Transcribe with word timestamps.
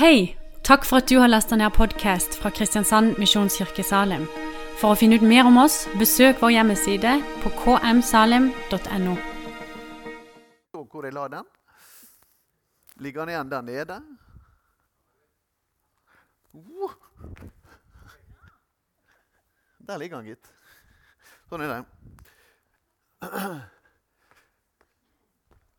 Hei! 0.00 0.36
Takk 0.64 0.86
for 0.88 0.96
at 0.96 1.10
du 1.10 1.18
har 1.20 1.28
lasta 1.28 1.56
ned 1.60 1.74
podkast 1.76 2.38
fra 2.40 2.48
Kristiansand 2.56 3.18
Misjonskirke 3.20 3.82
Salim. 3.84 4.22
For 4.80 4.94
å 4.94 4.96
finne 4.96 5.18
ut 5.20 5.24
mer 5.28 5.44
om 5.44 5.58
oss, 5.60 5.82
besøk 6.00 6.38
vår 6.40 6.54
hjemmeside 6.54 7.18
på 7.42 7.50
kmsalim.no. 7.58 9.16
Så 10.72 10.84
hvor 10.88 11.04
jeg 11.04 11.12
la 11.12 11.26
den? 11.34 11.44
Ligger 13.04 13.28
den 13.28 13.34
igjen 13.34 13.50
der 13.52 13.66
nede? 13.66 13.98
Oh. 16.56 16.96
Der 19.84 20.00
ligger 20.00 20.22
den, 20.22 20.32
gitt. 20.32 20.48
Sånn 21.52 21.66
er 21.66 21.74
det. 21.74 21.84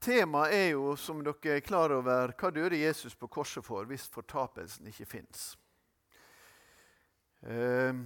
Temaet 0.01 0.53
er 0.53 0.67
jo, 0.73 0.95
som 0.97 1.21
dere 1.21 1.57
er 1.59 1.63
klar 1.65 1.93
over, 1.93 2.33
hva 2.33 2.49
døde 2.49 2.79
Jesus 2.79 3.13
på 3.13 3.29
korset 3.29 3.65
for 3.65 3.85
hvis 3.85 4.07
fortapelsen 4.09 4.89
ikke 4.89 5.05
fins? 5.05 5.51
Uh, 7.45 8.01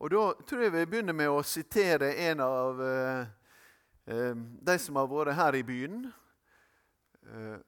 og 0.00 0.10
Da 0.10 0.22
tror 0.44 0.62
jeg 0.64 0.72
vi 0.72 0.84
begynner 0.88 1.16
med 1.16 1.28
å 1.32 1.42
sitere 1.44 2.14
en 2.26 2.40
av 2.44 2.80
uh, 2.80 3.28
uh, 4.08 4.34
de 4.36 4.78
som 4.80 4.96
har 5.00 5.08
vært 5.08 5.36
her 5.36 5.60
i 5.60 5.64
byen. 5.64 6.02
Eh, 7.24 7.58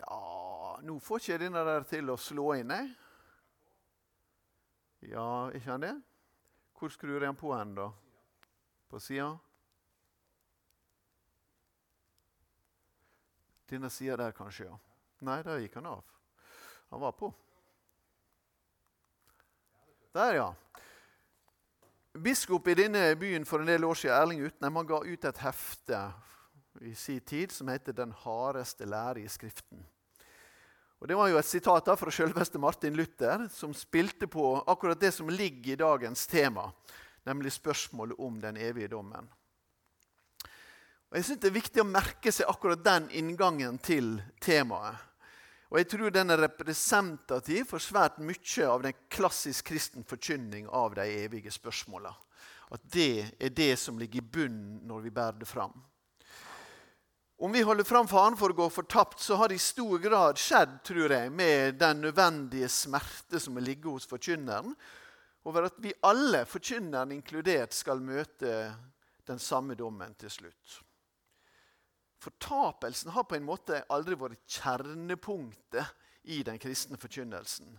ja, 0.00 0.78
nå 0.82 0.98
får 1.02 1.22
ikke 1.22 1.42
denne 1.44 1.62
der 1.66 1.84
til 1.86 2.10
å 2.10 2.16
slå 2.18 2.50
inn, 2.58 2.72
jeg. 2.74 2.88
Ja, 5.12 5.50
ikke 5.54 5.70
han 5.70 5.84
det? 5.86 5.94
Hvor 6.78 6.90
skrur 6.90 7.18
jeg 7.18 7.26
den 7.26 7.38
på 7.38 7.52
hen, 7.54 7.76
da? 7.78 7.92
På 8.90 8.98
sida? 9.02 9.36
Denne 13.68 13.90
sida 13.90 14.16
der, 14.16 14.32
kanskje, 14.32 14.70
ja. 14.70 14.78
Nei, 15.26 15.42
der 15.42 15.60
gikk 15.60 15.74
han 15.80 15.90
av. 15.90 16.04
Han 16.90 17.02
var 17.02 17.12
på. 17.18 17.32
Der, 20.14 20.34
ja. 20.38 20.48
Biskop 22.18 22.68
i 22.68 22.74
denne 22.78 23.02
byen 23.20 23.44
for 23.46 23.60
en 23.60 23.68
del 23.68 23.84
år 23.84 23.98
siden, 23.98 24.16
Erling 24.16 24.40
Utnem, 24.46 24.80
han 24.80 24.88
ga 24.88 25.02
ut 25.04 25.28
et 25.28 25.42
hefte 25.44 26.00
i 26.80 26.94
sin 26.94 27.20
tid 27.20 27.52
som 27.52 27.68
heter 27.68 27.92
'Den 27.92 28.12
hardeste 28.12 28.86
lære 28.86 29.20
i 29.20 29.28
Skriften'. 29.28 29.84
Og 31.00 31.08
Det 31.08 31.16
var 31.16 31.28
jo 31.28 31.38
et 31.38 31.44
sitat 31.44 31.86
da 31.86 31.94
fra 31.94 32.10
selveste 32.10 32.58
Martin 32.58 32.96
Luther, 32.96 33.48
som 33.48 33.74
spilte 33.74 34.26
på 34.26 34.64
akkurat 34.66 35.00
det 35.00 35.14
som 35.14 35.28
ligger 35.28 35.72
i 35.72 35.76
dagens 35.76 36.26
tema, 36.26 36.72
nemlig 37.24 37.52
spørsmålet 37.52 38.18
om 38.18 38.40
den 38.40 38.56
evige 38.56 38.88
dommen. 38.88 39.28
Og 41.08 41.16
Jeg 41.16 41.24
synes 41.24 41.40
Det 41.40 41.48
er 41.48 41.60
viktig 41.60 41.82
å 41.82 41.88
merke 41.88 42.32
seg 42.32 42.48
akkurat 42.50 42.84
den 42.84 43.08
inngangen 43.16 43.78
til 43.80 44.18
temaet. 44.40 44.96
Og 45.68 45.78
Jeg 45.78 45.88
tror 45.88 46.10
den 46.10 46.30
er 46.30 46.40
representativ 46.40 47.68
for 47.68 47.78
svært 47.78 48.18
mye 48.20 48.68
av 48.68 48.82
den 48.82 48.96
klassisk 49.12 49.68
kristen 49.68 50.04
forkynning 50.04 50.68
av 50.68 50.94
de 50.96 51.04
evige 51.24 51.52
spørsmåla. 51.52 52.14
At 52.72 52.80
det 52.92 53.36
er 53.40 53.52
det 53.52 53.76
som 53.80 53.98
ligger 53.98 54.20
i 54.20 54.30
bunnen 54.32 54.80
når 54.88 55.00
vi 55.04 55.10
bærer 55.10 55.40
det 55.40 55.48
fram. 55.48 55.72
Om 57.40 57.52
vi 57.52 57.62
holder 57.62 57.84
fram 57.84 58.08
faren 58.08 58.36
for 58.36 58.50
å 58.50 58.56
gå 58.56 58.64
fortapt, 58.72 59.20
så 59.22 59.36
har 59.38 59.48
det 59.48 59.60
i 59.60 59.62
stor 59.62 60.00
grad 60.02 60.40
skjedd 60.42 60.80
tror 60.84 61.12
jeg, 61.14 61.30
med 61.30 61.76
den 61.78 62.00
nødvendige 62.02 62.68
smerte 62.68 63.38
som 63.38 63.60
ligger 63.62 63.94
hos 63.94 64.08
forkynneren, 64.10 64.74
over 65.46 65.68
at 65.68 65.78
vi 65.78 65.94
alle, 66.02 66.42
forkynneren 66.50 67.14
inkludert, 67.14 67.76
skal 67.76 68.02
møte 68.02 68.72
den 69.28 69.38
samme 69.38 69.78
dommen 69.78 70.16
til 70.18 70.32
slutt. 70.34 70.80
Fortapelsen 72.18 73.12
har 73.14 73.26
på 73.28 73.36
en 73.38 73.46
måte 73.46 73.82
aldri 73.94 74.16
vært 74.18 74.40
kjernepunktet 74.50 75.94
i 76.28 76.42
den 76.46 76.58
kristne 76.60 76.98
forkynnelsen. 76.98 77.76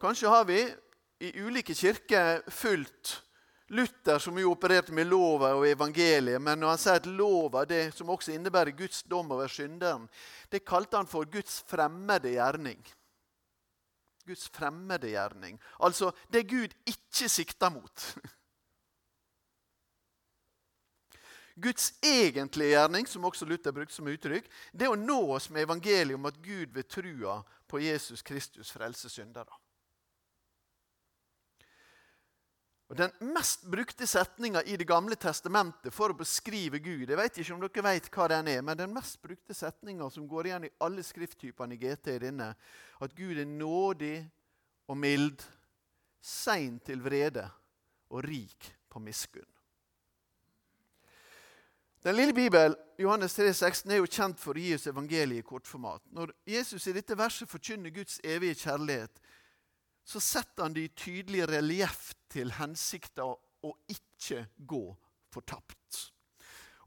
Kanskje 0.00 0.30
har 0.32 0.46
vi 0.48 0.60
i 1.20 1.32
ulike 1.42 1.74
kirker 1.74 2.44
fulgt 2.50 3.18
Luther, 3.68 4.18
som 4.18 4.38
jo 4.40 4.54
opererte 4.54 4.94
med 4.96 5.10
lova 5.10 5.50
og 5.58 5.66
evangeliet, 5.68 6.40
men 6.40 6.62
når 6.62 6.70
han 6.72 6.80
sier 6.80 7.02
at 7.02 7.08
lova, 7.10 7.66
det 7.68 7.90
som 7.92 8.08
også 8.08 8.32
innebærer 8.32 8.72
Guds 8.72 9.02
dom 9.04 9.28
over 9.34 9.50
synderen, 9.52 10.06
det 10.48 10.64
kalte 10.64 10.96
han 10.96 11.10
for 11.10 11.28
Guds 11.28 11.60
fremmede 11.68 12.32
gjerning. 12.32 12.80
Guds 14.24 14.48
fremmede 14.52 15.12
gjerning. 15.12 15.60
Altså 15.84 16.14
det 16.32 16.46
Gud 16.48 16.72
ikke 16.88 17.28
sikter 17.28 17.72
mot. 17.74 18.08
Guds 21.60 21.92
egentlige 22.04 22.74
gjerning, 22.74 23.06
som 23.06 23.24
også 23.26 23.46
Luther 23.48 23.74
brukte 23.74 23.96
som 23.96 24.08
uttrykk, 24.10 24.48
det 24.72 24.86
er 24.86 24.94
å 24.94 24.98
nå 24.98 25.20
oss 25.36 25.48
med 25.50 25.66
evangeliet 25.66 26.18
om 26.18 26.28
at 26.30 26.38
Gud 26.42 26.74
ved 26.74 26.88
trua 26.90 27.40
på 27.68 27.80
Jesus 27.82 28.22
Kristus 28.22 28.70
frelser 28.72 29.12
syndere. 29.12 29.52
Og 32.88 32.96
Den 32.96 33.12
mest 33.34 33.66
brukte 33.68 34.06
setninga 34.08 34.62
i 34.64 34.76
Det 34.80 34.86
gamle 34.88 35.16
testamentet 35.20 35.92
for 35.92 36.08
å 36.08 36.16
beskrive 36.16 36.80
Gud 36.80 37.10
Jeg 37.10 37.20
vet 37.20 37.40
ikke 37.42 37.54
om 37.54 37.60
dere 37.60 37.84
vet 37.84 38.08
hva 38.14 38.28
den 38.32 38.48
er, 38.48 38.62
men 38.64 38.78
den 38.80 38.94
mest 38.94 39.20
brukte 39.20 39.54
setninga 39.54 40.08
som 40.10 40.28
går 40.28 40.48
igjen 40.48 40.68
i 40.70 40.74
alle 40.80 41.04
skrifttypene 41.04 41.76
i 41.76 41.82
GT, 41.82 42.14
er 42.14 42.26
denne 42.30 42.54
at 42.98 43.14
Gud 43.14 43.36
er 43.36 43.48
nådig 43.48 44.16
og 44.88 44.96
mild, 44.96 45.44
sein 46.20 46.80
til 46.80 47.04
vrede 47.04 47.44
og 48.08 48.24
rik 48.24 48.72
på 48.88 49.00
miskunn. 49.04 49.57
Den 52.04 52.14
lille 52.14 52.34
Bibelen, 52.34 52.76
Johannes 52.98 53.34
3, 53.34 53.52
16, 53.54 53.90
er 53.90 53.98
jo 53.98 54.06
kjent 54.06 54.38
for 54.38 54.54
å 54.54 54.62
gi 54.62 54.74
oss 54.76 54.86
evangeliet 54.86 55.42
i 55.42 55.46
kortformat. 55.46 56.04
Når 56.14 56.30
Jesus 56.46 56.86
i 56.86 56.94
dette 56.94 57.16
verset 57.18 57.50
forkynner 57.50 57.90
Guds 57.94 58.20
evige 58.22 58.60
kjærlighet, 58.60 59.18
så 60.06 60.22
setter 60.22 60.62
han 60.62 60.76
det 60.76 60.84
i 60.86 60.92
tydelig 60.94 61.48
relieff 61.50 62.12
til 62.30 62.54
hensikta 62.54 63.26
å 63.26 63.72
ikke 63.90 64.44
gå 64.56 64.84
fortapt. 65.34 66.04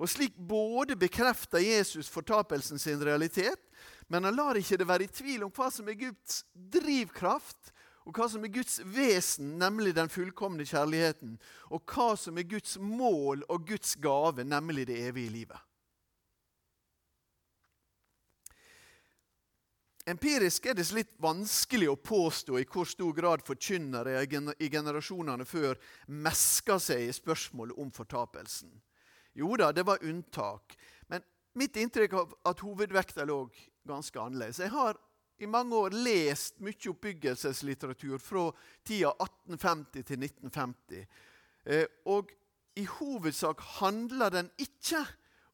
Og 0.02 0.10
Slik 0.10 0.40
både 0.40 0.96
bekrefter 0.98 1.62
Jesus 1.62 2.10
fortapelsen 2.10 2.80
sin 2.82 3.04
realitet, 3.04 3.60
men 4.08 4.24
han 4.26 4.40
lar 4.40 4.58
ikke 4.58 4.80
det 4.80 4.88
være 4.88 5.06
i 5.06 5.12
tvil 5.12 5.44
om 5.46 5.52
hva 5.54 5.68
som 5.76 5.92
er 5.92 6.00
Guds 6.00 6.42
drivkraft 6.56 7.76
og 8.06 8.18
hva 8.18 8.28
som 8.32 8.46
er 8.46 8.54
Guds 8.54 8.80
vesen, 8.86 9.58
nemlig 9.62 9.94
den 9.98 10.10
fullkomne 10.10 10.66
kjærligheten, 10.66 11.36
og 11.70 11.84
hva 11.86 12.14
som 12.18 12.38
er 12.38 12.48
Guds 12.50 12.78
mål 12.82 13.46
og 13.48 13.68
Guds 13.68 13.94
gave, 14.02 14.46
nemlig 14.48 14.88
det 14.90 15.02
evige 15.08 15.34
livet. 15.36 15.68
Empirisk 20.10 20.66
er 20.66 20.74
det 20.74 20.88
litt 20.96 21.12
vanskelig 21.22 21.92
å 21.92 22.00
påstå 22.02 22.58
i 22.58 22.66
hvor 22.66 22.88
stor 22.90 23.14
grad 23.14 23.44
forkynnere 23.46 24.24
i 24.26 24.70
generasjonene 24.74 25.46
før 25.46 25.78
meska 26.10 26.80
seg 26.82 27.06
i 27.06 27.14
spørsmålet 27.14 27.78
om 27.78 27.92
fortapelsen. 27.94 28.72
Jo 29.38 29.54
da, 29.62 29.70
det 29.72 29.86
var 29.88 30.02
unntak. 30.04 30.74
Men 31.08 31.22
mitt 31.54 31.78
inntrykk 31.78 32.18
av 32.18 32.34
at 32.50 32.64
hovedvekta 32.66 33.28
lå 33.30 33.44
ganske 33.88 34.20
annerledes. 34.20 34.60
Jeg 34.60 34.74
har 34.74 34.98
i 35.42 35.50
mange 35.50 35.76
år 35.76 35.96
lest 36.06 36.60
mye 36.62 36.92
oppbyggelseslitteratur 36.92 38.20
fra 38.22 38.50
tida 38.86 39.14
1850 39.16 40.06
til 40.06 40.26
1950. 40.28 41.08
Eh, 41.66 41.88
og 42.06 42.32
i 42.78 42.86
hovedsak 42.86 43.62
handler 43.80 44.30
den 44.34 44.52
ikke 44.62 45.02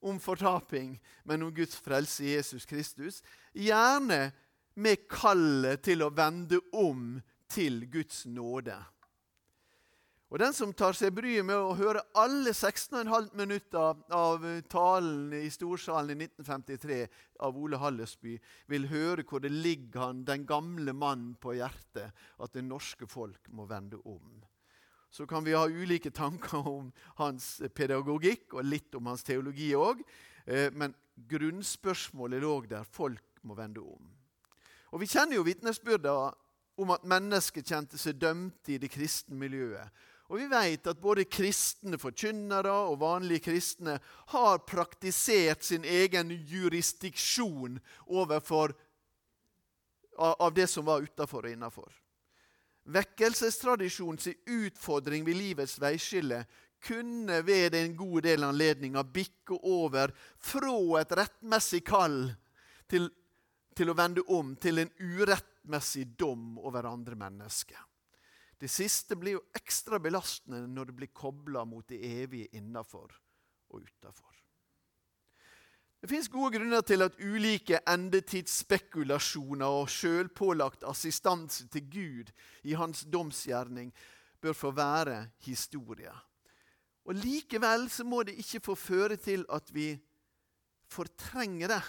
om 0.01 0.19
fortaping, 0.19 0.97
men 1.25 1.43
om 1.43 1.53
Guds 1.55 1.75
frelse 1.75 2.25
i 2.25 2.35
Jesus 2.35 2.65
Kristus. 2.65 3.21
Gjerne 3.53 4.31
med 4.77 5.07
kallet 5.09 5.81
til 5.87 6.03
å 6.05 6.11
vende 6.13 6.59
om 6.77 7.17
til 7.49 7.85
Guds 7.91 8.25
nåde. 8.29 8.77
Og 10.27 10.39
Den 10.41 10.51
som 10.51 10.73
tar 10.75 10.91
seg 10.97 11.13
bryet 11.15 11.45
med 11.47 11.55
å 11.55 11.75
høre 11.79 12.01
alle 12.19 12.51
16,5 12.51 13.29
minutter 13.39 14.01
av 14.11 14.43
talen 14.67 15.31
i 15.37 15.47
Storsalen 15.47 16.19
i 16.19 16.25
1953 16.27 16.97
av 17.47 17.55
Ole 17.55 17.79
Hallesby, 17.79 18.33
vil 18.67 18.89
høre 18.91 19.23
hvor 19.23 19.39
det 19.39 19.53
ligger 19.53 20.09
han, 20.09 20.25
den 20.27 20.43
gamle 20.49 20.91
mannen 20.91 21.37
på 21.39 21.55
hjertet, 21.55 22.11
at 22.11 22.53
det 22.57 22.65
norske 22.67 23.07
folk 23.07 23.47
må 23.55 23.69
vende 23.71 24.01
om. 24.03 24.43
Så 25.09 25.23
kan 25.25 25.47
vi 25.47 25.55
ha 25.55 25.63
ulike 25.63 26.11
tanker 26.11 26.67
om 26.67 26.91
hans 27.21 27.61
pedagogikk 27.71 28.57
og 28.57 28.67
litt 28.67 28.99
om 28.99 29.07
hans 29.07 29.23
teologi 29.23 29.69
òg, 29.79 30.03
eh, 30.43 30.67
men 30.75 30.91
grunnspørsmålet 31.15 32.43
lå 32.43 32.57
der 32.67 32.83
folk 32.83 33.39
må 33.47 33.55
vende 33.55 33.79
om. 33.79 34.11
Og 34.91 34.99
Vi 34.99 35.07
kjenner 35.07 35.39
jo 35.39 35.47
vitnesbyrda 35.47 36.17
om 36.77 36.91
at 36.91 37.07
mennesker 37.07 37.63
kjente 37.65 37.97
seg 37.97 38.19
dømt 38.19 38.69
i 38.69 38.77
det 38.77 38.91
kristne 38.91 39.39
miljøet. 39.39 39.87
Og 40.27 40.41
vi 40.41 40.47
vet 40.51 40.87
at 40.91 40.99
både 40.99 41.23
kristne 41.31 41.99
forkynnere 42.01 42.73
og 42.89 42.99
vanlige 42.99 43.45
kristne 43.47 43.95
har 44.33 44.59
praktisert 44.67 45.63
sin 45.63 45.87
egen 45.87 46.33
jurisdiksjon 46.49 47.79
overfor 48.07 48.75
av 50.17 50.51
det 50.53 50.67
som 50.67 50.85
var 50.85 51.05
utafor 51.05 51.45
og 51.45 51.53
innafor. 51.53 51.91
Vekkelsestradisjonens 52.87 54.27
utfordring 54.47 55.25
ved 55.27 55.39
livets 55.39 55.75
veiskille 55.79 56.43
kunne 56.83 57.41
ved 57.45 57.75
en 57.75 57.95
god 57.97 58.21
del 58.27 58.43
anledninger 58.47 59.11
bikke 59.13 59.59
over 59.63 60.13
fra 60.39 60.75
et 61.01 61.15
rettmessig 61.19 61.83
kall 61.87 62.19
til, 62.89 63.09
til 63.75 63.91
å 63.91 63.97
vende 63.97 64.23
om 64.33 64.55
til 64.59 64.83
en 64.83 64.91
urettmessig 64.99 66.05
dom 66.19 66.57
over 66.59 66.87
andre 66.87 67.15
mennesker. 67.19 67.79
Det 68.57 68.69
siste 68.71 69.15
blir 69.15 69.37
jo 69.37 69.43
ekstra 69.57 69.99
belastende 70.01 70.63
når 70.71 70.89
det 70.89 70.97
blir 70.97 71.13
kobla 71.13 71.65
mot 71.65 71.85
det 71.89 71.99
evige 72.01 72.49
innafor 72.57 73.13
og 73.69 73.83
utafor. 73.83 74.33
Det 76.01 76.09
fins 76.09 76.29
gode 76.29 76.57
grunner 76.57 76.81
til 76.85 77.01
at 77.01 77.17
ulike 77.19 77.79
endetidsspekulasjoner 77.89 79.79
og 79.79 79.89
sjølpålagt 79.89 80.85
assistanse 80.85 81.65
til 81.73 81.89
Gud 81.89 82.33
i 82.69 82.77
hans 82.77 83.01
domsgjerning 83.09 83.89
bør 84.41 84.53
få 84.53 84.71
være 84.77 85.23
historie. 85.45 86.13
Og 87.05 87.17
Likevel 87.17 87.87
så 87.89 88.05
må 88.05 88.21
det 88.27 88.37
ikke 88.37 88.61
få 88.61 88.75
føre 88.75 89.17
til 89.17 89.45
at 89.49 89.73
vi 89.73 89.95
fortrenger 90.91 91.67
det. 91.67 91.81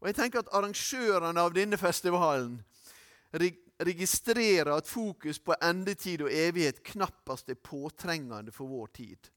Og 0.00 0.10
jeg 0.10 0.18
tenker 0.18 0.42
at 0.42 0.52
Arrangørene 0.54 1.40
av 1.40 1.54
denne 1.54 1.78
festivalen 1.78 2.60
registrerer 3.86 4.72
at 4.76 4.88
fokus 4.88 5.38
på 5.42 5.56
endetid 5.62 6.24
og 6.26 6.32
evighet 6.32 6.82
knappast 6.92 7.50
er 7.52 7.60
påtrengende 7.60 8.54
for 8.54 8.70
vår 8.70 8.92
tid. 8.96 9.30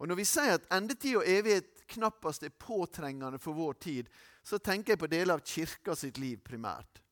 Og 0.00 0.08
Når 0.08 0.16
vi 0.16 0.24
sier 0.24 0.56
at 0.56 0.68
endetid 0.72 1.18
og 1.20 1.28
evighet 1.28 1.84
knappast 1.90 2.46
er 2.46 2.56
påtrengende 2.56 3.38
for 3.38 3.56
vår 3.56 3.76
tid, 3.82 4.08
så 4.44 4.58
tenker 4.58 4.94
jeg 4.94 5.02
på 5.02 5.10
deler 5.12 5.36
av 5.36 5.44
kirka 5.44 5.96
sitt 5.98 6.18
liv 6.18 6.40
primært. 6.40 7.02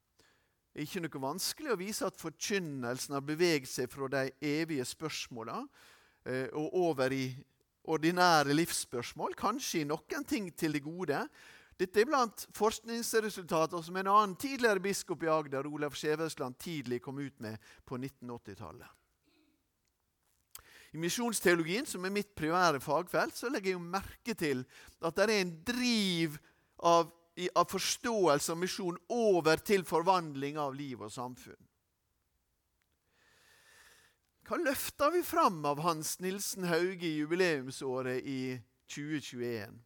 Det 0.73 0.85
er 0.85 0.87
ikke 0.87 1.03
noe 1.05 1.21
vanskelig 1.27 1.73
å 1.75 1.81
vise 1.81 2.07
at 2.07 2.21
forkynnelsen 2.21 3.17
har 3.17 3.25
beveget 3.27 3.69
seg 3.69 3.91
fra 3.93 4.09
de 4.13 4.31
evige 4.41 4.87
spørsmåla 4.87 5.59
eh, 6.25 6.49
og 6.55 6.77
over 6.79 7.13
i 7.13 7.27
ordinære 7.89 8.55
livsspørsmål, 8.57 9.35
kanskje 9.37 9.83
i 9.83 9.89
noen 9.89 10.27
ting 10.29 10.51
til 10.57 10.77
det 10.77 10.85
gode, 10.85 11.23
dette 11.79 12.01
er 12.03 12.09
blant 12.11 12.47
forskningsresultater 12.59 13.83
som 13.87 13.97
en 14.01 14.11
annen 14.11 14.37
tidligere 14.41 14.83
biskop 14.83 15.23
i 15.23 15.31
Agder, 15.31 15.67
Olav 15.71 15.95
Skjevesland, 15.95 16.59
tidlig 16.59 16.99
kom 17.05 17.21
ut 17.23 17.37
med 17.45 17.61
på 17.87 18.01
1980-tallet. 18.01 18.89
I 20.97 20.99
misjonsteologien, 20.99 21.87
som 21.87 22.05
er 22.09 22.15
mitt 22.15 22.33
primære 22.35 22.81
fagfelt, 22.81 23.37
så 23.37 23.51
legger 23.53 23.75
jeg 23.75 23.79
jo 23.79 23.85
merke 23.93 24.35
til 24.35 24.65
at 25.05 25.15
det 25.15 25.27
er 25.27 25.35
en 25.37 25.55
driv 25.69 26.39
av, 26.89 27.11
av 27.53 27.69
forståelse 27.71 28.55
av 28.55 28.59
misjon 28.59 28.99
over 29.13 29.61
til 29.63 29.85
forvandling 29.87 30.59
av 30.59 30.75
liv 30.75 31.05
og 31.05 31.13
samfunn. 31.13 31.61
Hva 34.49 34.57
løfter 34.65 35.13
vi 35.13 35.21
fram 35.29 35.61
av 35.69 35.83
Hans 35.85 36.15
Nilsen 36.25 36.65
Hauge 36.71 37.05
i 37.05 37.19
jubileumsåret 37.21 38.25
i 38.25 38.41
2021? 38.89 39.77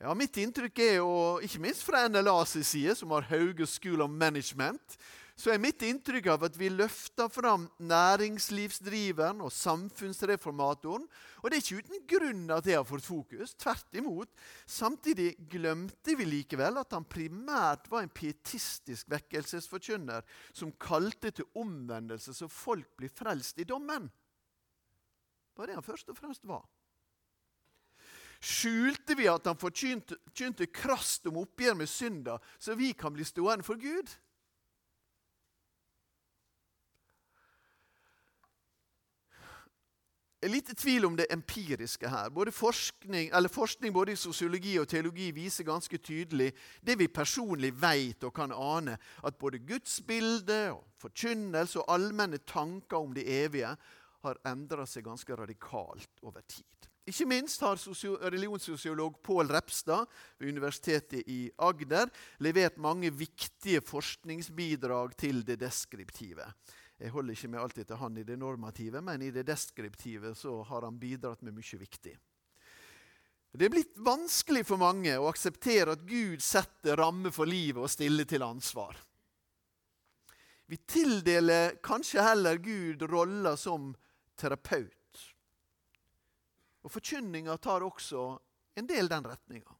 Ja, 0.00 0.14
Mitt 0.16 0.38
inntrykk 0.40 0.78
er, 0.80 0.94
jo, 1.02 1.08
ikke 1.44 1.60
minst 1.60 1.82
fra 1.84 2.06
NLAs 2.08 2.54
side, 2.64 2.94
som 2.96 3.10
har 3.12 3.26
Hauge 3.28 3.66
School 3.68 4.00
of 4.00 4.08
Management, 4.08 4.96
så 5.36 5.52
er 5.52 5.60
mitt 5.60 5.80
inntrykk 5.84 6.26
av 6.32 6.46
at 6.48 6.56
vi 6.56 6.70
løfter 6.72 7.28
fram 7.32 7.66
næringslivsdriveren 7.88 9.40
og 9.44 9.52
samfunnsreformatoren. 9.52 11.04
Og 11.40 11.46
det 11.48 11.58
er 11.58 11.62
ikke 11.64 11.84
uten 11.84 12.02
grunn 12.08 12.42
at 12.52 12.64
det 12.64 12.76
har 12.76 12.88
fått 12.88 13.06
fokus. 13.06 13.54
Tvert 13.60 14.00
imot. 14.00 14.32
Samtidig 14.68 15.34
glemte 15.52 16.16
vi 16.16 16.28
likevel 16.28 16.80
at 16.80 16.96
han 16.96 17.08
primært 17.08 17.88
var 17.92 18.04
en 18.04 18.12
pietistisk 18.12 19.08
vekkelsesforkynner 19.12 20.24
som 20.52 20.76
kalte 20.80 21.32
til 21.32 21.48
omvendelse 21.60 22.36
så 22.36 22.48
folk 22.52 22.92
blir 23.00 23.12
frelst 23.12 23.60
i 23.60 23.68
dommen. 23.68 24.08
Det 24.08 25.60
var 25.60 25.72
det 25.72 25.80
han 25.80 25.88
først 25.92 26.12
og 26.12 26.20
fremst 26.20 26.48
var 26.48 26.64
skjulte 28.40 29.14
vi 29.18 29.28
at 29.28 29.46
han 29.46 29.60
forkynte 29.60 30.68
krast 30.72 31.28
om 31.28 31.42
oppgjør 31.44 31.76
med 31.82 31.88
synda, 31.88 32.38
så 32.58 32.74
vi 32.78 32.92
kan 32.96 33.12
bli 33.14 33.24
stående 33.28 33.66
for 33.66 33.80
Gud? 33.80 34.10
Jeg 40.40 40.48
er 40.48 40.54
litt 40.54 40.70
i 40.72 40.74
tvil 40.80 41.04
om 41.04 41.16
det 41.18 41.26
empiriske 41.28 42.08
her. 42.08 42.30
Både 42.32 42.48
forskning, 42.48 43.28
forskning 43.52 43.92
både 43.92 44.14
i 44.14 44.16
sosiologi 44.16 44.78
og 44.80 44.86
teologi 44.88 45.26
viser 45.36 45.66
ganske 45.68 45.98
tydelig 46.00 46.54
det 46.80 46.96
vi 46.96 47.10
personlig 47.12 47.74
vet 47.76 48.24
og 48.24 48.32
kan 48.38 48.54
ane, 48.56 48.94
at 49.20 49.36
både 49.36 49.60
gudsbildet, 49.68 50.72
og 50.72 50.86
forkynnelse 51.04 51.82
og 51.82 51.92
allmenne 51.92 52.40
tanker 52.48 53.04
om 53.04 53.12
det 53.12 53.26
evige 53.28 53.74
har 54.24 54.40
endra 54.48 54.88
seg 54.88 55.04
ganske 55.04 55.36
radikalt 55.36 56.24
over 56.24 56.40
tid. 56.48 56.89
Ikke 57.10 57.26
minst 57.26 57.62
har 57.64 57.80
religionssosiolog 58.30 59.16
Pål 59.22 59.50
Repstad 59.50 60.06
ved 60.38 60.52
Universitetet 60.52 61.26
i 61.26 61.48
Agder 61.58 62.10
levert 62.44 62.78
mange 62.78 63.10
viktige 63.10 63.82
forskningsbidrag 63.82 65.16
til 65.18 65.42
det 65.46 65.58
deskriptive. 65.58 66.46
Jeg 67.00 67.10
holder 67.10 67.34
ikke 67.34 67.48
med 67.50 67.62
alltid 67.64 67.88
til 67.88 67.98
han 67.98 68.18
i 68.20 68.26
det 68.28 68.36
normative, 68.38 69.00
men 69.02 69.22
i 69.24 69.32
det 69.34 69.46
deskriptive 69.48 70.34
så 70.38 70.60
har 70.68 70.86
han 70.86 71.00
bidratt 71.00 71.42
med 71.42 71.56
mye 71.56 71.80
viktig. 71.80 72.14
Det 73.50 73.66
er 73.66 73.72
blitt 73.72 73.96
vanskelig 74.06 74.62
for 74.68 74.78
mange 74.78 75.16
å 75.18 75.26
akseptere 75.32 75.96
at 75.96 76.06
Gud 76.06 76.38
setter 76.44 77.00
rammer 77.00 77.34
for 77.34 77.50
livet 77.50 77.82
og 77.82 77.90
stiller 77.90 78.28
til 78.28 78.44
ansvar. 78.46 78.94
Vi 80.70 80.78
tildeler 80.86 81.80
kanskje 81.82 82.22
heller 82.22 82.60
Gud 82.62 83.02
roller 83.10 83.58
som 83.58 83.90
terapeut 84.38 84.99
og 86.82 86.92
Forkynninga 86.92 87.56
tar 87.60 87.84
også 87.84 88.24
en 88.78 88.88
del 88.88 89.08
den 89.10 89.26
retninga. 89.28 89.76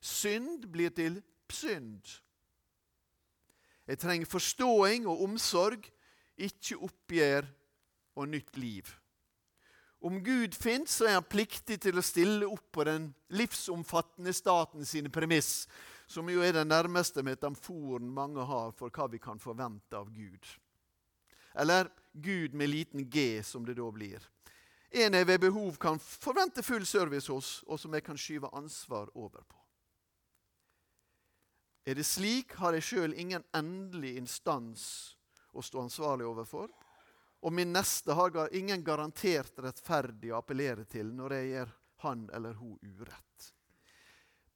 Synd 0.00 0.66
blir 0.72 0.94
til 0.96 1.20
synd. 1.52 2.00
Jeg 3.86 3.98
trenger 4.00 4.30
forståing 4.30 5.06
og 5.10 5.22
omsorg, 5.26 5.84
ikke 6.40 6.78
oppgjør 6.80 7.46
og 8.16 8.28
nytt 8.32 8.56
liv. 8.56 8.88
Om 10.02 10.18
Gud 10.24 10.56
fins, 10.58 10.96
så 10.98 11.06
er 11.06 11.18
han 11.18 11.28
pliktig 11.28 11.76
til 11.84 11.98
å 11.98 12.02
stille 12.02 12.48
opp 12.48 12.64
på 12.74 12.86
den 12.88 13.12
livsomfattende 13.36 14.32
staten 14.34 14.86
sine 14.88 15.12
premiss, 15.12 15.68
som 16.10 16.26
jo 16.30 16.42
er 16.42 16.56
den 16.56 16.72
nærmeste 16.72 17.22
metamforen 17.22 18.08
mange 18.10 18.42
har 18.48 18.72
for 18.74 18.90
hva 18.90 19.06
vi 19.12 19.20
kan 19.22 19.38
forvente 19.38 19.94
av 19.96 20.10
Gud. 20.10 20.48
Eller 21.54 21.92
Gud 22.12 22.56
med 22.58 22.72
liten 22.72 23.06
g, 23.10 23.42
som 23.44 23.66
det 23.68 23.76
da 23.78 23.86
blir 23.94 24.24
en 24.92 25.14
jeg 25.16 25.26
ved 25.26 25.40
behov 25.40 25.76
kan 25.80 25.98
forvente 25.98 26.62
full 26.62 26.86
service 26.86 27.32
hos, 27.32 27.62
og 27.66 27.80
som 27.80 27.94
jeg 27.94 28.04
kan 28.04 28.18
skyve 28.18 28.50
ansvar 28.52 29.10
over 29.14 29.42
på. 29.42 29.58
Er 31.86 31.98
det 31.98 32.06
slik, 32.06 32.54
har 32.62 32.76
jeg 32.76 32.86
sjøl 32.86 33.14
ingen 33.18 33.42
endelig 33.56 34.14
instans 34.20 34.84
å 35.52 35.62
stå 35.64 35.82
ansvarlig 35.82 36.26
overfor. 36.28 36.70
Og 37.42 37.52
min 37.52 37.72
neste 37.74 38.14
har 38.14 38.54
ingen 38.54 38.84
garantert 38.86 39.58
rettferdig 39.58 40.30
å 40.30 40.38
appellere 40.38 40.84
til 40.86 41.10
når 41.16 41.34
jeg 41.38 41.48
gjør 41.50 41.72
han 42.04 42.28
eller 42.34 42.54
hun 42.60 42.78
urett. 42.82 43.48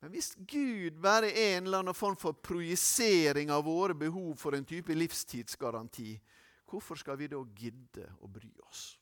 Men 0.01 0.13
hvis 0.13 0.35
Gud 0.39 1.01
bare 1.03 1.33
er 1.33 1.57
en 1.57 1.67
eller 1.67 1.83
annen 1.83 1.97
form 1.97 2.19
for 2.21 2.37
projisering 2.39 3.51
av 3.51 3.65
våre 3.67 3.97
behov 3.99 4.37
for 4.39 4.55
en 4.55 4.67
type 4.69 4.95
livstidsgaranti, 4.95 6.13
hvorfor 6.71 7.01
skal 7.01 7.19
vi 7.19 7.31
da 7.33 7.41
gidde 7.57 8.07
å 8.23 8.31
bry 8.31 8.53
oss? 8.69 8.93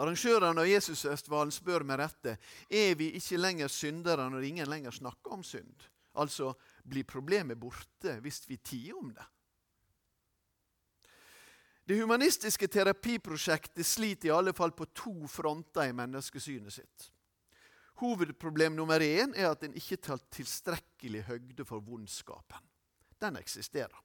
Arrangørene 0.00 0.62
av 0.62 0.68
Jesusfestivalen 0.70 1.52
spør 1.52 1.84
med 1.84 2.00
rette 2.00 2.36
er 2.72 2.94
vi 2.96 3.10
ikke 3.18 3.40
lenger 3.40 3.68
syndere 3.72 4.28
når 4.32 4.48
ingen 4.48 4.70
lenger 4.70 4.94
snakker 4.96 5.36
om 5.36 5.44
synd. 5.44 5.88
Altså 6.16 6.54
blir 6.84 7.08
problemet 7.08 7.60
borte 7.60 8.18
hvis 8.24 8.42
vi 8.48 8.56
tier 8.56 8.96
om 8.96 9.12
det. 9.12 9.24
Det 11.84 11.98
humanistiske 11.98 12.68
terapiprosjektet 12.70 13.86
sliter 13.86 14.30
i 14.30 14.32
alle 14.32 14.54
fall 14.54 14.72
på 14.72 14.86
to 14.94 15.26
fronter 15.28 15.90
i 15.90 15.96
menneskesynet 15.96 16.72
sitt. 16.72 17.08
Hovedproblem 18.00 18.76
nummer 18.78 19.02
én 19.02 19.34
er 19.36 19.50
at 19.50 19.66
en 19.66 19.74
ikke 19.76 19.98
tar 20.00 20.22
tilstrekkelig 20.32 21.26
høgde 21.26 21.66
for 21.68 21.82
vondskapen. 21.84 22.62
Den 23.20 23.36
eksisterer. 23.36 23.98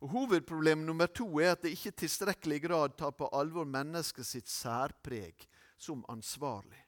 Og 0.00 0.08
Hovedproblem 0.14 0.86
nummer 0.86 1.10
to 1.12 1.26
er 1.42 1.52
at 1.52 1.64
det 1.64 1.74
ikke 1.76 1.92
i 1.92 1.98
tilstrekkelig 2.04 2.60
grad 2.64 2.96
tar 2.96 3.12
på 3.12 3.28
alvor 3.36 3.68
mennesket 3.68 4.26
sitt 4.26 4.48
særpreg 4.48 5.44
som 5.76 6.04
ansvarlig. 6.08 6.80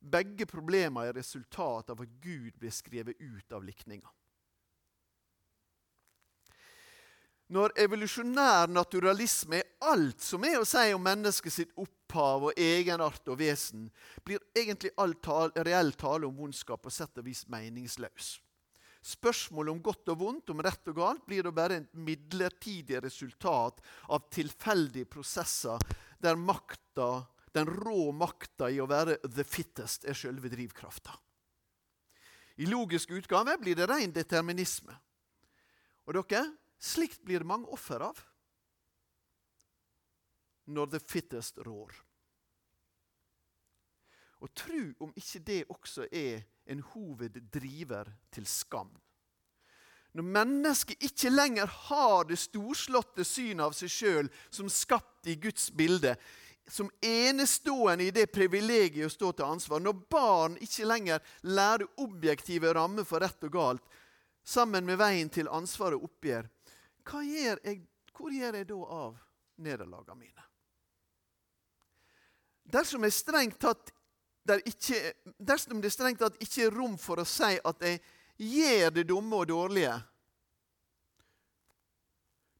Begge 0.00 0.46
problemene 0.46 1.08
er 1.08 1.16
resultat 1.16 1.90
av 1.90 2.04
at 2.04 2.20
Gud 2.20 2.52
blir 2.60 2.74
skrevet 2.74 3.16
ut 3.18 3.56
av 3.56 3.64
likninga. 3.64 4.12
Når 7.56 7.76
evolusjonær 7.78 8.72
naturalisme 8.74 9.60
er 9.60 9.68
alt 9.86 10.22
som 10.22 10.44
er 10.44 10.58
å 10.58 10.66
si 10.66 10.88
om 10.92 11.02
mennesket 11.02 11.54
sitt 11.54 11.76
opphav 11.78 12.48
og 12.48 12.58
egenart 12.58 13.28
og 13.30 13.38
vesen, 13.38 13.86
blir 14.26 14.42
egentlig 14.50 14.90
all 14.98 15.14
tal, 15.22 15.54
reell 15.54 15.94
tale 15.94 16.26
om 16.26 16.34
vondskap 16.34 16.82
på 16.82 16.90
sett 16.90 17.22
og 17.22 17.28
vis 17.28 17.44
meningsløs. 17.48 18.32
Spørsmålet 19.06 19.70
om 19.70 19.82
godt 19.84 20.10
og 20.10 20.18
vondt, 20.18 20.50
om 20.50 20.60
rett 20.66 20.88
og 20.90 20.96
galt, 20.98 21.22
blir 21.28 21.46
da 21.46 21.52
bare 21.54 21.78
et 21.78 21.92
midlertidig 21.94 22.98
resultat 23.04 23.78
av 24.10 24.24
tilfeldige 24.34 25.06
prosesser 25.06 25.82
der 26.18 26.38
makta, 26.40 27.22
den 27.54 27.70
rå 27.70 28.10
makta 28.12 28.66
i 28.72 28.80
å 28.82 28.88
være 28.90 29.20
the 29.28 29.44
fittest 29.46 30.08
er 30.10 30.18
selve 30.18 30.50
drivkrafta. 30.50 31.14
I 32.56 32.66
logisk 32.66 33.12
utgave 33.14 33.54
blir 33.60 33.78
det 33.78 33.86
ren 33.86 34.14
determinisme. 34.16 34.96
Og 36.08 36.16
dere, 36.16 36.42
slikt 36.80 37.22
blir 37.22 37.44
det 37.44 37.48
mange 37.48 37.70
offer 37.72 38.02
av 38.08 38.18
når 40.66 40.90
the 40.96 40.98
fittest 40.98 41.60
rår. 41.62 41.94
Og 44.42 44.50
tru 44.56 44.92
om 44.98 45.14
ikke 45.14 45.44
det 45.46 45.62
også 45.70 46.08
er 46.10 46.42
en 46.66 46.82
hoveddriver 46.92 48.10
til 48.34 48.46
skam. 48.46 48.90
Når 50.16 50.24
mennesket 50.32 51.02
ikke 51.04 51.30
lenger 51.30 51.68
har 51.90 52.24
det 52.24 52.38
storslåtte 52.40 53.24
synet 53.26 53.66
av 53.66 53.74
seg 53.76 53.92
sjøl 53.92 54.30
som 54.48 54.70
skapt 54.72 55.28
i 55.28 55.36
Guds 55.40 55.68
bilde, 55.76 56.14
som 56.66 56.88
enestående 57.04 58.08
i 58.08 58.14
det 58.14 58.26
privilegiet 58.32 59.06
å 59.06 59.12
stå 59.12 59.32
til 59.36 59.46
ansvar, 59.46 59.82
når 59.84 60.00
barn 60.10 60.56
ikke 60.64 60.88
lenger 60.88 61.28
lærer 61.46 61.86
objektive 62.02 62.72
rammer 62.74 63.06
for 63.06 63.22
rett 63.22 63.44
og 63.46 63.52
galt, 63.54 63.84
sammen 64.46 64.86
med 64.86 64.98
veien 64.98 65.30
til 65.30 65.50
ansvar 65.52 65.94
og 65.94 66.08
oppgjør, 66.08 66.48
gjør 67.06 67.60
jeg, 67.62 67.84
hvor 68.16 68.32
gjør 68.32 68.58
jeg 68.58 68.68
da 68.72 68.80
av 68.96 69.20
nederlagene 69.62 70.18
mine? 70.18 70.46
Dersom, 72.66 73.04
jeg 73.06 73.14
strengt 73.14 73.60
tatt 73.62 73.92
der 74.46 74.62
ikke, 74.68 75.00
dersom 75.38 75.80
det 75.82 75.92
strengt 75.94 76.20
tatt 76.22 76.38
ikke 76.42 76.68
er 76.68 76.76
rom 76.76 76.96
for 77.00 77.22
å 77.22 77.26
si 77.28 77.56
at 77.56 77.82
jeg 77.82 78.00
gjør 78.36 78.94
det 78.98 79.06
dumme 79.08 79.42
og 79.42 79.48
dårlige, 79.50 79.96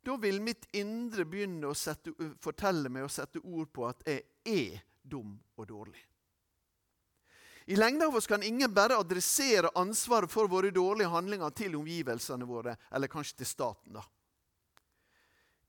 da 0.07 0.17
vil 0.23 0.39
mitt 0.43 0.69
indre 0.79 1.25
begynne 1.27 1.67
å 1.67 1.75
sette, 1.75 2.13
fortelle 2.43 2.91
meg 2.93 3.09
og 3.09 3.11
sette 3.11 3.43
ord 3.43 3.73
på 3.75 3.89
at 3.89 4.05
jeg 4.07 4.23
er 4.47 4.85
dum 5.03 5.33
og 5.59 5.67
dårlig. 5.67 6.03
I 7.67 7.75
lengden 7.75 8.07
av 8.07 8.15
oss 8.15 8.29
kan 8.31 8.45
ingen 8.47 8.71
bare 8.71 8.95
adressere 8.95 9.73
ansvaret 9.75 10.31
for 10.31 10.47
våre 10.47 10.71
dårlige 10.71 11.11
handlinger 11.11 11.51
til 11.51 11.75
omgivelsene 11.75 12.47
våre, 12.47 12.77
eller 12.95 13.11
kanskje 13.11 13.41
til 13.41 13.51
staten. 13.51 13.99
da. 13.99 14.05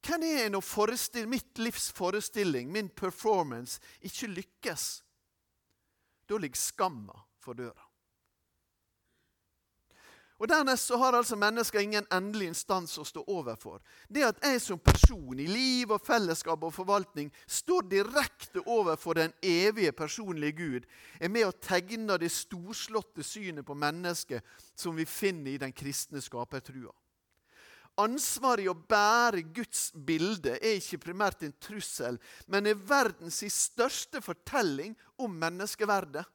Hvem 0.05 0.23
er 0.23 0.37
jeg 0.43 0.51
når 0.53 1.25
mitt 1.25 1.57
livs 1.57 1.91
forestilling, 1.91 2.71
min 2.71 2.89
performance, 2.89 3.81
ikke 4.01 4.27
lykkes? 4.27 5.01
Da 6.27 6.37
ligger 6.37 6.59
skamma 6.59 7.15
for 7.39 7.57
døra. 7.57 7.87
Og 10.37 10.45
Dernest 10.49 10.85
så 10.85 10.97
har 11.01 11.15
altså 11.17 11.35
mennesker 11.35 11.81
ingen 11.81 12.05
endelig 12.13 12.51
instans 12.51 12.93
å 13.01 13.05
stå 13.07 13.23
overfor. 13.33 13.79
Det 14.05 14.21
at 14.27 14.43
jeg 14.45 14.59
som 14.61 14.79
person 14.79 15.39
i 15.41 15.47
liv 15.49 15.89
og 15.89 16.03
fellesskap 16.05 16.61
og 16.61 16.75
forvaltning 16.75 17.31
står 17.49 17.87
direkte 17.89 18.61
overfor 18.61 19.17
den 19.17 19.33
evige 19.41 19.95
personlige 19.97 20.57
Gud, 20.59 20.85
er 21.19 21.33
med 21.33 21.47
å 21.47 21.55
tegne 21.57 22.19
det 22.21 22.29
storslåtte 22.29 23.25
synet 23.25 23.65
på 23.65 23.73
mennesket 23.73 24.45
som 24.77 24.93
vi 24.95 25.07
finner 25.09 25.55
i 25.55 25.61
den 25.63 25.73
kristne 25.73 26.21
skapertrua. 26.21 26.93
Ansvaret 27.97 28.67
i 28.67 28.69
å 28.69 28.77
bære 28.77 29.41
Guds 29.55 29.87
bilde 29.93 30.59
er 30.61 30.77
ikke 30.77 31.01
primært 31.07 31.41
en 31.47 31.55
trussel, 31.57 32.19
men 32.45 32.69
er 32.69 32.77
verdens 32.77 33.41
største 33.53 34.21
fortelling 34.21 34.93
om 35.17 35.33
menneskeverdet. 35.33 36.25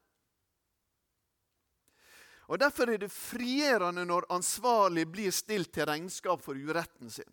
Og 2.51 2.59
Derfor 2.59 2.91
er 2.91 2.99
det 3.01 3.13
frigjørende 3.15 4.03
når 4.05 4.27
ansvarlig 4.35 5.07
blir 5.09 5.31
stilt 5.33 5.71
til 5.73 5.87
regnskap 5.89 6.43
for 6.45 6.59
uretten 6.59 7.09
sin. 7.11 7.31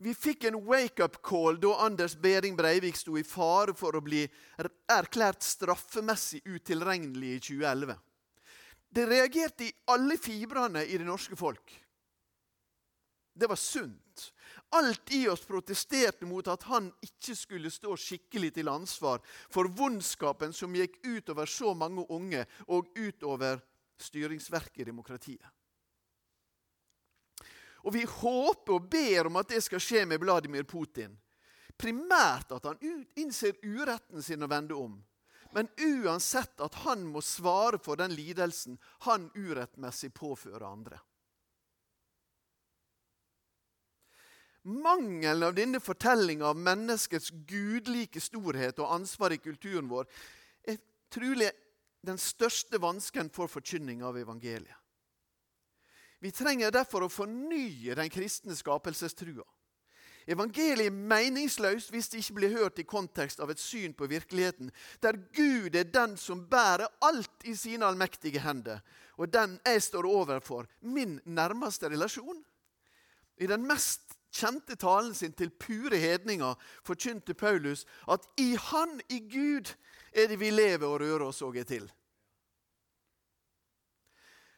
Vi 0.00 0.14
fikk 0.16 0.46
en 0.48 0.62
wake-up 0.64 1.18
call 1.26 1.58
da 1.60 1.74
Anders 1.84 2.14
Behring 2.16 2.54
Breivik 2.56 2.96
sto 2.96 3.18
i 3.20 3.26
fare 3.26 3.74
for 3.76 3.98
å 3.98 4.00
bli 4.00 4.22
erklært 4.88 5.44
straffemessig 5.44 6.40
utilregnelig 6.48 7.34
i 7.34 7.42
2011. 7.50 7.98
Det 8.88 9.04
reagerte 9.10 9.66
i 9.68 9.74
alle 9.92 10.16
fibrene 10.16 10.86
i 10.88 10.96
det 10.96 11.04
norske 11.04 11.36
folk. 11.36 11.74
Det 13.32 13.46
var 13.46 13.56
sunt. 13.56 14.32
Alt 14.70 15.12
i 15.12 15.28
oss 15.28 15.44
protesterte 15.46 16.26
mot 16.26 16.48
at 16.48 16.62
han 16.62 16.90
ikke 17.02 17.34
skulle 17.36 17.70
stå 17.70 17.96
skikkelig 17.98 18.52
til 18.54 18.70
ansvar 18.70 19.22
for 19.50 19.70
vondskapen 19.70 20.52
som 20.54 20.74
gikk 20.74 21.00
utover 21.06 21.50
så 21.50 21.74
mange 21.74 22.04
unge, 22.10 22.44
og 22.68 22.90
utover 22.98 23.62
styringsverket 24.00 24.82
i 24.84 24.90
demokratiet. 24.90 25.48
Og 27.80 27.94
vi 27.94 28.04
håper 28.04 28.76
og 28.76 28.88
ber 28.92 29.30
om 29.30 29.38
at 29.40 29.54
det 29.54 29.62
skal 29.64 29.80
skje 29.80 30.04
med 30.08 30.20
Vladimir 30.20 30.66
Putin. 30.68 31.14
Primært 31.80 32.52
at 32.52 32.66
han 32.68 33.06
innser 33.16 33.56
uretten 33.64 34.22
sin 34.22 34.44
og 34.44 34.50
vender 34.52 34.76
om. 34.76 34.98
Men 35.56 35.70
uansett 35.80 36.60
at 36.62 36.76
han 36.84 37.06
må 37.08 37.22
svare 37.24 37.80
for 37.82 37.98
den 37.98 38.12
lidelsen 38.14 38.76
han 39.06 39.30
urettmessig 39.34 40.12
påfører 40.14 40.66
andre. 40.66 41.00
Mangelen 44.62 45.46
av 45.46 45.54
denne 45.56 45.80
fortellinga 45.80 46.50
av 46.50 46.58
menneskets 46.60 47.30
gudlike 47.48 48.20
storhet 48.20 48.78
og 48.82 48.92
ansvar 48.92 49.32
i 49.32 49.40
kulturen 49.40 49.88
vår 49.88 50.08
er 50.68 50.76
trolig 51.12 51.48
den 52.04 52.20
største 52.20 52.80
vansken 52.80 53.30
for 53.32 53.48
forkynning 53.48 54.04
av 54.04 54.18
evangeliet. 54.20 54.76
Vi 56.20 56.32
trenger 56.36 56.72
derfor 56.72 57.06
å 57.06 57.12
fornye 57.12 57.96
den 57.96 58.12
kristne 58.12 58.52
skapelsestrua. 58.56 59.46
Evangeliet 60.28 60.90
er 60.90 60.92
meningsløst 61.12 61.88
hvis 61.94 62.10
det 62.12 62.20
ikke 62.20 62.36
blir 62.36 62.52
hørt 62.58 62.78
i 62.78 62.84
kontekst 62.84 63.40
av 63.40 63.50
et 63.50 63.60
syn 63.62 63.94
på 63.96 64.08
virkeligheten, 64.10 64.68
der 65.00 65.16
Gud 65.32 65.74
er 65.74 65.88
den 65.88 66.18
som 66.20 66.44
bærer 66.50 66.92
alt 67.00 67.48
i 67.48 67.56
sine 67.56 67.88
allmektige 67.88 68.44
hender, 68.44 68.84
og 69.16 69.32
den 69.32 69.56
jeg 69.64 69.82
står 69.88 70.06
overfor, 70.06 70.68
min 70.80 71.16
nærmeste 71.24 71.88
relasjon. 71.88 72.44
I 73.40 73.48
den 73.48 73.64
mest 73.64 74.19
kjente 74.30 74.76
talen 74.78 75.14
sin 75.14 75.32
til 75.36 75.50
pure 75.50 75.98
hedninger 75.98 76.58
forkynte 76.86 77.34
Paulus 77.34 77.86
at 78.08 78.26
i 78.38 78.54
Han, 78.70 79.00
i 79.08 79.20
Gud, 79.30 79.74
er 80.12 80.30
det 80.30 80.40
vi 80.40 80.50
lever 80.50 80.86
og 80.86 81.00
rører 81.00 81.26
oss 81.28 81.42
og 81.42 81.58
er 81.58 81.66
til. 81.68 81.90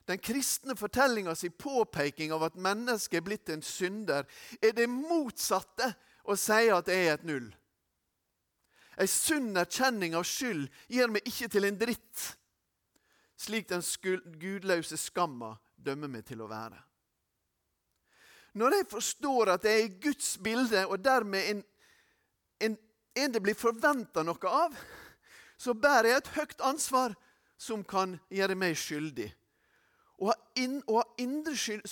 Den 0.09 0.19
kristne 0.19 0.75
fortellinga 0.77 1.35
si 1.39 1.49
påpeking 1.49 2.33
av 2.35 2.43
at 2.49 2.59
mennesket 2.59 3.21
er 3.21 3.27
blitt 3.27 3.53
en 3.55 3.63
synder, 3.63 4.27
er 4.59 4.75
det 4.75 4.89
motsatte 4.91 5.93
å 6.25 6.37
si 6.39 6.69
at 6.75 6.91
jeg 6.91 7.07
er 7.07 7.15
et 7.15 7.27
null. 7.29 7.51
Ei 9.01 9.09
sunn 9.09 9.55
erkjenning 9.57 10.17
av 10.19 10.27
skyld 10.29 10.67
gir 10.91 11.11
meg 11.11 11.29
ikke 11.29 11.49
til 11.55 11.69
en 11.69 11.79
dritt, 11.81 12.25
slik 13.41 13.71
den 13.71 13.85
gudløse 14.43 14.99
skamma 15.01 15.55
dømmer 15.77 16.11
meg 16.11 16.27
til 16.29 16.43
å 16.45 16.51
være. 16.51 16.77
Når 18.59 18.77
jeg 18.77 18.89
forstår 18.91 19.55
at 19.55 19.65
jeg 19.65 19.81
er 19.81 19.87
i 19.87 20.01
Guds 20.03 20.35
bilde, 20.45 20.87
og 20.87 21.01
dermed 21.05 21.51
en, 21.51 21.63
en, 22.61 22.79
en 23.17 23.35
det 23.35 23.43
blir 23.43 23.57
forventa 23.57 24.25
noe 24.27 24.53
av, 24.53 24.77
så 25.57 25.75
bærer 25.75 26.11
jeg 26.11 26.23
et 26.23 26.33
høyt 26.37 26.65
ansvar 26.69 27.15
som 27.57 27.85
kan 27.87 28.19
gjøre 28.33 28.59
meg 28.59 28.77
skyldig. 28.77 29.31
Å 30.23 30.31
ha, 30.31 30.35
inn, 30.61 30.81
å 30.87 31.01
ha 31.01 31.05
indre 31.23 31.55
skyld, 31.59 31.87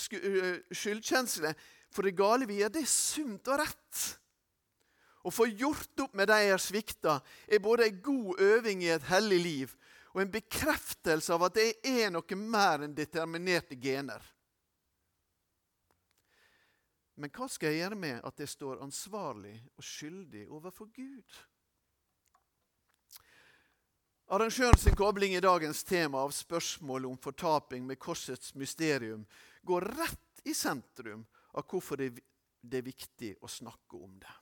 skyldkjensle 0.70 1.54
for 1.90 2.06
det 2.06 2.14
gale 2.18 2.46
vi 2.46 2.60
gjør, 2.60 2.74
det 2.74 2.84
er 2.84 2.90
sunt 2.92 3.48
og 3.50 3.62
rett. 3.62 4.02
Å 5.26 5.32
få 5.34 5.48
gjort 5.50 6.04
opp 6.04 6.14
med 6.16 6.30
de 6.30 6.38
jeg 6.44 6.52
har 6.54 6.62
svikta, 6.62 7.16
er 7.48 7.62
både 7.62 7.88
en 7.88 8.02
god 8.04 8.40
øving 8.40 8.84
i 8.84 8.92
et 8.94 9.08
hellig 9.10 9.40
liv 9.44 9.74
og 10.10 10.22
en 10.22 10.32
bekreftelse 10.32 11.34
av 11.34 11.44
at 11.46 11.58
jeg 11.60 11.74
er 11.86 12.10
noe 12.10 12.38
mer 12.38 12.86
enn 12.86 12.94
determinerte 12.96 13.76
gener. 13.78 14.22
Men 17.20 17.32
hva 17.36 17.46
skal 17.52 17.74
jeg 17.74 17.82
gjøre 17.82 18.00
med 18.00 18.20
at 18.24 18.40
jeg 18.40 18.48
står 18.48 18.80
ansvarlig 18.80 19.58
og 19.76 19.84
skyldig 19.84 20.46
overfor 20.48 20.88
Gud? 20.94 21.40
Arrangøren 24.30 24.78
sin 24.78 24.96
kobling 24.96 25.34
i 25.34 25.42
dagens 25.42 25.82
tema 25.84 26.22
av 26.24 26.32
spørsmålet 26.32 27.10
om 27.10 27.18
fortaping 27.20 27.84
med 27.84 27.98
korsets 28.00 28.54
mysterium 28.54 29.26
går 29.66 29.88
rett 29.98 30.44
i 30.48 30.54
sentrum 30.54 31.26
av 31.52 31.66
hvorfor 31.68 32.00
det 32.00 32.78
er 32.78 32.86
viktig 32.86 33.34
å 33.42 33.50
snakke 33.50 33.98
om 33.98 34.14
det. 34.22 34.36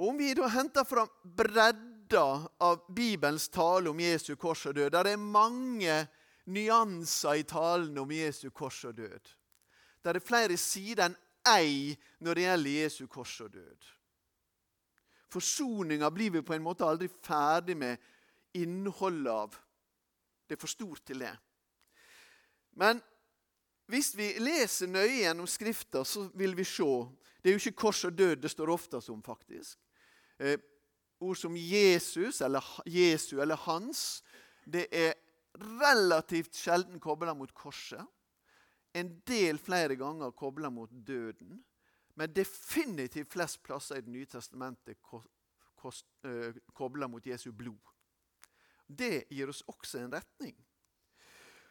Og 0.00 0.08
Om 0.08 0.18
vi 0.18 0.32
da 0.34 0.48
henter 0.50 0.88
fram 0.88 1.10
bredda 1.22 2.26
av 2.58 2.86
Bibelens 2.88 3.46
tale 3.52 3.92
om 3.92 4.00
Jesu 4.00 4.32
kors 4.40 4.64
og 4.66 4.74
død 4.74 4.96
Der 4.96 5.12
er 5.12 5.20
mange 5.20 6.06
nyanser 6.50 7.38
i 7.38 7.46
talen 7.46 7.98
om 7.98 8.10
Jesu 8.10 8.48
kors 8.50 8.82
og 8.88 8.96
død. 8.96 9.36
Det 10.00 10.16
er 10.16 10.24
flere 10.24 10.56
sider 10.56 11.08
enn 11.08 11.16
ei 11.48 11.96
når 12.24 12.36
det 12.36 12.46
gjelder 12.46 12.78
Jesu 12.82 13.02
kors 13.10 13.34
og 13.44 13.52
død. 13.52 13.90
Forsoninga 15.30 16.10
blir 16.10 16.32
vi 16.34 16.42
på 16.42 16.56
en 16.56 16.64
måte 16.64 16.86
aldri 16.86 17.08
ferdig 17.22 17.76
med 17.78 18.00
innholdet 18.58 19.30
av. 19.30 19.54
Det 20.46 20.56
er 20.56 20.60
for 20.60 20.72
stort 20.72 21.04
til 21.06 21.22
det. 21.22 21.34
Men 22.80 22.98
hvis 23.90 24.12
vi 24.18 24.32
leser 24.42 24.90
nøye 24.90 25.22
gjennom 25.24 25.48
Skrifta, 25.50 26.04
så 26.06 26.28
vil 26.34 26.56
vi 26.58 26.64
se 26.64 26.90
Det 27.42 27.48
er 27.48 27.56
jo 27.56 27.60
ikke 27.62 27.80
kors 27.86 28.04
og 28.04 28.12
død 28.12 28.42
det 28.42 28.50
står 28.50 28.70
oftest 28.70 29.08
om, 29.08 29.22
faktisk. 29.22 29.78
Eh, 30.38 30.58
ord 31.20 31.36
som 31.36 31.54
Jesus 31.56 32.40
eller 32.40 32.64
Jesu 32.86 33.40
eller 33.40 33.56
Hans, 33.56 34.22
det 34.64 34.86
er 34.92 35.14
relativt 35.56 36.56
sjelden 36.56 37.00
kobla 37.00 37.34
mot 37.34 37.54
korset. 37.54 38.04
En 38.92 39.20
del 39.26 39.58
flere 39.58 39.96
ganger 39.96 40.30
kobla 40.30 40.70
mot 40.70 40.90
døden. 40.90 41.64
Men 42.14 42.32
definitivt 42.34 43.32
flest 43.32 43.62
plasser 43.62 43.96
i 44.00 44.00
Det 44.00 44.12
nye 44.12 44.26
testamentet 44.26 44.98
kobla 46.74 47.08
mot 47.08 47.26
Jesu 47.26 47.52
blod. 47.52 47.80
Det 48.86 49.24
gir 49.30 49.48
oss 49.48 49.62
også 49.66 49.98
en 49.98 50.12
retning. 50.12 50.56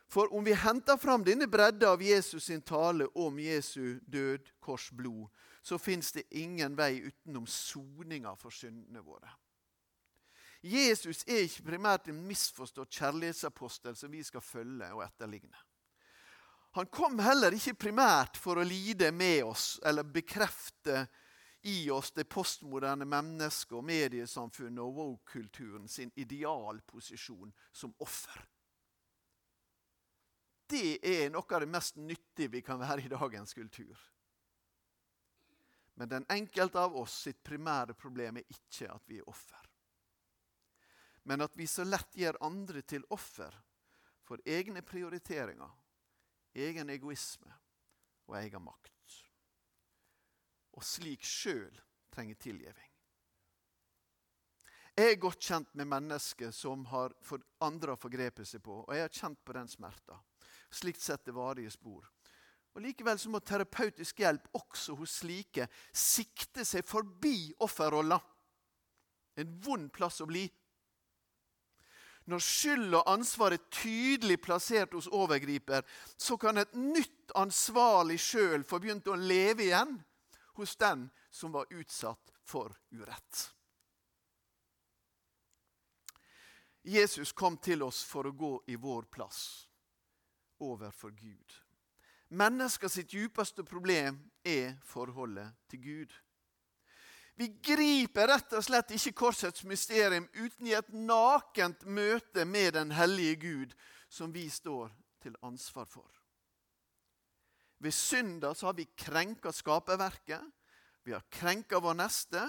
For 0.09 0.33
om 0.33 0.45
vi 0.45 0.55
henter 0.57 0.97
fram 0.97 1.21
denne 1.23 1.45
bredda 1.47 1.91
av 1.91 2.01
Jesus 2.01 2.47
sin 2.49 2.61
tale 2.61 3.05
om 3.13 3.37
Jesu 3.39 3.99
død, 4.07 4.47
kors, 4.59 4.89
blod, 4.91 5.27
så 5.61 5.77
fins 5.77 6.11
det 6.15 6.23
ingen 6.31 6.77
vei 6.77 7.03
utenom 7.03 7.45
soninga 7.45 8.33
for 8.39 8.49
syndene 8.49 9.03
våre. 9.05 9.29
Jesus 10.65 11.21
er 11.27 11.45
ikke 11.45 11.67
primært 11.69 12.09
en 12.09 12.23
misforstått 12.25 12.97
kjærlighetsapostel 12.97 13.95
som 13.95 14.11
vi 14.11 14.23
skal 14.25 14.41
følge 14.41 14.89
og 14.95 15.03
etterligne. 15.05 15.61
Han 16.77 16.85
kom 16.93 17.19
heller 17.19 17.55
ikke 17.57 17.77
primært 17.87 18.37
for 18.37 18.59
å 18.59 18.67
lide 18.67 19.09
med 19.11 19.43
oss 19.47 19.79
eller 19.85 20.05
bekrefte 20.05 21.07
i 21.67 21.89
oss 21.91 22.13
det 22.15 22.27
postmoderne 22.29 23.07
mennesket 23.09 23.73
og 23.75 23.83
mediesamfunnet 23.89 24.83
og 24.83 24.95
woke-kulturen 25.01 25.89
sin 25.91 26.13
idealposisjon 26.15 27.51
som 27.73 27.95
offer 27.99 28.45
det 30.69 30.99
er 31.01 31.29
noe 31.33 31.55
av 31.55 31.63
det 31.63 31.71
mest 31.71 31.97
nyttige 31.97 32.53
vi 32.53 32.61
kan 32.61 32.79
være 32.81 33.05
i 33.05 33.11
dagens 33.11 33.53
kultur. 33.57 33.97
Men 35.97 36.09
den 36.11 36.25
enkelte 36.29 36.79
av 36.79 36.95
oss 36.95 37.15
sitt 37.25 37.41
primære 37.43 37.95
problem 37.97 38.39
er 38.39 38.53
ikke 38.53 38.91
at 38.93 39.03
vi 39.09 39.17
er 39.19 39.29
offer. 39.29 39.65
Men 41.27 41.41
at 41.43 41.57
vi 41.57 41.67
så 41.67 41.83
lett 41.83 42.15
gjør 42.15 42.39
andre 42.45 42.83
til 42.87 43.03
offer 43.11 43.55
for 44.23 44.41
egne 44.45 44.83
prioriteringer, 44.85 45.71
egen 46.53 46.89
egoisme 46.89 47.51
og 48.29 48.37
egen 48.41 48.63
makt. 48.63 49.17
Og 50.77 50.85
slik 50.85 51.25
sjøl 51.25 51.75
trenger 52.13 52.39
tilgivning. 52.39 52.85
Jeg 54.99 55.13
er 55.13 55.21
godt 55.21 55.43
kjent 55.43 55.69
med 55.79 55.87
mennesker 55.87 56.51
som 56.51 56.83
har 56.91 57.13
for 57.23 57.43
andre 57.63 57.93
har 57.93 58.01
forgrepet 58.01 58.47
seg 58.47 58.63
på, 58.63 58.81
og 58.83 58.95
jeg 58.95 59.05
har 59.05 59.13
kjent 59.21 59.45
på 59.45 59.55
den 59.55 59.69
smerta 59.71 60.17
slikt 60.71 61.01
setter 61.01 61.31
varige 61.31 61.71
spor. 61.73 62.05
Og 62.75 62.83
Likevel 62.83 63.19
så 63.19 63.31
må 63.33 63.41
terapeutisk 63.41 64.21
hjelp 64.21 64.45
også 64.59 64.95
hos 64.99 65.19
slike 65.23 65.65
sikte 65.91 66.65
seg 66.67 66.85
forbi 66.87 67.49
offerrolla. 67.65 68.19
En 69.39 69.55
vond 69.63 69.89
plass 69.93 70.21
å 70.21 70.27
bli. 70.29 70.45
Når 72.29 72.41
skyld 72.45 72.93
og 72.93 73.07
ansvar 73.09 73.55
er 73.55 73.69
tydelig 73.73 74.37
plassert 74.43 74.93
hos 74.93 75.07
overgriper, 75.09 75.85
så 76.17 76.37
kan 76.37 76.61
et 76.61 76.75
nytt 76.77 77.33
ansvarlig 77.37 78.19
sjøl 78.21 78.65
få 78.67 78.77
begynt 78.81 79.09
å 79.09 79.17
leve 79.17 79.65
igjen 79.65 79.95
hos 80.59 80.75
den 80.77 81.07
som 81.31 81.55
var 81.55 81.71
utsatt 81.73 82.33
for 82.45 82.75
urett. 82.93 83.47
Jesus 86.89 87.33
kom 87.33 87.57
til 87.57 87.83
oss 87.83 88.03
for 88.07 88.29
å 88.29 88.35
gå 88.35 88.53
i 88.71 88.77
vår 88.79 89.09
plass 89.11 89.41
overfor 90.63 91.11
Gud. 91.17 91.57
Mennesker 92.29 92.91
sitt 92.93 93.13
djupeste 93.13 93.65
problem 93.65 94.21
er 94.45 94.77
forholdet 94.85 95.49
til 95.69 95.81
Gud. 95.81 96.13
Vi 97.39 97.47
griper 97.63 98.27
rett 98.27 98.51
og 98.57 98.63
slett 98.65 98.89
ikke 98.91 99.15
korsets 99.15 99.63
mysterium 99.63 100.25
uten 100.35 100.67
i 100.67 100.73
et 100.75 100.89
nakent 100.91 101.85
møte 101.87 102.43
med 102.43 102.73
den 102.75 102.91
hellige 102.91 103.37
Gud, 103.39 103.75
som 104.11 104.33
vi 104.35 104.49
står 104.51 104.91
til 105.23 105.37
ansvar 105.47 105.87
for. 105.87 106.09
Ved 107.79 107.95
synda 107.95 108.51
så 108.51 108.67
har 108.67 108.75
vi 108.75 108.89
krenka 108.91 109.53
skaperverket, 109.55 110.43
vi 111.07 111.15
har 111.15 111.23
krenka 111.31 111.79
vår 111.79 111.95
neste, 112.01 112.41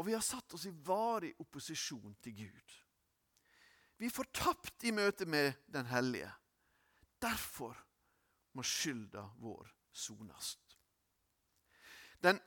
og 0.00 0.06
vi 0.08 0.16
har 0.16 0.24
satt 0.24 0.56
oss 0.56 0.64
i 0.64 0.72
varig 0.88 1.34
opposisjon 1.44 2.16
til 2.24 2.38
Gud. 2.46 2.76
Vi 4.00 4.08
er 4.08 4.14
fortapt 4.14 4.88
i 4.88 4.94
møte 4.96 5.26
med 5.28 5.52
Den 5.68 5.84
hellige. 5.92 6.30
Derfor 7.20 7.76
må 8.56 8.64
skylda 8.64 9.26
vår 9.36 9.68
sones. 9.92 10.54
Den 12.24 12.40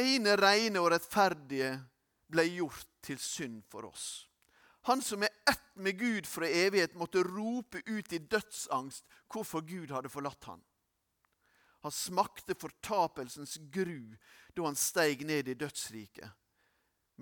ene 0.00 0.36
reine 0.36 0.80
og 0.80 0.92
rettferdige 0.94 1.74
ble 2.32 2.46
gjort 2.48 2.88
til 3.04 3.18
synd 3.20 3.62
for 3.70 3.88
oss. 3.90 4.28
Han 4.88 5.02
som 5.02 5.22
er 5.22 5.34
ett 5.50 5.60
med 5.74 5.98
Gud 5.98 6.26
fra 6.26 6.48
evighet, 6.48 6.94
måtte 6.98 7.22
rope 7.22 7.82
ut 7.86 8.12
i 8.12 8.18
dødsangst 8.18 9.04
hvorfor 9.30 9.62
Gud 9.66 9.90
hadde 9.94 10.10
forlatt 10.10 10.44
han. 10.50 10.62
Han 11.82 11.94
smakte 11.94 12.54
fortapelsens 12.58 13.56
gru 13.74 14.14
da 14.54 14.66
han 14.66 14.78
steig 14.78 15.24
ned 15.26 15.48
i 15.48 15.58
dødsriket. 15.58 16.30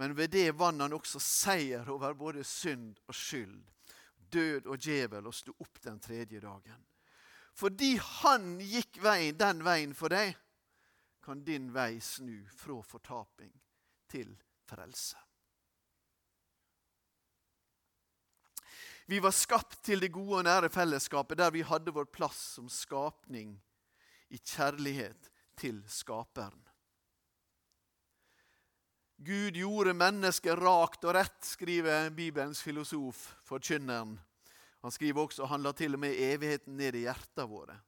Men 0.00 0.14
ved 0.16 0.32
det 0.32 0.50
vant 0.56 0.80
han 0.80 0.96
også 0.96 1.20
seier 1.20 1.88
over 1.92 2.14
både 2.16 2.44
synd 2.44 2.98
og 3.08 3.16
skyld, 3.16 3.58
død 4.32 4.68
og 4.70 4.78
djevel, 4.80 5.26
og 5.26 5.34
sto 5.34 5.54
opp 5.60 5.80
den 5.84 5.98
tredje 6.00 6.40
dagen. 6.40 6.84
Fordi 7.56 7.96
han 7.98 8.54
gikk 8.62 9.00
veien, 9.02 9.36
den 9.36 9.64
veien 9.66 9.92
for 9.96 10.12
deg, 10.12 10.36
kan 11.30 11.44
din 11.44 11.72
vei 11.72 12.00
snu 12.00 12.46
fra 12.56 12.82
fortaping 12.82 13.52
til 14.10 14.32
frelse. 14.66 15.18
Vi 19.06 19.20
var 19.22 19.30
skapt 19.30 19.76
til 19.86 20.02
det 20.02 20.08
gode 20.10 20.40
og 20.40 20.48
nære 20.48 20.72
fellesskapet 20.74 21.38
der 21.38 21.52
vi 21.54 21.62
hadde 21.62 21.94
vår 21.94 22.08
plass 22.10 22.40
som 22.56 22.66
skapning 22.66 23.52
i 24.34 24.40
kjærlighet 24.42 25.30
til 25.54 25.78
Skaperen. 25.86 26.64
Gud 29.22 29.54
gjorde 29.54 29.94
mennesket 29.94 30.58
rakt 30.58 31.06
og 31.06 31.14
rett, 31.14 31.38
skriver 31.46 32.10
Bibelens 32.10 32.62
filosof, 32.62 33.36
forkynneren. 33.46 34.16
Han 34.82 34.90
skriver 34.98 35.28
også 35.28 35.46
han 35.46 35.62
la 35.62 35.76
til 35.78 35.94
og 35.94 36.02
med 36.08 36.18
evigheten 36.32 36.74
ned 36.74 36.98
i 36.98 37.04
hjertene 37.06 37.46
våre. 37.46 37.78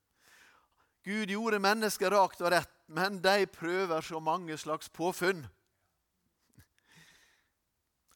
Gud 1.02 1.26
gjorde 1.26 1.58
mennesket 1.58 2.12
rakt 2.14 2.44
og 2.44 2.52
rett, 2.54 2.70
men 2.92 3.18
de 3.24 3.46
prøver 3.46 4.00
så 4.04 4.20
mange 4.20 4.56
slags 4.58 4.88
påfunn. 4.88 5.46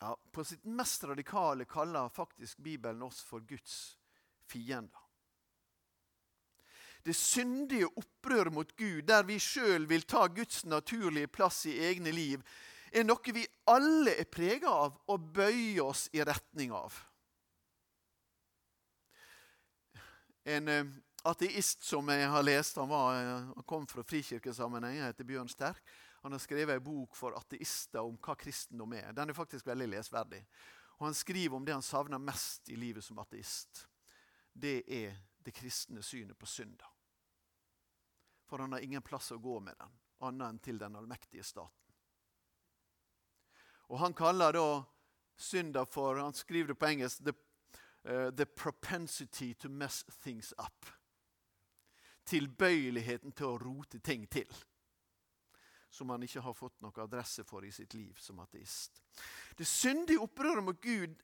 Ja, 0.01 0.13
på 0.33 0.45
sitt 0.45 0.65
mest 0.69 1.05
radikale 1.09 1.65
kaller 1.65 2.13
faktisk 2.13 2.59
Bibelen 2.61 3.03
oss 3.03 3.23
for 3.25 3.41
Guds 3.41 3.97
fiender. 4.45 5.01
Det 7.07 7.15
syndige 7.17 7.87
opprøret 7.87 8.53
mot 8.53 8.77
Gud, 8.77 9.03
der 9.07 9.23
vi 9.25 9.39
sjøl 9.41 9.87
vil 9.89 10.03
ta 10.03 10.27
Guds 10.27 10.65
naturlige 10.67 11.31
plass 11.31 11.65
i 11.71 11.79
egne 11.89 12.13
liv, 12.13 12.43
er 12.93 13.07
noe 13.07 13.35
vi 13.35 13.47
alle 13.71 14.17
er 14.19 14.29
prega 14.29 14.71
av 14.71 14.97
og 15.13 15.29
bøyer 15.37 15.85
oss 15.87 16.07
i 16.13 16.25
retning 16.27 16.75
av. 16.75 16.99
En 20.47 20.69
eh, 20.71 20.91
ateist 21.27 21.83
som 21.83 22.09
jeg 22.09 22.29
har 22.29 22.43
lest, 22.43 22.77
han, 22.77 22.89
var, 22.89 23.15
han 23.55 23.67
kom 23.67 23.87
fra 23.87 24.05
frikirkesammenheng, 24.07 25.01
heter 25.05 25.27
Bjørn 25.27 25.49
Sterk. 25.51 25.83
Han 26.23 26.33
har 26.33 26.43
skrevet 26.43 26.77
en 26.77 26.85
bok 26.85 27.17
for 27.17 27.37
ateister 27.39 28.03
om 28.03 28.17
hva 28.23 28.35
kristendom 28.39 28.95
er. 28.99 29.13
Den 29.15 29.31
er 29.31 29.37
faktisk 29.37 29.67
veldig 29.67 29.89
lesverdig. 29.93 30.43
Og 30.97 31.07
Han 31.07 31.15
skriver 31.15 31.57
om 31.57 31.65
det 31.65 31.75
han 31.77 31.85
savner 31.85 32.19
mest 32.19 32.69
i 32.73 32.77
livet 32.77 33.05
som 33.05 33.19
ateist. 33.23 33.85
Det 34.53 34.83
er 34.89 35.17
det 35.45 35.55
kristne 35.55 36.03
synet 36.03 36.39
på 36.39 36.47
synda. 36.47 36.89
For 38.47 38.59
han 38.63 38.73
har 38.73 38.81
ingen 38.81 39.03
plass 39.03 39.33
å 39.35 39.39
gå 39.43 39.59
med 39.61 39.77
den, 39.79 39.97
annet 40.25 40.49
enn 40.49 40.59
til 40.63 40.79
den 40.79 40.97
allmektige 40.97 41.45
staten. 41.45 41.83
Og 43.87 43.99
Han 43.99 44.15
kaller 44.15 44.53
da 44.53 44.85
synda 45.37 45.85
for 45.87 46.17
Han 46.17 46.35
skriver 46.35 46.73
det 46.73 46.79
på 46.81 46.87
engelsk 46.87 47.25
the 47.25 47.35
uh, 48.09 48.31
the 48.31 48.47
propensity 48.47 49.55
to 49.55 49.69
mess 49.69 50.05
things 50.23 50.55
up. 50.59 50.87
Tilbøyeligheten 52.27 53.33
til 53.33 53.53
å 53.53 53.59
rote 53.61 54.01
ting 54.03 54.27
til. 54.31 54.49
Som 55.91 56.11
han 56.11 56.23
ikke 56.27 56.43
har 56.43 56.57
fått 56.57 56.83
noe 56.83 57.05
adresse 57.05 57.45
for 57.47 57.65
i 57.65 57.71
sitt 57.73 57.95
liv 57.95 58.19
som 58.21 58.41
ateist. 58.43 59.01
Det 59.57 59.67
syndige 59.67 60.21
opprøret 60.25 60.65
mot 60.65 60.81
Gud, 60.83 61.15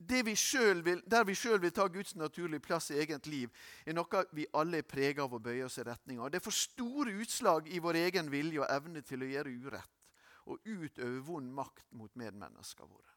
vi 0.00 0.22
vil, 0.22 1.02
der 1.06 1.24
vi 1.24 1.34
sjøl 1.34 1.60
vil 1.60 1.72
ta 1.72 1.86
Guds 1.86 2.14
naturlige 2.16 2.60
plass 2.60 2.90
i 2.90 2.98
eget 2.98 3.26
liv, 3.26 3.50
er 3.84 3.94
noe 3.94 4.24
vi 4.32 4.46
alle 4.56 4.80
er 4.80 4.88
prega 4.88 5.22
av 5.22 5.34
å 5.34 5.38
bøye 5.38 5.64
oss 5.64 5.78
i 5.78 5.84
retning 5.84 6.20
av. 6.20 6.30
Det 6.30 6.40
får 6.40 6.56
store 6.56 7.12
utslag 7.20 7.68
i 7.68 7.78
vår 7.78 8.00
egen 8.06 8.30
vilje 8.32 8.62
og 8.62 8.70
evne 8.70 9.02
til 9.02 9.22
å 9.22 9.28
gjøre 9.28 9.56
urett 9.60 9.96
og 10.50 10.58
utøve 10.64 11.20
vond 11.20 11.52
makt 11.52 11.92
mot 11.92 12.14
medmenneskene 12.16 12.88
våre. 12.88 13.10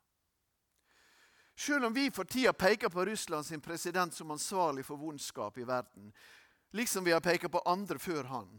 Selv 1.56 1.86
om 1.86 1.93
vi 1.93 2.10
for 2.12 2.25
tida 2.25 2.53
peker 2.53 2.89
på 2.89 3.06
Russland 3.06 3.45
sin 3.45 3.62
president 3.62 4.13
som 4.13 4.32
ansvarlig 4.32 4.86
for 4.86 4.97
vondskap 4.97 5.58
i 5.58 5.67
verden, 5.67 6.12
liksom 6.74 7.06
vi 7.06 7.14
har 7.14 7.22
pekt 7.22 7.52
på 7.52 7.62
andre 7.70 8.00
før 8.02 8.30
han, 8.32 8.50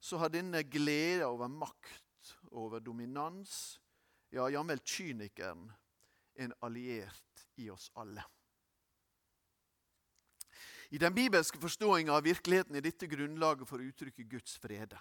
så 0.00 0.18
har 0.22 0.32
denne 0.32 0.62
glede 0.62 1.26
over 1.26 1.48
makt, 1.48 2.34
over 2.50 2.80
dominans, 2.80 3.78
ja, 4.30 4.48
jamvel 4.50 4.80
kynikeren, 4.84 5.68
en 6.38 6.54
alliert 6.60 7.46
i 7.56 7.70
oss 7.70 7.90
alle. 7.94 8.24
I 10.90 10.98
den 10.98 11.14
bibelske 11.14 11.60
forståinga 11.60 12.14
av 12.16 12.24
virkeligheten 12.24 12.76
er 12.78 12.84
dette 12.84 13.08
grunnlaget 13.10 13.68
for 13.68 13.80
å 13.80 13.88
uttrykke 13.90 14.24
Guds 14.30 14.56
frede. 14.60 14.96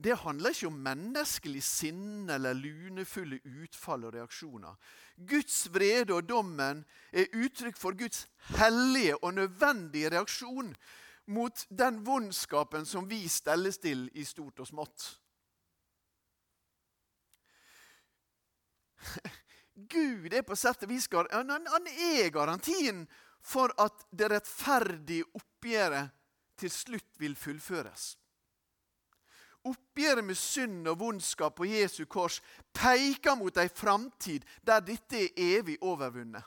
Det 0.00 0.14
handler 0.22 0.54
ikke 0.54 0.70
om 0.70 0.78
menneskelig 0.80 1.60
sinne 1.66 2.38
eller 2.38 2.56
lunefulle 2.56 3.36
utfall 3.60 4.06
og 4.08 4.14
reaksjoner. 4.14 4.78
Guds 5.28 5.66
vrede 5.74 6.16
og 6.16 6.24
dommen 6.24 6.80
er 7.12 7.28
uttrykk 7.36 7.76
for 7.76 7.98
Guds 7.98 8.24
hellige 8.56 9.18
og 9.20 9.34
nødvendige 9.36 10.14
reaksjon 10.14 10.72
mot 11.30 11.66
den 11.68 12.04
vondskapen 12.04 12.86
som 12.86 13.08
vi 13.08 13.28
stelles 13.28 13.78
til 13.78 14.08
i 14.18 14.24
stort 14.26 14.60
og 14.60 14.68
smått. 14.68 15.06
Gud 19.94 20.34
er 20.34 20.42
på 20.44 20.56
sett 20.58 20.82
og 20.84 20.90
vis 20.90 21.08
han, 21.32 21.50
han 21.50 21.86
er 21.88 22.30
garantien 22.34 23.06
for 23.40 23.72
at 23.80 24.06
det 24.10 24.30
rettferdige 24.32 25.24
oppgjøret 25.34 26.10
til 26.60 26.70
slutt 26.70 27.20
vil 27.22 27.36
fullføres. 27.36 28.16
Oppgjøret 29.68 30.24
med 30.24 30.36
synd 30.36 30.88
og 30.88 31.00
vondskap 31.00 31.56
på 31.56 31.68
Jesu 31.68 32.06
kors 32.08 32.40
peker 32.76 33.36
mot 33.36 33.56
ei 33.60 33.68
framtid 33.68 34.44
der 34.64 34.80
dette 34.84 35.16
er 35.20 35.58
evig 35.60 35.76
overvunnet. 35.80 36.44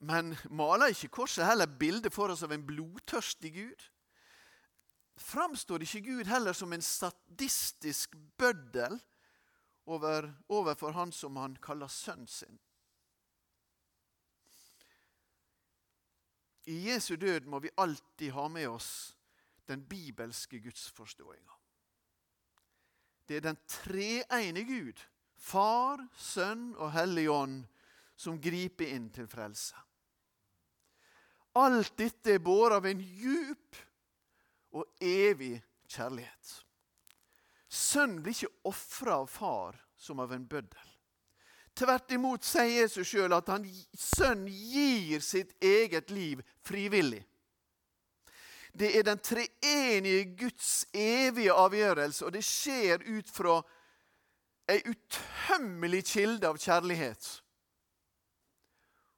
Men 0.00 0.32
maler 0.48 0.94
ikke 0.94 1.12
korset 1.12 1.44
heller 1.44 1.68
bildet 1.68 2.12
for 2.14 2.32
oss 2.32 2.42
av 2.46 2.54
en 2.54 2.64
blodtørstig 2.64 3.52
Gud? 3.52 3.82
Framstår 5.20 5.84
ikke 5.84 6.00
Gud 6.06 6.30
heller 6.30 6.56
som 6.56 6.72
en 6.72 6.84
sadistisk 6.84 8.16
bøddel 8.40 8.96
over, 9.84 10.30
overfor 10.48 10.96
han 10.96 11.12
som 11.12 11.36
han 11.36 11.58
kaller 11.60 11.92
sønnen 11.92 12.30
sin? 12.30 12.56
I 16.70 16.78
Jesu 16.88 17.16
død 17.16 17.48
må 17.50 17.60
vi 17.60 17.72
alltid 17.76 18.32
ha 18.32 18.46
med 18.48 18.68
oss 18.68 19.16
den 19.68 19.82
bibelske 19.88 20.60
gudsforståinga. 20.60 21.56
Det 23.28 23.36
er 23.36 23.44
den 23.44 23.60
treeine 23.68 24.64
Gud, 24.64 24.98
Far, 25.36 26.00
Sønn 26.16 26.72
og 26.76 26.92
Hellig 26.92 27.28
Ånd, 27.30 27.62
som 28.16 28.40
griper 28.42 28.90
inn 28.90 29.08
til 29.14 29.28
frelse. 29.30 29.76
Alt 31.58 31.96
dette 31.98 32.36
er 32.36 32.42
båret 32.42 32.78
av 32.78 32.86
en 32.86 33.00
djup 33.00 33.78
og 34.76 34.86
evig 35.02 35.56
kjærlighet. 35.90 36.52
Sønn 37.70 38.20
blir 38.22 38.34
ikke 38.34 38.70
ofra 38.70 39.20
av 39.22 39.26
far 39.30 39.78
som 39.98 40.22
av 40.22 40.32
en 40.34 40.46
bøddel. 40.46 40.86
Tvert 41.74 42.12
imot 42.12 42.44
sier 42.44 42.82
Jesus 42.82 43.08
sjøl 43.08 43.32
at 43.34 43.48
han, 43.50 43.64
sønn 43.94 44.46
gir 44.46 45.22
sitt 45.24 45.54
eget 45.62 46.10
liv 46.10 46.42
frivillig. 46.66 47.22
Det 48.72 48.90
er 48.98 49.06
den 49.06 49.18
treenige 49.18 50.24
Guds 50.38 50.86
evige 50.94 51.54
avgjørelse, 51.54 52.26
og 52.26 52.34
det 52.34 52.44
skjer 52.46 53.02
ut 53.06 53.30
fra 53.30 53.56
ei 54.70 54.78
utømmelig 54.86 56.04
kilde 56.12 56.46
av 56.46 56.58
kjærlighet. 56.60 57.30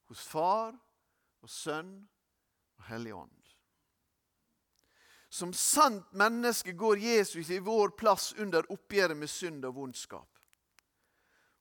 Hos 0.08 0.22
Far 0.24 0.72
og 1.42 1.50
Sønn 1.50 1.92
og 2.90 3.12
Ånd. 3.12 3.38
Som 5.28 5.52
sant 5.52 6.12
menneske 6.12 6.72
går 6.72 6.98
Jesus 6.98 7.50
i 7.50 7.58
vår 7.58 7.94
plass 7.96 8.34
under 8.36 8.66
oppgjøret 8.72 9.16
med 9.16 9.30
synd 9.30 9.64
og 9.64 9.74
vondskap. 9.74 10.28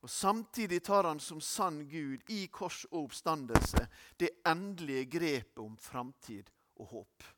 Og 0.01 0.10
Samtidig 0.10 0.81
tar 0.84 1.05
han 1.07 1.19
som 1.19 1.41
sann 1.41 1.86
Gud 1.88 2.25
i 2.29 2.47
kors 2.47 2.84
og 2.89 3.05
oppstandelse 3.05 3.86
det 4.19 4.34
endelige 4.49 5.05
grepet 5.05 5.62
om 5.62 5.77
framtid 5.77 6.49
og 6.81 6.89
håp. 6.95 7.29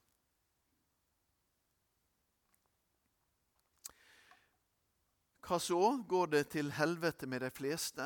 Hva 5.43 5.59
så? 5.59 5.81
Går 6.07 6.27
det 6.31 6.43
til 6.55 6.71
helvete 6.71 7.27
med 7.27 7.43
de 7.43 7.49
fleste? 7.51 8.05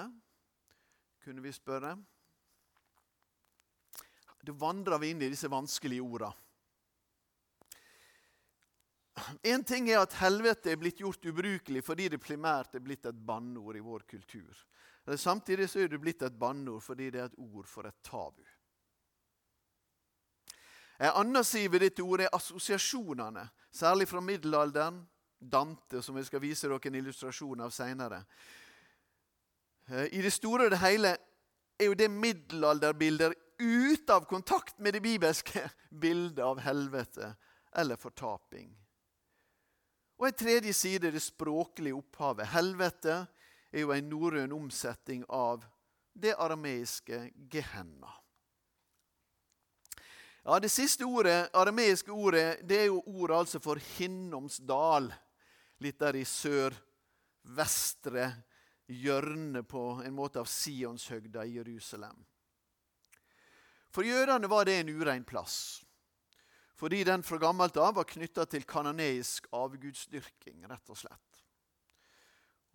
Kunne 1.21 1.43
vi 1.45 1.51
spørre. 1.53 1.93
Da 4.47 4.53
vandrer 4.55 4.99
vi 4.99 5.10
inn 5.12 5.21
i 5.21 5.27
disse 5.27 5.49
vanskelige 5.51 6.01
orda. 6.01 6.29
En 9.43 9.63
ting 9.63 9.89
er 9.89 9.99
at 9.99 10.13
helvete 10.21 10.71
er 10.71 10.77
blitt 10.79 11.01
gjort 11.01 11.25
ubrukelig 11.25 11.81
fordi 11.83 12.05
det 12.13 12.21
primært 12.23 12.77
er 12.77 12.83
blitt 12.86 13.10
et 13.10 13.17
banneord 13.27 13.75
i 13.75 13.83
vår 13.83 14.05
kultur. 14.07 14.62
Eller 15.03 15.19
samtidig 15.19 15.67
så 15.69 15.81
er 15.83 15.89
det 15.91 15.99
blitt 15.99 16.23
et 16.23 16.38
banneord 16.39 16.86
fordi 16.86 17.10
det 17.12 17.19
er 17.19 17.31
et 17.31 17.41
ord 17.41 17.67
for 17.67 17.89
et 17.89 17.97
tabu. 18.05 18.45
En 20.97 21.12
annen 21.25 21.43
side 21.43 21.71
ved 21.71 21.83
dette 21.83 22.05
ordet 22.05 22.29
er 22.29 22.38
assosiasjonene, 22.38 23.43
særlig 23.71 24.07
fra 24.07 24.21
middelalderen. 24.21 25.03
Dante, 25.38 25.99
som 26.01 26.15
jeg 26.17 26.25
skal 26.25 26.41
vise 26.41 26.65
dere 26.65 26.89
en 26.89 26.95
illustrasjon 26.97 27.60
av 27.62 27.69
seinere. 27.69 28.23
Eh, 29.86 30.07
I 30.17 30.21
det 30.25 30.31
store 30.33 30.65
og 30.65 30.71
det 30.73 30.79
hele 30.81 31.12
er 31.77 31.91
jo 31.91 31.93
det 31.93 32.07
middelalderbilder 32.10 33.36
ute 33.59 34.13
av 34.13 34.25
kontakt 34.25 34.79
med 34.79 34.93
det 34.93 35.01
bibelske 35.01 35.69
bildet 35.89 36.45
av 36.45 36.59
helvete 36.59 37.35
eller 37.71 37.95
fortaping. 37.95 38.77
Og 40.17 40.27
en 40.27 40.33
tredje 40.33 40.73
side 40.73 41.11
det 41.13 41.21
språklige 41.21 41.93
opphavet. 41.97 42.49
Helvete 42.49 43.27
er 43.71 43.83
jo 43.83 43.91
en 43.93 44.09
norrøn 44.09 44.53
omsetning 44.55 45.25
av 45.29 45.65
det 46.17 46.33
arameiske 46.33 47.31
gehenna. 47.51 48.13
Ja, 50.47 50.59
Det 50.59 50.69
siste 50.69 51.05
ordet, 51.05 51.49
arameiske 51.53 52.11
ordet 52.11 52.59
det 52.63 52.77
er 52.79 52.85
jo 52.85 53.01
ordet 53.05 53.37
altså 53.37 53.59
for 53.59 53.75
Hinnomsdal. 53.97 55.13
Litt 55.83 55.99
der 55.99 56.15
i 56.15 56.23
sør-vestre 56.25 56.83
hjørne 58.87 59.63
på 59.67 60.01
en 60.05 60.15
måte 60.15 60.39
av 60.39 60.47
Sionshøgda 60.49 61.45
i 61.45 61.57
Jerusalem. 61.59 62.25
For 63.97 64.05
jødene 64.05 64.45
var 64.45 64.67
det 64.69 64.75
en 64.77 64.93
urein 64.93 65.25
plass 65.25 65.81
fordi 66.77 66.99
den 67.03 67.23
fra 67.25 67.39
gammelt 67.41 67.77
av 67.81 67.95
var 67.97 68.05
knytta 68.05 68.43
til 68.45 68.62
kanoneisk 68.69 69.47
avgudsdyrking, 69.57 70.60
rett 70.69 70.91
og 70.93 70.99
slett. 70.99 71.39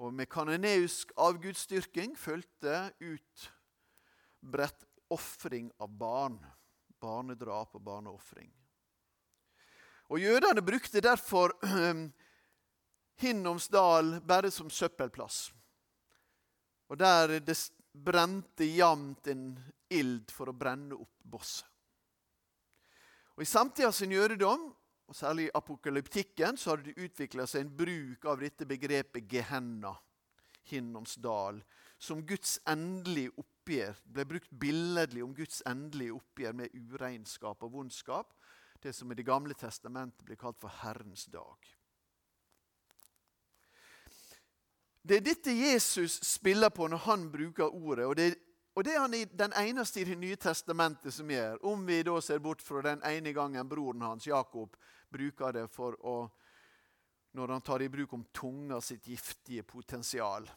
Og 0.02 0.10
med 0.10 0.26
kanoneisk 0.26 1.12
avgudsdyrking 1.14 2.16
fulgte 2.18 2.88
utbredt 2.98 4.82
ofring 5.14 5.68
av 5.78 5.94
barn. 6.00 6.40
Barnedrap 6.98 7.76
og 7.78 7.84
barneofring. 7.86 8.50
Og 10.10 10.18
Jødene 10.18 10.62
brukte 10.66 11.02
derfor 11.02 11.54
Hinnomsdal 13.22 14.16
bare 14.26 14.50
som 14.50 14.70
søppelplass. 14.70 15.52
Og 16.90 16.98
der 16.98 17.38
det 17.38 17.56
brente 17.92 18.66
jevnt 18.66 19.26
en 19.30 19.46
ild 19.98 20.32
for 20.32 20.50
å 20.50 20.56
brenne 20.56 20.96
opp 20.96 21.18
bosset. 21.22 21.68
Og 23.36 23.44
I 23.44 23.48
samtida 23.48 23.92
sin 23.92 24.12
jødedom, 24.12 24.68
og 25.08 25.16
særlig 25.16 25.48
i 25.48 25.54
apokalyptikken, 25.54 26.56
så 26.56 26.70
har 26.70 26.82
det 26.84 26.96
utvikla 26.96 27.46
seg 27.48 27.64
en 27.64 27.76
bruk 27.76 28.26
av 28.28 28.40
dette 28.40 28.66
begrepet 28.68 29.28
Gehenna, 29.28 29.94
Hinnomsdal, 30.68 31.62
som 31.98 32.22
Guds 32.26 32.58
endelige 32.68 33.32
oppgjør. 33.40 33.98
ble 34.04 34.24
brukt 34.26 34.50
billedlig 34.60 35.24
om 35.24 35.34
Guds 35.34 35.62
endelige 35.66 36.16
oppgjør 36.16 36.56
med 36.60 36.74
uregnskap 36.74 37.62
og 37.62 37.72
vondskap. 37.72 38.34
Det 38.82 38.94
som 38.94 39.12
i 39.12 39.14
Det 39.14 39.26
gamle 39.26 39.54
testamentet 39.54 40.24
blir 40.24 40.36
kalt 40.36 40.58
for 40.60 40.68
Herrens 40.82 41.24
dag. 41.26 41.56
Det 45.02 45.16
er 45.16 45.26
dette 45.26 45.50
Jesus 45.50 46.20
spiller 46.22 46.70
på 46.70 46.86
når 46.88 47.04
han 47.06 47.30
bruker 47.30 47.74
ordet. 47.74 48.06
og 48.06 48.16
det 48.16 48.26
er 48.26 48.40
og 48.74 48.84
det 48.84 48.94
er 48.94 49.02
han 49.02 49.14
i 49.14 49.24
den 49.24 49.52
eneste 49.52 50.00
i 50.00 50.04
Det 50.04 50.16
nye 50.16 50.36
testamentet 50.36 51.14
som 51.14 51.30
gjør. 51.30 51.58
Om 51.66 51.86
vi 51.86 52.02
da 52.02 52.20
ser 52.20 52.38
bort 52.38 52.62
fra 52.62 52.80
den 52.82 53.02
ene 53.04 53.32
gangen 53.32 53.68
broren 53.68 54.00
hans, 54.00 54.26
Jakob, 54.26 54.76
bruker 55.12 55.52
det 55.52 55.68
for 55.70 55.98
å 56.00 56.30
Når 57.32 57.48
han 57.48 57.62
tar 57.64 57.80
i 57.80 57.88
bruk 57.88 58.12
om 58.12 58.24
tunga 58.28 58.80
sitt 58.80 59.06
giftige 59.08 59.62
potensial. 59.62 60.50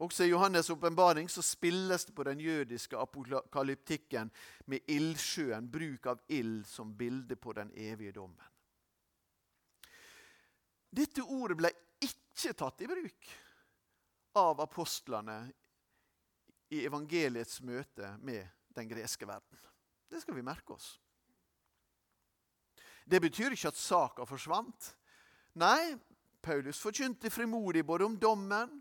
Også 0.00 0.24
i 0.24 0.32
Johannes' 0.32 0.70
åpenbaring 0.72 1.28
spilles 1.28 2.04
det 2.04 2.14
på 2.14 2.24
den 2.24 2.40
jødiske 2.40 2.96
apokalyptikken 2.96 4.30
med 4.66 4.80
ildsjøen, 4.88 5.68
bruk 5.70 6.06
av 6.06 6.22
ild 6.28 6.64
som 6.66 6.96
bilde 6.96 7.36
på 7.36 7.52
den 7.52 7.70
evige 7.76 8.12
dommen. 8.12 8.48
Dette 10.90 11.22
ordet 11.22 11.56
ble 11.56 11.70
ikke 12.00 12.52
tatt 12.56 12.80
i 12.80 12.88
bruk 12.90 13.30
av 14.40 14.64
apostlene 14.64 15.52
i 16.72 16.84
evangeliets 16.86 17.60
møte 17.60 18.14
med 18.24 18.48
den 18.72 18.88
greske 18.88 19.28
verden. 19.28 19.58
Det 20.08 20.22
skal 20.22 20.36
vi 20.36 20.44
merke 20.44 20.72
oss. 20.72 20.94
Det 23.04 23.20
betyr 23.20 23.52
ikke 23.52 23.72
at 23.72 23.80
saka 23.80 24.24
forsvant. 24.28 24.92
Nei, 25.60 25.96
Paulus 26.42 26.80
forkynte 26.80 27.30
frimodig 27.30 27.84
både 27.84 28.06
om 28.08 28.16
dommen, 28.18 28.78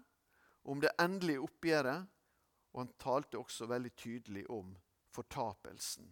om 0.63 0.81
det 0.81 0.93
endelige 1.01 1.41
oppgjøret 1.41 2.09
Og 2.71 2.79
han 2.79 2.91
talte 3.01 3.35
også 3.35 3.65
veldig 3.67 3.89
tydelig 3.99 4.45
om 4.47 4.69
fortapelsen. 5.11 6.05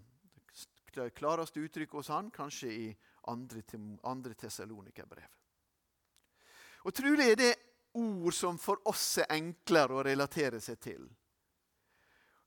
Det 0.92 1.14
klareste 1.16 1.62
uttrykket 1.64 1.96
hos 1.96 2.10
han 2.12 2.28
kanskje 2.36 2.72
i 2.74 2.88
andre, 3.32 3.62
andre 4.04 4.34
Tessalonikerbrev. 4.34 5.30
Og 6.84 6.94
Trolig 6.94 7.30
er 7.32 7.40
det 7.40 7.54
ord 7.94 8.36
som 8.36 8.60
for 8.60 8.84
oss 8.92 9.22
er 9.24 9.32
enklere 9.38 9.96
å 9.96 10.04
relatere 10.04 10.60
seg 10.60 10.82
til. 10.84 11.08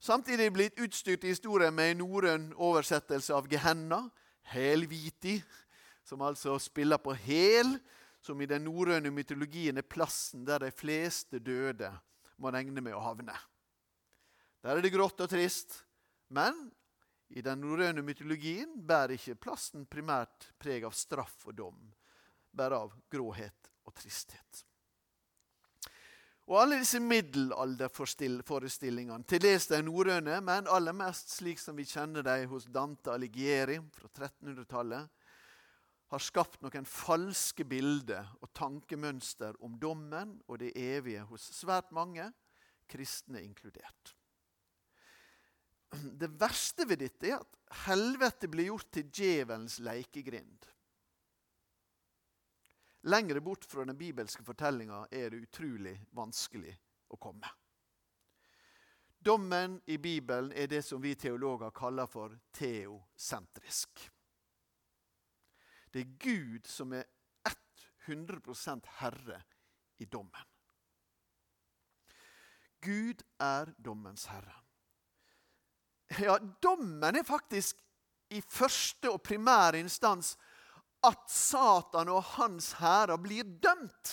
Samtidig 0.02 0.48
blitt 0.52 0.80
utstyrt 0.82 1.22
i 1.24 1.30
historien 1.30 1.74
med 1.74 1.92
en 1.92 2.00
norrøn 2.02 2.48
oversettelse 2.58 3.36
av 3.36 3.46
Gehenna, 3.46 4.00
helviti, 4.50 5.36
som 6.02 6.24
altså 6.26 6.56
spiller 6.58 6.98
på 6.98 7.14
hel, 7.22 7.76
som 8.18 8.40
i 8.42 8.48
den 8.50 8.64
norrøne 8.66 9.12
mytologien 9.14 9.78
er 9.78 9.86
plassen 9.86 10.42
der 10.46 10.64
de 10.64 10.72
fleste 10.74 11.38
døde 11.38 11.92
må 12.42 12.50
regne 12.50 12.82
med 12.82 12.96
å 12.98 13.04
havne. 13.04 13.36
Der 14.62 14.74
er 14.74 14.82
det 14.82 14.90
grått 14.94 15.22
og 15.22 15.30
trist, 15.30 15.78
men 16.34 16.58
i 17.30 17.42
den 17.46 17.62
norrøne 17.62 18.02
mytologien 18.02 18.74
bærer 18.82 19.14
ikke 19.14 19.38
plassen 19.46 19.86
primært 19.86 20.50
preg 20.58 20.82
av 20.82 20.98
straff 20.98 21.46
og 21.46 21.54
dom, 21.62 21.78
bare 22.50 22.82
av 22.88 22.98
gråhet 23.06 23.70
og 23.86 23.94
tristhet. 24.02 24.66
Og 26.50 26.56
alle 26.58 26.80
disse 26.80 26.98
middelalderforestillingene, 27.00 29.24
til 29.30 29.40
dels 29.44 29.68
de 29.70 29.78
norrøne, 29.86 30.40
men 30.42 30.70
aller 30.70 30.94
mest 30.96 31.30
slik 31.36 31.60
som 31.62 31.76
vi 31.78 31.84
kjenner 31.86 32.22
dem 32.26 32.48
hos 32.50 32.66
Dante 32.66 33.12
Alighieri 33.14 33.78
fra 33.94 34.08
1300-tallet, 34.10 35.04
har 36.12 36.20
skapt 36.20 36.60
noen 36.60 36.84
falske 36.84 37.64
bilder 37.64 38.26
og 38.42 38.50
tankemønster 38.52 39.56
om 39.64 39.78
dommen 39.80 40.42
og 40.44 40.58
det 40.60 40.76
evige 40.76 41.24
hos 41.30 41.40
svært 41.56 41.88
mange, 41.94 42.26
kristne 42.90 43.40
inkludert. 43.40 44.12
Det 45.92 46.28
verste 46.40 46.84
ved 46.88 46.96
dette 47.04 47.26
er 47.30 47.38
at 47.38 47.56
helvete 47.86 48.48
blir 48.52 48.64
gjort 48.68 48.90
til 48.92 49.08
djevelens 49.08 49.78
lekegrind. 49.84 50.68
Lengre 53.02 53.40
bort 53.40 53.64
fra 53.64 53.84
den 53.84 53.98
bibelske 53.98 54.44
fortellinga 54.46 55.06
er 55.10 55.30
det 55.30 55.42
utrolig 55.42 55.96
vanskelig 56.14 56.74
å 57.10 57.18
komme. 57.18 57.48
Dommen 59.18 59.80
i 59.86 59.98
Bibelen 59.98 60.52
er 60.52 60.66
det 60.70 60.82
som 60.82 61.02
vi 61.02 61.14
teologer 61.14 61.70
kaller 61.74 62.06
for 62.10 62.34
teosentrisk. 62.54 64.04
Det 65.90 66.00
er 66.00 66.14
Gud 66.18 66.66
som 66.66 66.94
er 66.94 67.04
100% 68.06 68.88
herre 68.98 69.42
i 70.02 70.06
dommen. 70.10 70.48
Gud 72.82 73.22
er 73.38 73.70
dommens 73.78 74.26
herre. 74.26 74.56
Ja, 76.18 76.38
dommen 76.62 77.16
er 77.16 77.24
faktisk 77.24 77.78
i 78.34 78.40
første 78.42 79.12
og 79.12 79.22
primære 79.22 79.78
instans 79.80 80.34
at 81.02 81.30
Satan 81.30 82.10
og 82.12 82.22
hans 82.36 82.72
hærer 82.78 83.18
blir 83.18 83.44
dømt. 83.44 84.12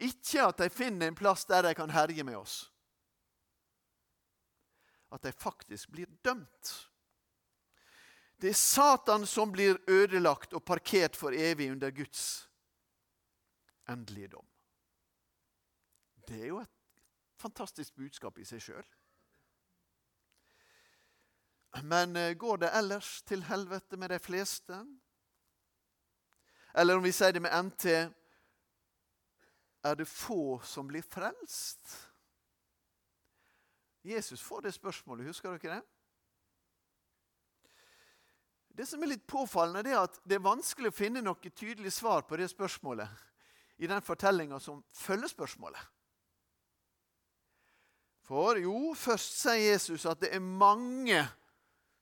Ikke 0.00 0.46
at 0.46 0.60
de 0.60 0.70
finner 0.72 1.10
en 1.10 1.16
plass 1.16 1.44
der 1.48 1.64
de 1.68 1.74
kan 1.76 1.92
herje 1.92 2.24
med 2.24 2.38
oss. 2.40 2.62
At 5.12 5.22
de 5.22 5.32
faktisk 5.32 5.90
blir 5.92 6.08
dømt. 6.24 6.72
Det 8.40 8.54
er 8.54 8.56
Satan 8.56 9.26
som 9.28 9.52
blir 9.52 9.76
ødelagt 9.90 10.54
og 10.56 10.64
parkert 10.64 11.16
for 11.16 11.36
evig 11.36 11.68
under 11.72 11.90
Guds 11.92 12.48
endelige 13.88 14.28
dom. 14.28 14.46
Det 16.28 16.40
er 16.40 16.46
jo 16.46 16.60
et 16.62 17.02
fantastisk 17.40 17.96
budskap 17.98 18.38
i 18.38 18.46
seg 18.48 18.62
sjøl. 18.62 18.86
Men 21.82 22.16
eh, 22.16 22.34
går 22.34 22.56
det 22.56 22.70
ellers 22.74 23.22
til 23.22 23.42
helvete 23.42 23.96
med 23.96 24.10
de 24.10 24.18
fleste? 24.18 24.80
Eller 26.74 26.96
om 26.96 27.02
vi 27.02 27.12
sier 27.12 27.32
det 27.32 27.42
med 27.42 27.54
NT 27.66 27.86
er 29.82 29.96
det 29.96 30.08
få 30.08 30.60
som 30.66 30.88
blir 30.90 31.02
frelst? 31.02 31.96
Jesus 34.02 34.42
får 34.42 34.62
det 34.66 34.74
spørsmålet, 34.74 35.26
husker 35.26 35.56
dere 35.58 35.80
det? 35.80 35.86
Det 38.80 38.86
som 38.86 39.02
er 39.02 39.12
litt 39.12 39.26
påfallende, 39.28 39.82
det 39.84 39.92
er 39.92 40.04
at 40.06 40.20
det 40.24 40.38
er 40.38 40.46
vanskelig 40.46 40.88
å 40.92 40.96
finne 40.96 41.22
noe 41.24 41.50
tydelig 41.50 41.92
svar 41.92 42.22
på 42.24 42.38
det 42.40 42.48
spørsmålet 42.48 43.08
i 43.82 43.88
den 43.90 44.02
fortellinga 44.04 44.60
som 44.60 44.82
følger 44.94 45.28
spørsmålet. 45.28 45.82
For 48.30 48.60
jo, 48.62 48.94
først 48.94 49.40
sier 49.42 49.72
Jesus 49.72 50.06
at 50.06 50.20
det 50.22 50.30
er 50.36 50.40
mange 50.44 51.18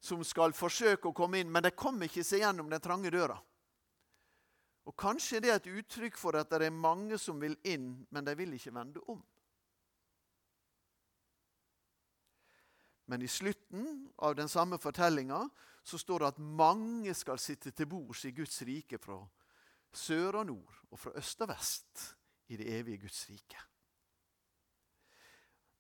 som 0.01 0.23
skal 0.25 0.55
forsøke 0.55 1.11
å 1.11 1.17
komme 1.17 1.41
inn, 1.41 1.51
men 1.51 1.65
de 1.67 1.75
kommer 1.75 2.07
ikke 2.07 2.25
seg 2.27 2.45
gjennom 2.45 2.71
den 2.71 2.83
trange 2.83 3.11
døra. 3.11 3.39
Og 4.89 4.97
Kanskje 4.97 5.43
det 5.45 5.51
er 5.53 5.59
et 5.61 5.73
uttrykk 5.83 6.17
for 6.17 6.39
at 6.39 6.49
det 6.49 6.71
er 6.71 6.75
mange 6.75 7.19
som 7.21 7.41
vil 7.41 7.59
inn, 7.69 7.91
men 8.09 8.25
de 8.25 8.35
vil 8.39 8.55
ikke 8.57 8.73
vende 8.73 9.03
om. 9.11 9.21
Men 13.09 13.25
i 13.25 13.29
slutten 13.29 14.09
av 14.25 14.37
den 14.37 14.49
samme 14.53 14.79
fortellinga 14.81 15.43
står 15.89 16.21
det 16.21 16.29
at 16.29 16.41
mange 16.45 17.15
skal 17.17 17.41
sitte 17.41 17.73
til 17.73 17.89
bords 17.89 18.27
i 18.29 18.35
Guds 18.37 18.61
rike 18.69 18.99
fra 19.01 19.23
sør 19.97 20.43
og 20.43 20.51
nord 20.51 20.81
og 20.93 21.01
fra 21.01 21.15
øst 21.17 21.41
og 21.45 21.49
vest 21.49 22.03
i 22.53 22.59
det 22.61 22.69
evige 22.79 23.07
Guds 23.07 23.23
rike. 23.31 23.63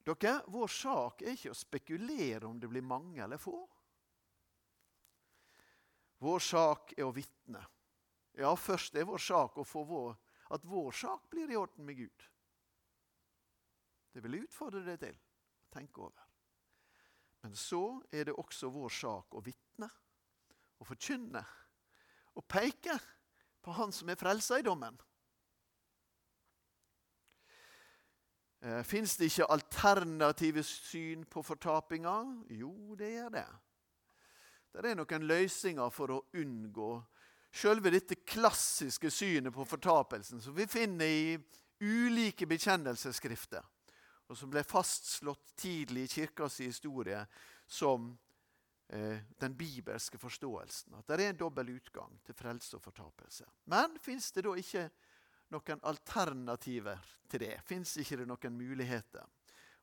Dere, 0.09 0.39
Vår 0.49 0.73
sak 0.73 1.23
er 1.23 1.37
ikke 1.37 1.53
å 1.53 1.59
spekulere 1.59 2.49
om 2.49 2.57
det 2.61 2.71
blir 2.73 2.85
mange 2.85 3.21
eller 3.25 3.41
få. 3.41 3.61
Vår 6.19 6.43
sak 6.43 6.95
er 6.97 7.07
å 7.07 7.15
vitne. 7.15 7.61
Ja, 8.39 8.55
først 8.59 8.97
er 8.99 9.07
vår 9.07 9.23
sak 9.23 9.59
å 9.59 9.67
få 9.67 9.85
vår, 9.87 10.17
at 10.55 10.65
vår 10.67 10.93
sak 10.95 11.29
blir 11.31 11.51
i 11.51 11.59
orden 11.59 11.87
med 11.87 11.99
Gud. 11.99 12.25
Det 14.13 14.23
vil 14.25 14.39
jeg 14.39 14.49
utfordre 14.49 14.83
deg 14.87 14.99
til 15.03 15.15
å 15.15 15.75
tenke 15.75 16.03
over. 16.03 16.25
Men 17.43 17.55
så 17.55 18.01
er 18.11 18.29
det 18.29 18.39
også 18.39 18.71
vår 18.75 18.95
sak 18.95 19.37
å 19.39 19.43
vitne 19.45 19.91
å 20.79 20.87
forkynne 20.87 21.43
å 22.39 22.43
peke 22.47 22.99
på 23.63 23.75
Han 23.75 23.93
som 23.93 24.09
er 24.11 24.19
frelsa 24.19 24.59
i 24.59 24.65
dommen. 24.67 24.97
Eh, 28.63 28.83
Fins 28.87 29.17
det 29.19 29.31
ikke 29.31 29.51
alternative 29.55 30.63
syn 30.67 31.25
på 31.31 31.43
fortapinga? 31.47 32.15
Jo, 32.51 32.95
det 32.99 33.13
gjør 33.13 33.35
det. 33.35 33.47
Det 34.73 34.85
er 34.85 34.99
noen 34.99 35.25
løsninger 35.27 35.91
for 35.95 36.13
å 36.15 36.23
unngå 36.39 36.91
selve 37.55 37.91
dette 37.91 38.21
klassiske 38.29 39.11
synet 39.11 39.55
på 39.55 39.65
fortapelsen 39.67 40.43
som 40.45 40.55
vi 40.57 40.67
finner 40.69 41.09
i 41.09 41.39
ulike 41.81 42.47
bekjennelsesskrifter, 42.51 43.63
og 44.29 44.37
som 44.37 44.51
ble 44.53 44.65
fastslått 44.67 45.55
tidlig 45.59 46.09
i 46.09 46.13
kirkas 46.19 46.59
historie 46.61 47.21
som 47.67 48.11
eh, 48.93 49.25
den 49.41 49.55
bibelske 49.57 50.21
forståelsen. 50.21 50.99
At 50.99 51.09
det 51.09 51.19
er 51.19 51.33
en 51.33 51.41
dobbel 51.41 51.73
utgang 51.79 52.19
til 52.27 52.37
frelse 52.37 52.77
og 52.77 52.85
fortapelse. 52.85 53.47
Men 53.73 53.97
fins 54.03 54.31
det 54.37 54.45
da 54.45 54.55
ikke 54.59 54.89
noen 55.55 55.85
alternativer 55.89 57.01
til 57.31 57.47
det? 57.47 57.57
Fins 57.65 57.97
ikke 58.03 58.21
det 58.21 58.29
noen 58.29 58.59
muligheter? 58.59 59.25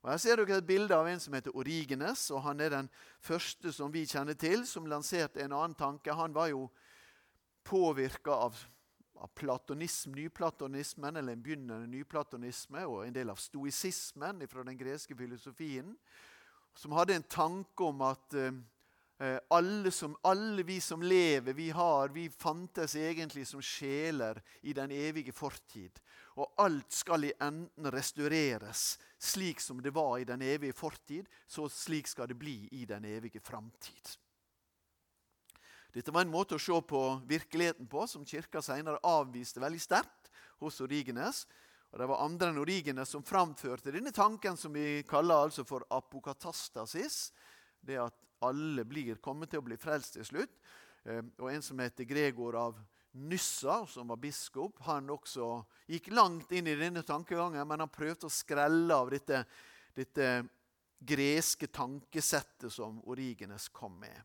Og 0.06 0.12
Her 0.12 0.20
ser 0.22 0.38
dere 0.38 0.60
et 0.62 0.68
bilde 0.68 0.94
av 0.94 1.08
en 1.10 1.20
som 1.20 1.34
heter 1.34 1.56
Origenes. 1.58 2.28
og 2.30 2.44
Han 2.46 2.60
er 2.62 2.70
den 2.70 2.89
første 3.26 3.72
som 3.74 3.89
vi 3.89 4.04
kjenner 4.06 4.38
til, 4.38 4.62
som 4.70 4.86
lanserte 4.86 5.41
en 5.41 5.56
annen 5.58 5.74
tanke. 5.74 6.13
Han 6.13 6.36
var 6.36 6.52
jo 6.52 6.68
påvirka 7.65 8.38
av, 8.46 8.60
av 9.18 9.32
platonism, 9.34 10.13
nyplatonismen, 10.13 11.18
eller 11.18 11.34
en 11.34 11.41
begynnende 11.41 11.89
nyplatonisme, 11.89 12.86
og 12.86 13.08
en 13.08 13.18
del 13.18 13.34
av 13.34 13.41
stoisismen 13.41 14.46
fra 14.48 14.62
den 14.70 14.78
greske 14.78 15.18
filosofien, 15.18 15.98
som 16.78 16.94
hadde 16.94 17.18
en 17.18 17.26
tanke 17.26 17.89
om 17.89 18.06
at 18.06 18.38
Eh, 19.18 19.38
alle, 19.48 19.91
som, 19.91 20.15
alle, 20.22 20.63
vi 20.63 20.82
som 20.82 21.04
lever, 21.04 21.54
vi 21.54 21.70
har, 21.70 22.10
vi 22.10 22.30
fantes 22.30 22.96
egentlig 22.96 23.48
som 23.48 23.62
sjeler 23.63 24.41
i 24.62 24.74
den 24.74 24.91
evige 24.91 25.32
fortid. 25.32 26.02
Og 26.36 26.52
alt 26.60 26.91
skal 26.91 27.30
i 27.30 27.34
enden 27.39 27.91
restaureres 27.93 28.98
slik 29.19 29.62
som 29.63 29.80
det 29.82 29.93
var 29.95 30.17
i 30.19 30.28
den 30.28 30.41
evige 30.43 30.76
fortid, 30.76 31.30
så 31.48 31.69
slik 31.71 32.08
skal 32.12 32.28
det 32.28 32.38
bli 32.39 32.67
i 32.76 32.86
den 32.86 33.06
evige 33.08 33.39
framtid. 33.39 34.17
Dette 35.95 36.12
var 36.12 36.26
en 36.26 36.34
måte 36.34 36.58
å 36.58 36.60
se 36.60 36.76
på 36.84 37.02
virkeligheten 37.24 37.88
på 37.88 38.04
som 38.12 38.26
kirka 38.28 38.60
senere 38.62 39.00
avviste 39.08 39.63
veldig 39.63 39.80
sterkt 39.80 40.28
hos 40.60 40.82
Origenes. 40.84 41.45
Og 41.93 42.00
Det 42.00 42.08
var 42.12 42.26
andre 42.26 42.50
enn 42.52 42.60
Origenes 42.60 43.13
som 43.15 43.24
framførte 43.24 43.93
denne 43.95 44.12
tanken 44.12 44.60
som 44.60 44.74
vi 44.76 45.06
kaller 45.08 45.48
altså 45.48 45.63
for 45.63 45.88
apokatastasis. 45.95 47.32
Det 47.80 47.95
at 48.02 48.17
alle 48.43 48.84
blir, 48.84 49.15
kommer 49.24 49.48
til 49.48 49.63
å 49.63 49.67
bli 49.69 49.78
frelst 49.80 50.17
til 50.17 50.28
slutt. 50.28 50.60
Eh, 51.08 51.24
og 51.39 51.48
en 51.54 51.63
som 51.63 51.80
heter 51.80 52.04
Gregor 52.10 52.60
av 52.60 52.82
Nyssa, 53.15 53.86
som 53.88 54.08
var 54.12 54.19
biskop, 54.19 54.82
han 54.84 55.10
også 55.13 55.63
gikk 55.88 56.10
langt 56.12 56.51
inn 56.51 56.67
i 56.67 56.75
denne 56.75 57.04
tankegangen, 57.08 57.63
men 57.67 57.84
han 57.86 57.91
prøvde 57.91 58.28
å 58.28 58.34
skrelle 58.34 58.95
av 58.95 59.12
dette, 59.13 59.39
dette 59.95 60.30
greske 60.99 61.69
tankesettet 61.71 62.73
som 62.73 62.97
Origenes 63.08 63.69
kom 63.71 63.95
med. 64.01 64.19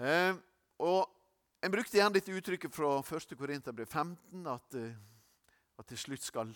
Eh, 0.00 0.36
og 0.80 1.16
En 1.60 1.68
brukte 1.68 1.98
gjerne 1.98 2.16
dette 2.16 2.32
uttrykket 2.32 2.72
fra 2.72 3.02
1. 3.04 3.34
Korinterbrev 3.36 3.84
15, 3.84 4.46
at, 4.48 4.74
eh, 4.80 4.94
at 5.76 5.86
til 5.92 5.98
slutt 6.00 6.22
skal 6.24 6.54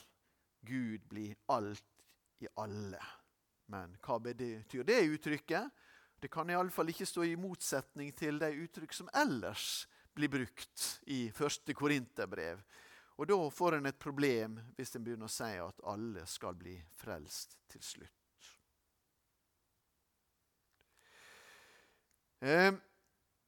Gud 0.65 1.05
bli 1.11 1.27
alt 1.53 1.85
i 2.41 2.49
alle. 2.57 3.03
Men 3.69 3.93
hva 4.01 4.17
betyr 4.25 4.87
det 4.89 5.03
uttrykket? 5.13 5.84
Det 6.25 6.31
kan 6.33 6.49
iallfall 6.49 6.89
ikke 6.89 7.05
stå 7.05 7.27
i 7.29 7.35
motsetning 7.37 8.09
til 8.17 8.39
de 8.41 8.49
uttrykk 8.65 8.95
som 8.97 9.11
ellers 9.13 9.85
blir 10.17 10.31
brukt 10.33 10.85
i 11.13 11.27
1. 11.29 11.73
Korinterbrev. 11.77 12.63
Og 13.21 13.29
da 13.29 13.37
får 13.53 13.77
en 13.77 13.91
et 13.91 13.99
problem 14.01 14.55
hvis 14.73 14.95
en 14.97 15.05
begynner 15.05 15.29
å 15.29 15.35
si 15.35 15.51
at 15.61 15.83
alle 15.93 16.23
skal 16.25 16.57
bli 16.57 16.79
frelst 16.97 17.59
til 17.69 17.85
slutt. 17.85 18.49
Eh, 22.41 22.73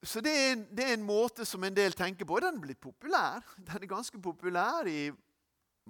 så 0.04 0.20
det 0.20 0.34
er, 0.36 0.52
det 0.68 0.84
er, 0.84 0.98
en, 0.98 1.06
måte 1.08 1.46
som 1.48 1.64
en 1.64 1.78
del 1.78 1.96
tenker 1.96 2.28
på. 2.28 2.42
Den 2.44 2.58
er 2.60 2.66
blitt 2.66 2.82
populær. 2.84 3.40
Den 3.56 3.86
er 3.86 3.88
ganske 3.88 4.20
populær 4.20 4.84
i 4.84 5.08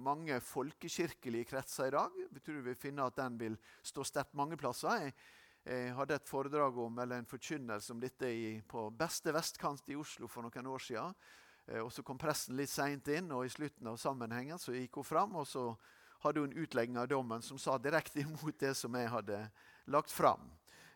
mange 0.07 0.39
folkekirkelige 0.39 1.51
kretser 1.51 1.91
i 1.91 1.97
dag. 1.97 2.15
Jeg 2.31 2.47
tror 2.47 2.63
vi 2.63 2.77
finner 2.79 3.11
at 3.11 3.19
den 3.19 3.35
vil 3.43 3.59
stå 3.83 4.07
sterkt 4.07 4.39
mange 4.39 4.55
plasser. 4.55 5.03
Jeg, 5.03 5.17
jeg 5.67 5.95
hadde 5.97 6.15
et 6.15 6.29
foredrag 6.29 6.77
om, 6.79 6.99
eller 7.03 7.19
en 7.19 7.27
forkynnelse 7.27 7.91
om 7.91 7.99
dette 7.99 8.29
i, 8.31 8.61
på 8.63 8.85
beste 8.95 9.33
vestkant 9.35 9.89
i 9.91 9.97
Oslo 9.99 10.29
for 10.31 10.45
noen 10.45 10.69
år 10.71 10.83
siden. 10.83 11.15
Eh, 11.67 11.81
og 11.81 11.91
Så 11.91 12.03
kom 12.07 12.19
presten 12.19 12.55
litt 12.55 12.71
seint 12.71 13.07
inn, 13.11 13.31
og 13.35 13.45
i 13.45 13.51
slutten 13.51 13.89
av 13.91 13.99
sammenhengen 13.99 14.59
så 14.59 14.75
gikk 14.75 15.01
hun 15.01 15.07
fram. 15.07 15.35
Og 15.35 15.47
så 15.47 15.65
hadde 16.23 16.43
hun 16.43 16.53
en 16.53 16.63
utlegging 16.63 16.97
av 16.97 17.09
dommen 17.11 17.43
som 17.43 17.59
sa 17.59 17.77
direkte 17.77 18.21
imot 18.23 18.59
det 18.59 18.73
som 18.79 18.95
jeg 18.95 19.11
hadde 19.11 19.41
lagt 19.91 20.13
fram. 20.13 20.47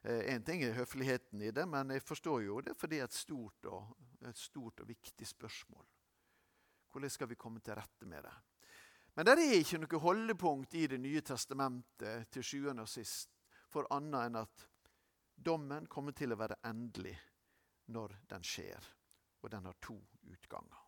Én 0.01 0.39
eh, 0.39 0.45
ting 0.45 0.63
er 0.65 0.77
høfligheten 0.79 1.43
i 1.45 1.51
det, 1.53 1.67
men 1.69 1.91
jeg 1.93 2.01
forstår 2.01 2.45
jo 2.47 2.62
det, 2.65 2.77
for 2.79 2.89
det 2.89 3.01
er 3.01 3.10
et 3.10 3.17
stort 3.17 3.67
og, 3.69 3.91
et 4.25 4.38
stort 4.39 4.81
og 4.81 4.88
viktig 4.89 5.27
spørsmål. 5.27 5.84
Hvordan 6.91 7.12
skal 7.12 7.29
vi 7.29 7.38
komme 7.39 7.60
til 7.60 7.75
rette 7.77 8.07
med 8.07 8.23
det? 8.25 8.34
Men 9.15 9.27
det 9.27 9.36
er 9.36 9.60
ikke 9.60 9.77
noe 9.84 9.99
holdepunkt 9.99 10.73
i 10.79 10.88
Det 10.88 10.97
nye 10.99 11.21
testamentet 11.21 12.31
til 12.31 12.43
sjuende 12.47 12.88
og 12.88 12.89
sist 12.89 13.30
for 13.71 13.88
annet 13.95 14.27
enn 14.27 14.39
at 14.43 14.67
dommen 15.36 15.88
kommer 15.89 16.15
til 16.17 16.34
å 16.34 16.39
være 16.39 16.60
endelig 16.67 17.15
når 17.91 18.15
den 18.29 18.45
skjer. 18.45 18.88
Og 19.41 19.49
den 19.49 19.65
har 19.65 19.77
to 19.81 19.97
utganger. 20.29 20.81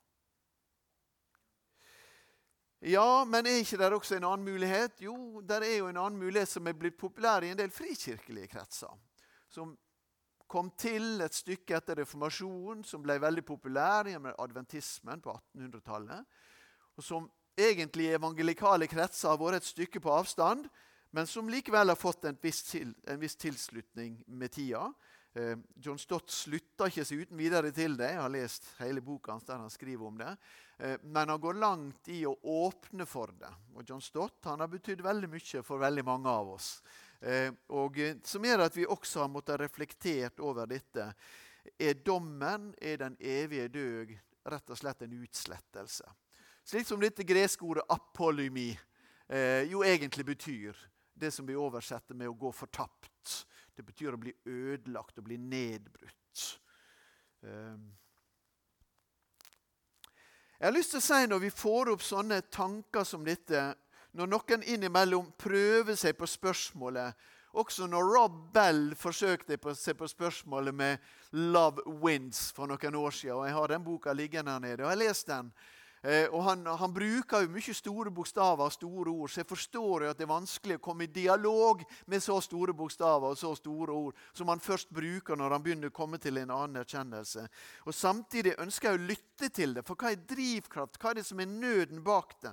Ja, 2.83 3.23
men 3.23 3.47
er 3.47 3.61
ikke 3.61 3.79
det 3.79 3.87
også 3.95 4.17
en 4.17 4.25
annen 4.27 4.43
mulighet? 4.43 4.99
Jo, 5.01 5.15
det 5.41 5.61
er 5.63 5.77
jo 5.77 5.87
en 5.87 5.97
annen 6.01 6.19
mulighet 6.19 6.51
som 6.51 6.67
er 6.67 6.75
blitt 6.75 6.99
populær 6.99 7.45
i 7.45 7.53
en 7.53 7.59
del 7.59 7.71
frikirkelige 7.71 8.51
kretser. 8.51 8.91
Som 9.47 9.71
kom 10.51 10.69
til 10.77 11.23
et 11.23 11.33
stykke 11.33 11.77
etter 11.79 12.01
reformasjonen, 12.03 12.83
som 12.85 13.01
ble 13.01 13.15
veldig 13.23 13.45
populær 13.47 14.09
gjennom 14.11 14.35
adventismen 14.35 15.23
på 15.23 15.31
1800-tallet. 15.55 16.27
Og 16.99 17.07
som 17.07 17.29
egentlig 17.57 18.09
i 18.09 18.17
evangelikale 18.17 18.89
kretser 18.91 19.31
har 19.31 19.39
vært 19.39 19.61
et 19.61 19.71
stykke 19.71 20.01
på 20.03 20.11
avstand, 20.13 20.67
men 21.15 21.27
som 21.27 21.49
likevel 21.49 21.89
har 21.89 21.95
fått 21.95 22.25
en 22.25 22.37
viss, 22.41 22.63
til, 22.65 22.95
en 23.05 23.19
viss 23.21 23.35
tilslutning 23.37 24.15
med 24.33 24.51
tida. 24.51 24.87
Eh, 25.33 25.57
John 25.75 25.99
Stott 26.01 26.31
slutta 26.33 26.87
ikke 26.89 27.03
seg 27.05 27.19
uten 27.21 27.37
videre 27.37 27.69
til 27.69 27.93
det. 27.99 28.07
Jeg 28.15 28.21
har 28.21 28.31
lest 28.33 28.65
hele 28.79 29.01
boka 29.05 29.35
hans 29.35 29.45
der 29.45 29.59
han 29.61 29.69
skriver 29.69 30.07
om 30.09 30.15
det. 30.17 30.31
Eh, 30.79 30.95
men 31.03 31.29
han 31.29 31.41
går 31.41 31.59
langt 31.61 32.09
i 32.09 32.23
å 32.25 32.33
åpne 32.33 33.05
for 33.05 33.29
det. 33.37 33.51
Og 33.77 33.85
John 33.85 34.01
Stott 34.01 34.49
har 34.49 34.71
betydd 34.71 35.03
veldig 35.05 35.29
mye 35.35 35.61
for 35.65 35.81
veldig 35.81 36.05
mange 36.07 36.33
av 36.33 36.49
oss. 36.55 36.69
Eh, 37.21 37.53
og 37.69 37.99
Som 38.25 38.45
gjør 38.49 38.65
at 38.65 38.77
vi 38.77 38.85
også 38.89 39.21
har 39.27 39.29
måttet 39.29 39.61
reflektert 39.61 40.41
over 40.41 40.65
dette. 40.65 41.11
Er 41.77 41.93
dommen, 41.93 42.71
er 42.81 42.97
den 43.05 43.17
evige 43.21 43.67
død, 43.69 44.15
rett 44.49 44.73
og 44.73 44.81
slett 44.81 45.05
en 45.05 45.13
utslettelse? 45.21 46.09
Slik 46.65 46.89
som 46.89 46.99
dette 46.99 47.21
greske 47.21 47.61
ordet 47.61 47.85
'apolymi' 47.85 48.77
jo 49.69 49.83
egentlig 49.83 50.25
betyr. 50.25 50.75
Det 51.13 51.31
som 51.31 51.45
vi 51.45 51.55
oversetter 51.55 52.15
med 52.15 52.29
å 52.29 52.37
gå 52.37 52.51
fortapt. 52.51 53.45
Det 53.75 53.83
betyr 53.85 54.13
å 54.13 54.21
bli 54.21 54.33
ødelagt 54.45 55.17
og 55.17 55.27
bli 55.27 55.37
nedbrutt. 55.37 56.59
Ehm. 57.43 57.91
Jeg 60.59 60.69
har 60.69 60.75
lyst 60.77 60.93
til 60.93 61.01
å 61.01 61.03
si 61.03 61.27
Når 61.27 61.39
vi 61.43 61.49
får 61.51 61.89
opp 61.91 62.03
sånne 62.05 62.41
tanker 62.47 63.03
som 63.03 63.25
dette, 63.25 63.73
når 64.15 64.29
noen 64.31 64.61
innimellom 64.63 65.31
prøver 65.37 65.97
seg 65.99 66.15
på 66.15 66.29
spørsmålet 66.29 67.17
Også 67.59 67.87
når 67.89 68.11
Rob 68.15 68.37
Bell 68.53 68.93
forsøkte 68.97 69.59
å 69.59 69.75
se 69.77 69.93
på 69.93 70.07
spørsmålet 70.07 70.73
med 70.73 70.99
'Love 71.33 71.83
Wins' 72.01 72.51
for 72.53 72.65
noen 72.65 72.95
år 72.95 73.11
siden. 73.11 73.35
og 73.35 73.45
Jeg 73.45 73.53
har 73.53 73.67
den 73.67 73.83
boka 73.83 74.13
liggende 74.13 74.51
her 74.51 74.59
nede. 74.59 74.83
og 74.83 74.89
Jeg 74.89 74.97
har 74.97 75.07
lest 75.07 75.27
den. 75.27 75.53
Eh, 76.03 76.25
og 76.35 76.41
han, 76.43 76.65
han, 76.67 76.91
bruker 76.91 77.45
jo 77.45 77.51
mye 77.53 77.73
store 77.73 78.11
bokstaver 78.11 78.65
og 78.65 78.73
store 78.75 79.11
ord, 79.11 79.29
så 79.31 79.39
jeg 79.39 79.47
forstår 79.47 80.03
jo 80.03 80.09
at 80.11 80.17
det 80.19 80.25
er 80.25 80.33
vanskelig 80.33 80.75
å 80.75 80.81
komme 80.83 81.05
i 81.05 81.13
dialog 81.15 81.85
med 82.11 82.23
så 82.25 82.35
store 82.43 82.75
bokstaver 82.75 83.31
og 83.31 83.39
så 83.39 83.53
store 83.55 83.95
ord 83.95 84.17
som 84.35 84.51
han 84.51 84.59
først 84.59 84.91
bruker 84.91 85.39
når 85.39 85.55
han 85.55 85.63
begynner 85.63 85.93
å 85.93 85.95
komme 85.95 86.19
til 86.19 86.41
en 86.41 86.51
annen 86.51 86.81
erkjennelse. 86.81 87.45
Og 87.87 87.95
Samtidig 87.95 88.57
ønsker 88.59 88.89
jeg 88.89 88.99
å 88.99 89.07
lytte 89.13 89.49
til 89.55 89.77
det, 89.77 89.85
for 89.87 89.95
hva 89.95 90.11
er 90.11 90.25
drivkraft? 90.27 90.99
Hva 90.99 91.13
er 91.13 91.21
det 91.21 91.25
som 91.29 91.39
er 91.39 91.47
nøden 91.47 92.03
bak 92.03 92.35
det? 92.43 92.51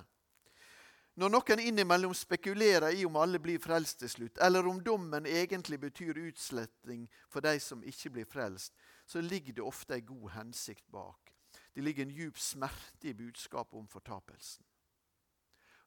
Når 1.19 1.33
noen 1.35 1.59
innimellom 1.59 2.15
spekulerer 2.15 2.95
i 2.95 3.03
om 3.03 3.19
alle 3.19 3.41
blir 3.43 3.59
frelst 3.59 3.99
til 3.99 4.13
slutt, 4.13 4.39
eller 4.39 4.63
om 4.67 4.79
dommen 4.79 5.27
egentlig 5.27 5.81
betyr 5.81 6.23
utsletting 6.23 7.03
for 7.27 7.43
de 7.43 7.57
som 7.59 7.83
ikke 7.83 8.13
blir 8.15 8.31
frelst, 8.31 8.71
så 9.03 9.19
ligger 9.19 9.59
det 9.59 9.67
ofte 9.67 9.99
en 9.99 10.07
god 10.07 10.29
hensikt 10.37 10.87
bak. 10.87 11.30
Det 11.73 11.81
ligger 11.81 12.03
en 12.03 12.15
djup 12.15 12.39
smerte 12.39 13.09
i 13.09 13.13
budskapet 13.13 13.79
om 13.79 13.87
fortapelsen. 13.87 14.65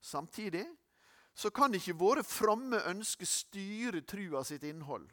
Samtidig 0.01 0.65
så 1.35 1.51
kan 1.51 1.75
ikke 1.75 1.97
våre 1.99 2.23
fromme 2.23 2.79
ønsker 2.91 3.29
styre 3.29 4.05
trua 4.07 4.45
sitt 4.45 4.63
innhold. 4.69 5.07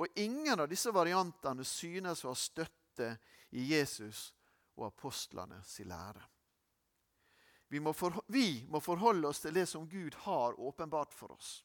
Og 0.00 0.20
ingen 0.20 0.60
av 0.60 0.68
disse 0.70 0.92
variantene 0.94 1.64
synes 1.66 2.24
å 2.24 2.32
ha 2.32 2.38
støtte 2.38 3.14
i 3.56 3.70
Jesus 3.72 4.30
og 4.78 4.88
apostlene 4.88 5.60
sin 5.66 5.90
lære. 5.90 6.22
Vi 7.70 7.78
må, 7.80 7.92
for, 7.94 8.16
vi 8.26 8.64
må 8.68 8.80
forholde 8.82 9.28
oss 9.30 9.44
til 9.44 9.54
det 9.54 9.66
som 9.70 9.86
Gud 9.88 10.16
har 10.24 10.58
åpenbart 10.58 11.14
for 11.14 11.36
oss. 11.36 11.60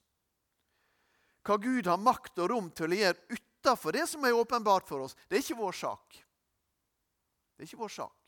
Hva 1.46 1.58
Gud 1.62 1.88
har 1.90 2.02
makt 2.02 2.44
og 2.44 2.52
rom 2.52 2.70
til 2.74 2.94
å 2.94 3.00
gjøre 3.00 3.40
utafor 3.40 3.96
det 3.98 4.06
som 4.10 4.26
er 4.26 4.38
åpenbart 4.38 4.86
for 4.90 5.06
oss, 5.06 5.18
det 5.26 5.40
er 5.40 5.46
ikke 5.46 5.62
vår 5.64 5.78
sak. 5.80 6.20
Det 7.56 7.64
er 7.64 7.72
ikke 7.72 7.84
vår 7.86 7.94
sak. 7.96 8.22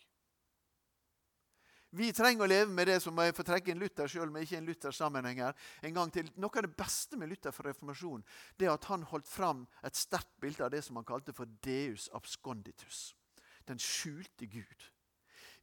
Vi 1.97 2.09
trenger 2.11 2.43
å 2.43 2.49
leve 2.51 2.71
med 2.75 2.89
det 2.89 2.97
som 2.99 3.15
jeg 3.23 3.33
får 3.35 3.47
trekke 3.47 3.71
en 3.71 3.79
Luther 3.79 4.09
sjøl, 4.11 4.31
men 4.31 4.43
ikke 4.43 4.57
en 4.59 4.67
Luthers 4.67 4.97
sammenheng 4.99 5.39
her. 5.39 5.55
En 5.87 5.95
gang 5.95 6.11
til. 6.11 6.27
Noe 6.35 6.59
av 6.59 6.65
det 6.65 6.75
beste 6.77 7.19
med 7.19 7.31
Luther 7.31 7.55
for 7.55 7.69
reformasjonen 7.69 8.25
det 8.59 8.67
er 8.67 8.73
at 8.73 8.89
han 8.91 9.05
holdt 9.07 9.29
fram 9.29 9.63
et 9.87 9.95
sterkt 9.95 10.35
bilde 10.43 10.65
av 10.65 10.73
det 10.73 10.83
som 10.85 10.99
han 10.99 11.07
kalte 11.07 11.35
for 11.35 11.47
deus 11.63 12.09
absconditus. 12.17 13.15
Den 13.67 13.79
skjulte 13.79 14.49
Gud. 14.51 14.89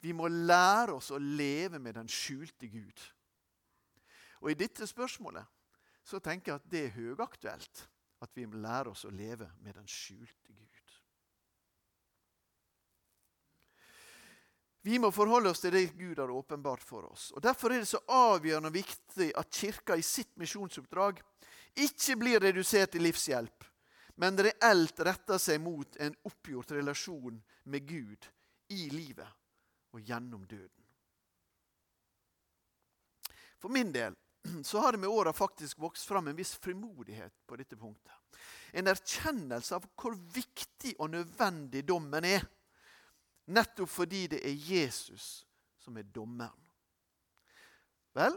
Vi 0.01 0.13
må 0.17 0.29
lære 0.29 0.97
oss 0.97 1.13
å 1.13 1.21
leve 1.21 1.79
med 1.81 1.97
den 1.97 2.09
skjulte 2.09 2.69
Gud. 2.73 3.05
Og 4.45 4.51
I 4.53 4.59
dette 4.61 4.89
spørsmålet 4.89 5.45
så 6.05 6.21
tenker 6.21 6.53
jeg 6.53 6.61
at 6.61 6.71
det 6.73 6.83
er 6.87 6.97
høyaktuelt 6.99 7.87
at 8.25 8.33
vi 8.37 8.45
må 8.49 8.61
lære 8.61 8.93
oss 8.93 9.05
å 9.09 9.13
leve 9.13 9.49
med 9.65 9.77
den 9.77 9.89
skjulte 9.89 10.53
Gud. 10.53 10.64
Vi 14.87 14.99
må 15.01 15.09
forholde 15.17 15.49
oss 15.49 15.63
til 15.65 15.73
det 15.73 15.87
Gud 15.97 16.19
har 16.21 16.29
åpenbart 16.29 16.83
for 16.85 17.07
oss. 17.09 17.31
Og 17.33 17.41
Derfor 17.43 17.73
er 17.73 17.81
det 17.81 17.89
så 17.89 18.03
avgjørende 18.05 18.69
viktig 18.75 19.31
at 19.41 19.49
Kirka 19.49 19.97
i 19.97 20.03
sitt 20.05 20.35
misjonsoppdrag 20.37 21.23
ikke 21.81 22.17
blir 22.21 22.43
redusert 22.45 22.93
til 22.93 23.07
livshjelp, 23.07 23.65
men 24.21 24.37
reelt 24.45 25.01
retter 25.09 25.41
seg 25.41 25.63
mot 25.65 25.97
en 26.05 26.13
oppgjort 26.29 26.75
relasjon 26.77 27.39
med 27.73 27.87
Gud 27.89 28.29
i 28.77 28.91
livet 28.93 29.31
og 29.97 30.05
gjennom 30.05 30.43
døden. 30.51 30.85
For 33.57 33.73
min 33.73 33.89
del 33.95 34.19
så 34.69 34.83
har 34.85 34.93
det 34.93 35.01
med 35.01 35.09
åra 35.09 35.33
faktisk 35.33 35.81
vokst 35.81 36.05
fram 36.11 36.29
en 36.29 36.37
viss 36.37 36.53
frimodighet 36.61 37.33
på 37.49 37.57
dette 37.57 37.81
punktet. 37.81 38.13
En 38.77 38.93
erkjennelse 38.93 39.79
av 39.79 39.89
hvor 39.97 40.13
viktig 40.35 40.93
og 40.99 41.15
nødvendig 41.15 41.87
dommen 41.89 42.29
er 42.29 42.45
Nettopp 43.45 43.91
fordi 43.91 44.27
det 44.33 44.41
er 44.47 44.55
Jesus 44.57 45.45
som 45.83 45.97
er 46.01 46.07
dommeren. 46.09 46.61
Vel, 48.15 48.37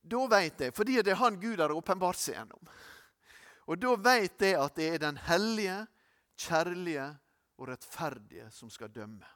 da 0.00 0.20
vet 0.30 0.60
jeg, 0.60 0.74
fordi 0.76 1.00
det 1.02 1.14
er 1.14 1.20
han 1.20 1.40
Gud 1.40 1.60
har 1.60 1.72
åpenbart 1.74 2.20
seg 2.20 2.36
gjennom. 2.36 2.70
Og 3.70 3.80
da 3.80 3.94
vet 4.02 4.42
jeg 4.42 4.56
at 4.60 4.78
det 4.78 4.88
er 4.94 5.02
den 5.02 5.18
hellige, 5.26 5.82
kjærlige 6.40 7.06
og 7.60 7.68
rettferdige 7.68 8.48
som 8.54 8.70
skal 8.72 8.92
dømme. 8.92 9.26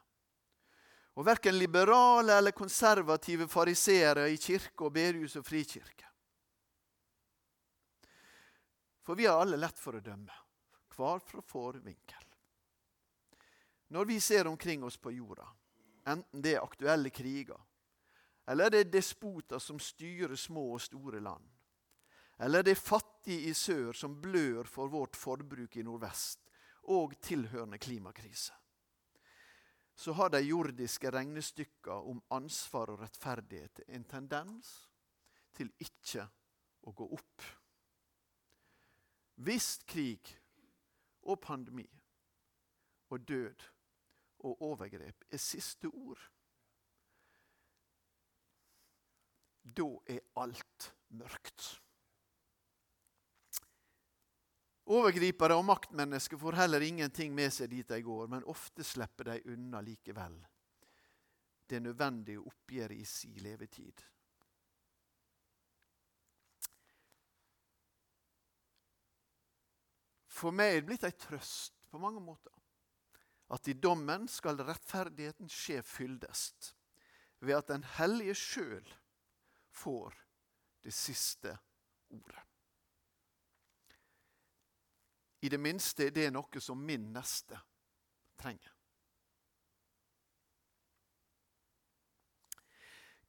Og 1.15 1.23
verken 1.27 1.55
liberale 1.55 2.35
eller 2.35 2.55
konservative 2.55 3.47
fariseere 3.47 4.27
i 4.33 4.39
kirke 4.41 4.87
og 4.87 4.95
bedehus 4.97 5.37
og 5.39 5.45
frikirke. 5.47 6.09
For 9.05 9.15
vi 9.15 9.27
har 9.29 9.39
alle 9.39 9.59
lett 9.61 9.79
for 9.79 9.95
å 9.95 10.03
dømme, 10.03 10.33
hver 10.95 11.21
fra 11.23 11.43
vår 11.53 11.79
vinkel. 11.85 12.24
Når 13.87 14.05
vi 14.05 14.19
ser 14.19 14.47
omkring 14.47 14.83
oss 14.83 14.97
på 14.97 15.11
jorda, 15.11 15.47
enten 16.05 16.41
det 16.41 16.55
er 16.55 16.63
aktuelle 16.63 17.09
kriger, 17.09 17.59
eller 18.47 18.69
det 18.69 18.79
er 18.79 18.91
despoter 18.93 19.61
som 19.61 19.79
styrer 19.81 20.35
små 20.35 20.67
og 20.73 20.81
store 20.81 21.21
land, 21.21 21.45
eller 22.39 22.65
det 22.65 22.75
er 22.75 22.81
fattige 22.81 23.49
i 23.49 23.53
sør 23.53 23.93
som 23.93 24.17
blør 24.21 24.67
for 24.69 24.91
vårt 24.91 25.15
forbruk 25.15 25.77
i 25.77 25.85
nordvest, 25.85 26.41
og 26.91 27.15
tilhørende 27.21 27.77
klimakrise, 27.81 28.53
så 29.95 30.13
har 30.13 30.29
de 30.29 30.41
jordiske 30.43 31.09
regnestykkene 31.11 32.11
om 32.11 32.23
ansvar 32.35 32.91
og 32.93 32.99
rettferdighet 33.01 33.85
en 33.87 34.03
tendens 34.03 34.73
til 35.55 35.71
ikke 35.79 36.25
å 36.85 36.91
gå 36.93 37.07
opp. 37.15 37.45
Hvis 39.35 39.77
krig 39.87 40.35
og 41.23 41.39
pandemi 41.41 41.87
og 43.09 43.23
død 43.27 43.63
og 44.39 44.61
overgrep 44.61 45.25
er 45.31 45.41
siste 45.41 45.87
ord, 45.87 46.21
da 49.65 49.87
er 50.11 50.21
alt 50.41 50.91
mørkt. 51.17 51.69
Overgripere 54.85 55.55
og 55.57 55.65
maktmennesker 55.65 56.37
får 56.37 56.59
heller 56.59 56.83
ingenting 56.85 57.33
med 57.33 57.49
seg 57.53 57.71
dit 57.71 57.87
de 57.89 58.03
går, 58.05 58.27
men 58.29 58.45
ofte 58.51 58.85
slipper 58.85 59.31
de 59.31 59.55
unna 59.55 59.81
likevel 59.81 60.37
det 61.69 61.81
nødvendige 61.81 62.39
oppgjøret 62.39 62.99
i 63.01 63.05
si 63.09 63.31
levetid. 63.41 64.03
For 70.35 70.51
meg 70.51 70.75
er 70.75 70.81
det 70.81 70.87
blitt 70.89 71.07
ei 71.07 71.15
trøst 71.15 71.79
på 71.89 71.97
mange 72.01 72.21
måter 72.21 72.51
at 73.53 73.67
i 73.67 73.73
dommen 73.77 74.27
skal 74.31 74.61
rettferdigheten 74.65 75.49
skje 75.51 75.81
fyldest 75.85 76.73
ved 77.39 77.59
at 77.59 77.67
Den 77.67 77.83
hellige 77.97 78.35
sjøl 78.35 78.93
får 79.69 80.15
det 80.83 80.93
siste 80.93 81.57
ordet. 82.09 82.41
I 85.41 85.49
det 85.49 85.59
minste 85.59 86.07
er 86.07 86.15
det 86.15 86.31
noe 86.33 86.61
som 86.63 86.79
min 86.81 87.11
neste 87.13 87.59
trenger. 88.39 88.71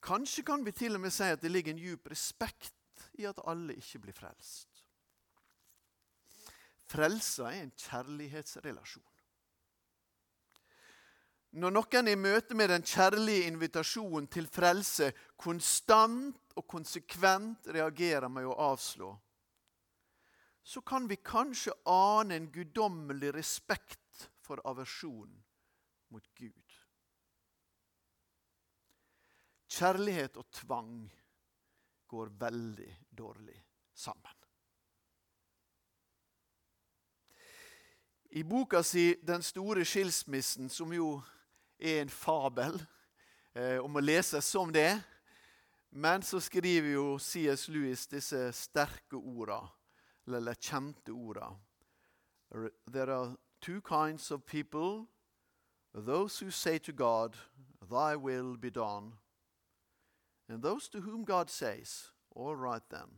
Kanskje 0.07 0.45
kan 0.47 0.65
vi 0.65 0.73
til 0.73 0.97
og 0.97 1.03
med 1.03 1.13
si 1.13 1.27
at 1.29 1.43
det 1.43 1.51
ligger 1.51 1.75
en 1.75 1.83
djup 1.83 2.09
respekt 2.13 2.73
i 3.19 3.27
at 3.29 3.41
alle 3.45 3.75
ikke 3.75 4.05
blir 4.07 4.17
frelst. 4.17 4.85
Frelsa 6.87 7.51
er 7.51 7.65
en 7.65 7.75
kjærlighetsrelasjon. 7.75 9.16
Når 11.57 11.73
noen 11.73 12.09
i 12.11 12.17
møte 12.21 12.53
med 12.53 12.69
den 12.69 12.83
kjærlige 12.85 13.47
invitasjonen 13.49 14.27
til 14.29 14.45
frelse 14.53 15.07
konstant 15.41 16.53
og 16.53 16.67
konsekvent 16.69 17.71
reagerer 17.73 18.29
med 18.29 18.45
å 18.45 18.57
avslå, 18.67 19.09
så 20.61 20.83
kan 20.85 21.07
vi 21.09 21.17
kanskje 21.17 21.73
ane 21.89 22.37
en 22.37 22.51
guddommelig 22.53 23.31
respekt 23.39 24.27
for 24.45 24.61
aversjon 24.69 25.31
mot 26.13 26.27
Gud. 26.37 26.75
Kjærlighet 29.73 30.37
og 30.37 30.51
tvang 30.53 30.99
går 32.07 32.35
veldig 32.37 32.91
dårlig 33.17 33.57
sammen. 33.95 34.35
I 38.37 38.43
boka 38.45 38.83
si 38.83 39.15
'Den 39.23 39.43
store 39.43 39.85
skilsmissen', 39.85 40.69
som 40.69 40.93
jo 40.93 41.23
er 41.79 42.01
en 42.01 42.13
fabel 42.13 42.79
eh, 43.55 43.79
om 43.83 43.97
å 43.97 44.05
lese 44.05 44.41
som 44.45 44.73
det, 44.73 44.93
men 45.97 46.23
så 46.23 46.41
skriver 46.41 46.93
jo 46.97 47.07
C.S. 47.19 47.69
Lewis 47.73 48.07
disse 48.11 48.41
sterke 48.53 49.17
orda, 49.17 49.63
eller 50.27 50.59
kjente 50.61 51.15
orda. 51.15 51.53
There 52.93 53.13
are 53.13 53.37
two 53.61 53.81
kinds 53.81 54.31
of 54.31 54.47
people. 54.47 55.07
Those 55.95 56.39
who 56.39 56.51
say 56.51 56.79
to 56.79 56.93
God, 56.93 57.37
Thy 57.91 58.17
will 58.17 58.57
be 58.57 58.71
done. 58.71 59.13
And 60.49 60.63
those 60.63 60.89
to 60.91 61.01
whom 61.01 61.25
God 61.25 61.51
says, 61.51 62.11
All 62.35 62.55
right 62.55 62.83
then, 62.91 63.09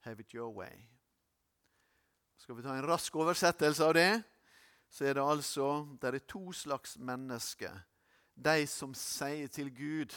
have 0.00 0.20
it 0.20 0.34
your 0.34 0.50
way. 0.50 0.88
Skal 2.36 2.56
vi 2.56 2.62
ta 2.62 2.74
en 2.74 2.86
rask 2.86 3.14
oversettelse 3.16 3.84
av 3.86 3.94
det, 3.94 4.22
så 4.92 5.08
er 5.08 5.16
det 5.16 5.24
altså 5.24 5.66
det 6.02 6.14
er 6.14 6.26
to 6.28 6.52
slags 6.52 6.98
mennesker. 6.98 7.80
De 8.36 8.66
som 8.68 8.94
sier 8.94 9.48
til 9.48 9.72
Gud, 9.72 10.14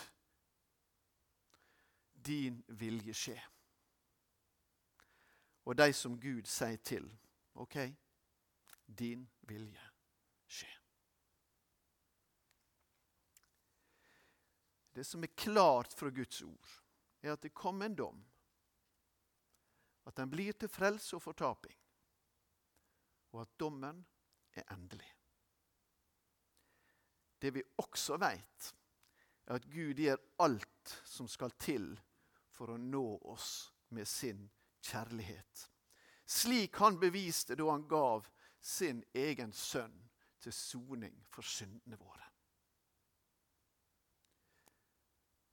Din 2.26 2.64
vilje 2.68 3.14
skje 3.14 3.36
og 5.66 5.78
de 5.78 5.94
som 5.94 6.18
Gud 6.22 6.46
sier 6.50 6.78
til. 6.86 7.08
OK, 7.56 7.78
din 8.86 9.26
vilje 9.50 9.86
skje. 10.48 10.70
Det 14.96 15.04
som 15.04 15.24
er 15.24 15.34
klart 15.36 15.94
fra 15.94 16.10
Guds 16.10 16.42
ord, 16.42 16.76
er 17.22 17.34
at 17.34 17.44
det 17.44 17.54
kommer 17.54 17.86
en 17.90 17.96
dom. 17.96 18.22
At 20.06 20.18
den 20.18 20.30
blir 20.30 20.54
til 20.54 20.70
frelse 20.70 21.16
og 21.18 21.24
fortaping. 21.24 21.78
Og 23.34 23.42
at 23.42 23.60
dommen 23.60 24.06
er 24.56 24.74
endelig. 24.74 25.12
Det 27.40 27.52
vi 27.52 27.64
også 27.82 28.18
vet, 28.18 28.74
er 29.46 29.60
at 29.60 29.68
Gud 29.70 30.00
gjør 30.02 30.22
alt 30.42 30.96
som 31.06 31.28
skal 31.30 31.54
til 31.62 31.92
for 32.56 32.74
å 32.74 32.80
nå 32.82 33.06
oss 33.36 33.72
med 33.94 34.08
sin 34.08 34.48
kjærlighet. 34.86 35.66
Slik 36.26 36.80
han 36.82 36.98
beviste 37.00 37.58
da 37.60 37.68
han 37.70 37.86
gav 37.88 38.26
sin 38.62 39.04
egen 39.14 39.54
sønn 39.54 39.98
til 40.42 40.54
soning 40.54 41.20
for 41.30 41.46
syndene 41.46 42.00
våre. 42.00 42.24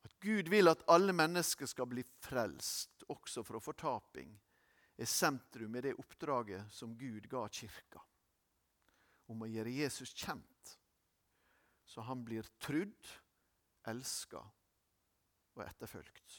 At 0.06 0.16
Gud 0.20 0.48
vil 0.52 0.70
at 0.70 0.84
alle 0.90 1.12
mennesker 1.14 1.68
skal 1.68 1.90
bli 1.90 2.04
frelst, 2.24 3.04
også 3.12 3.44
fra 3.44 3.60
fortaping, 3.60 4.32
er 4.96 5.08
sentrum 5.08 5.76
i 5.76 5.82
det 5.84 5.94
oppdraget 5.98 6.72
som 6.72 6.96
Gud 6.98 7.26
ga 7.30 7.44
kirka, 7.48 8.00
om 9.30 9.44
å 9.44 9.50
gjøre 9.50 9.74
Jesus 9.74 10.14
kjent, 10.16 10.76
så 11.84 12.04
han 12.06 12.24
blir 12.24 12.46
trudd, 12.62 13.10
elska 13.88 14.40
og 15.56 15.64
etterfølgt. 15.66 16.38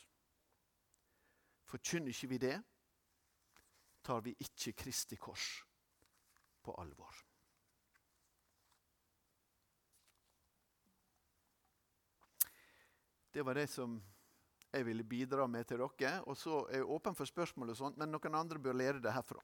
Forkynner 1.70 2.14
ikke 2.14 2.32
vi 2.32 2.40
det, 2.42 2.56
tar 4.04 4.24
vi 4.26 4.36
ikke 4.44 4.76
Kristi 4.84 5.18
kors 5.20 5.64
på 6.64 6.76
alvor. 6.80 7.22
Det 13.34 13.42
var 13.42 13.58
det 13.58 13.68
som 13.72 13.96
jeg 14.74 14.86
ville 14.86 15.06
bidra 15.06 15.48
med 15.50 15.66
til 15.66 15.82
dere. 15.82 16.20
Og 16.30 16.38
så 16.38 16.64
er 16.70 16.82
jeg 16.82 16.92
åpen 16.96 17.16
for 17.18 17.30
spørsmål, 17.30 17.74
og 17.74 17.78
sånt, 17.78 17.98
men 17.98 18.14
noen 18.14 18.38
andre 18.38 18.62
bør 18.62 18.78
lære 18.78 19.02
det 19.02 19.14
herfra. 19.14 19.42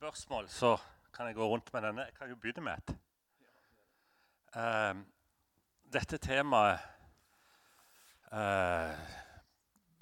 Spørsmål, 0.00 0.48
så 0.48 0.78
kan 1.12 1.26
jeg 1.26 1.34
gå 1.34 1.46
rundt 1.46 1.72
med 1.72 1.82
denne. 1.82 2.02
Jeg 2.08 2.14
kan 2.14 2.28
jo 2.30 2.36
begynne 2.40 2.62
med 2.64 2.72
et. 2.72 2.90
Uh, 4.56 4.96
dette 5.92 6.16
temaet 6.24 6.78
uh, 8.32 8.96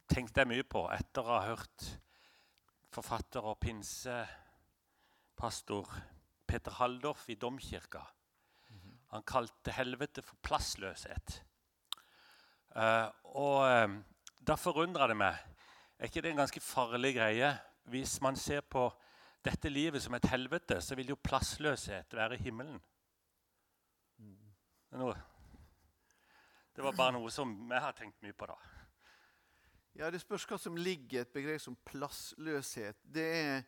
tenkte 0.07 0.40
jeg 0.40 0.49
mye 0.53 0.62
på 0.62 0.90
etter 0.94 1.22
å 1.26 1.32
ha 1.32 1.40
hørt 1.49 1.99
forfatter 2.94 3.42
og 3.42 3.59
pinsepastor 3.64 4.26
Peter 6.46 6.70
Haldorf 6.78 7.26
i 7.34 7.34
Domkirka. 7.34 8.03
Han 9.16 9.26
kalte 9.26 9.74
helvete 9.80 10.22
for 10.22 10.36
plassløshet. 10.46 11.42
Uh, 12.70 13.11
og 13.34 13.66
da 14.38 14.55
forundra 14.55 15.11
det 15.11 15.18
meg. 15.18 15.34
Er 15.99 16.07
ikke 16.07 16.22
det 16.22 16.30
en 16.36 16.42
ganske 16.44 16.62
farlig 16.62 17.18
greie 17.18 17.51
hvis 17.90 18.20
man 18.22 18.36
ser 18.38 18.62
på 18.62 18.86
dette 19.49 19.72
livet 19.72 20.03
som 20.05 20.14
et 20.14 20.28
helvete, 20.30 20.80
så 20.84 20.96
vil 20.99 21.14
jo 21.14 21.18
plassløshet 21.24 22.14
være 22.14 22.38
himmelen. 22.42 22.78
Det 26.76 26.84
var 26.84 26.94
bare 26.96 27.16
noe 27.16 27.30
som 27.34 27.51
jeg 27.72 27.82
har 27.82 27.96
tenkt 27.96 28.22
mye 28.22 28.36
på. 28.36 28.46
da. 28.46 28.57
Ja, 29.99 30.11
Det 30.11 30.20
spørs 30.22 30.46
hva 30.46 30.59
som 30.62 30.76
ligger 30.76 31.18
i 31.18 31.22
et 31.24 31.32
begrep 31.34 31.61
som 31.61 31.76
plassløshet. 31.88 33.01
Det 33.03 33.28
er 33.34 33.62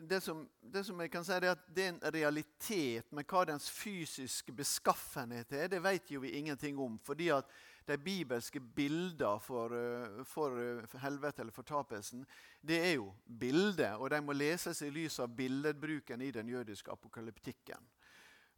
det 0.00 0.22
som, 0.22 0.48
det 0.62 0.86
som, 0.86 1.00
jeg 1.00 1.10
kan 1.12 1.24
si 1.24 1.32
er 1.34 1.50
at 1.50 1.66
det 1.76 1.84
er 1.84 1.90
en 1.92 2.14
realitet, 2.14 3.10
men 3.12 3.26
hva 3.28 3.44
dens 3.50 3.68
fysiske 3.70 4.52
beskaffenhet 4.56 5.52
er, 5.52 5.68
det 5.68 5.82
vet 5.84 6.14
jo 6.14 6.22
vi 6.24 6.32
ingenting 6.38 6.78
om. 6.80 6.98
fordi 7.04 7.28
at 7.28 7.44
de 7.90 7.98
bibelske 7.98 8.60
bildene 8.60 9.40
for, 9.42 9.74
eh, 9.74 10.24
for, 10.24 10.58
eh, 10.58 10.98
helvete 11.02 11.42
eller 11.42 11.54
fortapelsen, 11.54 12.26
det 12.62 12.78
er 12.78 12.94
jo 12.94 13.12
bilder, 13.26 13.98
og 13.98 14.10
de 14.10 14.20
må 14.20 14.36
leses 14.36 14.82
i 14.82 14.90
lys 14.90 15.18
av 15.20 15.34
billedbruken 15.36 16.22
i 16.22 16.30
den 16.30 16.48
jødiske 16.48 16.92
apokalyptikken. 16.92 17.88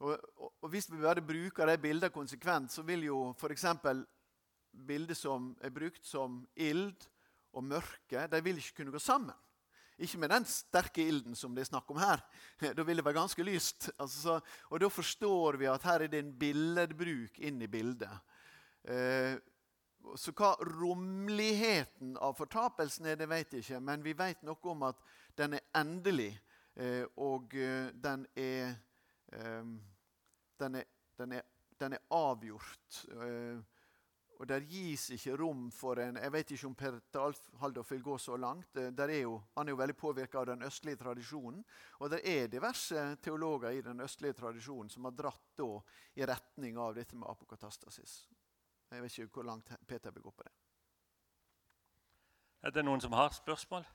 Og, 0.00 0.18
og, 0.36 0.52
og 0.62 0.70
Hvis 0.70 0.90
vi 0.90 1.00
bare 1.00 1.22
bruker 1.22 1.66
de 1.66 1.78
bildene 1.78 2.10
konsekvent, 2.10 2.72
så 2.72 2.82
vil 2.82 3.06
jo 3.06 3.34
f.eks. 3.38 3.64
bilder 4.86 5.14
som 5.14 5.56
er 5.62 5.70
brukt 5.70 6.04
som 6.06 6.46
ild 6.56 7.08
og 7.52 7.64
mørke, 7.64 8.26
de 8.26 8.42
vil 8.42 8.58
ikke 8.58 8.82
kunne 8.82 8.94
gå 8.94 8.98
sammen. 8.98 9.34
Ikke 10.02 10.18
med 10.18 10.32
den 10.32 10.46
sterke 10.48 11.04
ilden 11.04 11.36
som 11.38 11.54
det 11.54 11.62
er 11.62 11.70
snakk 11.70 11.90
om 11.92 12.00
her. 12.00 12.22
Da 12.76 12.82
vil 12.82 12.98
det 12.98 13.04
være 13.04 13.20
ganske 13.20 13.44
lyst. 13.46 13.90
Altså, 14.00 14.40
og 14.70 14.80
Da 14.80 14.88
forstår 14.88 15.58
vi 15.60 15.68
at 15.70 15.84
her 15.86 16.02
er 16.02 16.10
det 16.10 16.22
en 16.22 16.32
billedbruk 16.38 17.38
inn 17.38 17.62
i 17.62 17.70
bildet. 17.70 18.10
Eh, 18.84 19.38
så 20.16 20.32
hva 20.34 20.54
romligheten 20.66 22.16
av 22.18 22.34
fortapelsen 22.34 23.06
er, 23.06 23.18
det 23.20 23.28
vet 23.30 23.54
jeg 23.54 23.64
ikke. 23.64 23.82
Men 23.84 24.02
vi 24.02 24.16
vet 24.18 24.42
noe 24.46 24.72
om 24.72 24.88
at 24.88 25.02
den 25.38 25.58
er 25.58 25.68
endelig, 25.78 26.32
eh, 26.74 27.04
og 27.22 27.54
eh, 27.54 27.92
den 27.94 28.26
er, 28.34 28.74
den 30.58 30.80
er, 30.80 30.88
den 31.18 31.38
er, 31.38 31.46
den 31.80 31.94
er 31.96 32.08
avgjort. 32.10 33.04
Og 34.42 34.48
Der 34.48 34.64
gis 34.66 35.04
ikke 35.14 35.36
rom 35.38 35.68
for 35.70 36.00
en 36.02 36.16
Jeg 36.16 36.32
vet 36.32 36.50
ikke 36.50 36.66
om 36.66 36.74
Per 36.74 36.96
Haldorf 37.60 37.92
vil 37.92 38.02
gå 38.02 38.18
så 38.18 38.36
langt. 38.36 38.76
Er 38.76 39.12
jo, 39.20 39.36
han 39.54 39.68
er 39.68 39.70
jo 39.70 39.78
veldig 39.78 39.96
påvirka 39.96 40.40
av 40.40 40.46
den 40.46 40.66
østlige 40.66 40.96
tradisjonen. 40.96 41.62
Og 42.00 42.10
det 42.10 42.20
er 42.26 42.48
diverse 42.50 43.16
teologer 43.22 43.70
i 43.70 43.80
den 43.80 44.00
østlige 44.00 44.32
tradisjonen 44.32 44.90
som 44.90 45.04
har 45.04 45.14
dratt 45.14 45.62
i 46.16 46.26
retning 46.26 46.78
av 46.78 46.94
dette 46.94 47.14
med 47.14 47.30
apokatastasis. 47.30 48.26
Jeg 48.92 49.02
vet 49.02 49.18
ikke 49.18 49.32
hvor 49.32 49.42
langt 49.42 49.72
Peter 49.88 50.10
vil 50.10 50.22
gå 50.22 50.30
på 50.30 50.42
det. 50.44 50.52
Er 52.62 52.70
det 52.70 52.84
noen 52.84 53.00
som 53.00 53.12
har 53.12 53.32
spørsmål? 53.32 53.86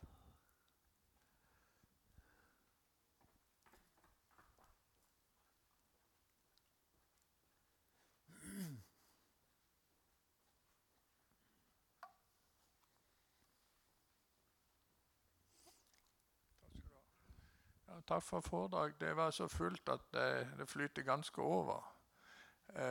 takk 18.08 18.24
for 18.24 18.42
foredrag. 18.42 18.94
Det 19.00 19.16
var 19.16 19.32
så 19.32 19.48
fullt 19.48 19.90
at 19.90 20.00
det, 20.14 20.48
det 20.58 20.70
flyter 20.70 21.02
ganske 21.02 21.42
over. 21.42 21.94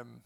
Um, 0.01 0.23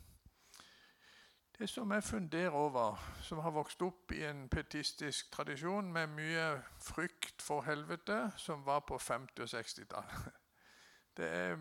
det 1.60 1.68
som 1.68 1.90
jeg 1.92 2.04
funderer 2.04 2.50
over, 2.56 2.96
som 3.22 3.38
har 3.44 3.52
vokst 3.52 3.82
opp 3.82 4.12
i 4.16 4.22
en 4.24 4.46
petistisk 4.48 5.30
tradisjon 5.32 5.92
med 5.92 6.12
mye 6.16 6.46
frykt 6.80 7.42
for 7.42 7.62
helvete, 7.66 8.30
som 8.36 8.64
var 8.66 8.80
på 8.88 8.96
50- 8.96 9.44
og 9.44 9.52
60-tallet 9.52 10.30
Det 11.16 11.28
er 11.28 11.58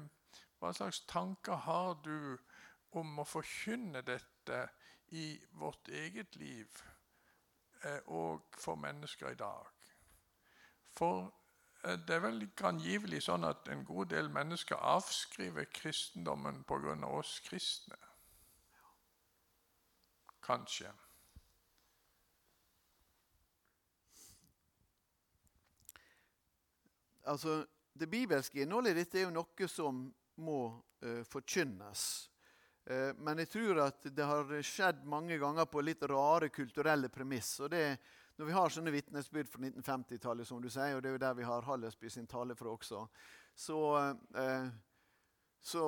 Hva 0.60 0.74
slags 0.74 1.00
tanker 1.08 1.56
har 1.56 1.94
du 2.04 2.38
om 2.92 3.20
å 3.20 3.28
forkynne 3.28 4.02
dette 4.02 4.62
i 5.16 5.40
vårt 5.52 5.88
eget 5.88 6.36
liv 6.36 6.82
eh, 7.84 8.02
og 8.08 8.56
for 8.60 8.76
mennesker 8.76 9.32
i 9.32 9.40
dag? 9.40 9.68
For 10.96 11.30
Eh, 11.84 11.98
det 12.08 12.16
er 12.16 12.24
vel 12.24 12.44
angivelig 12.68 13.24
sånn 13.28 13.48
at 13.48 13.70
en 13.72 13.86
god 13.88 14.12
del 14.14 14.30
mennesker 14.34 14.80
avskriver 14.84 15.70
kristendommen 15.72 16.64
pga. 16.68 16.96
oss 17.08 17.40
kristne. 17.46 17.96
Kanskje. 20.50 20.90
Altså, 27.30 27.66
Det 27.94 28.08
bibelske 28.08 28.62
innholdet 28.62 28.96
i 28.96 29.02
dette 29.04 29.20
er 29.20 29.28
jo 29.28 29.36
noe 29.36 29.68
som 29.70 30.06
må 30.42 30.60
uh, 31.06 31.24
forkynnes. 31.28 32.04
Uh, 32.90 33.12
men 33.20 33.44
jeg 33.44 33.52
tror 33.54 33.84
at 33.90 34.08
det 34.10 34.26
har 34.26 34.54
skjedd 34.66 35.04
mange 35.06 35.38
ganger 35.38 35.68
på 35.70 35.84
litt 35.84 36.02
rare 36.10 36.50
kulturelle 36.50 37.12
premiss. 37.14 37.60
og 37.60 37.70
det 37.76 37.84
er 37.92 38.00
når 38.40 38.48
vi 38.48 38.54
har 38.56 38.72
sånne 38.72 38.92
vitnesbyrd 38.96 39.50
fra 39.52 39.60
1950-tallet, 39.68 40.48
som 40.48 40.62
du 40.64 40.70
sier, 40.72 40.94
og 40.96 41.02
det 41.04 41.10
er 41.10 41.16
jo 41.18 41.20
der 41.20 41.34
vi 41.36 41.44
har 41.44 41.66
Hallesby 41.68 42.08
sin 42.08 42.28
tale 42.28 42.56
fra 42.56 42.72
også, 42.72 43.02
så, 43.52 43.80
eh, 44.40 44.70
så 45.60 45.84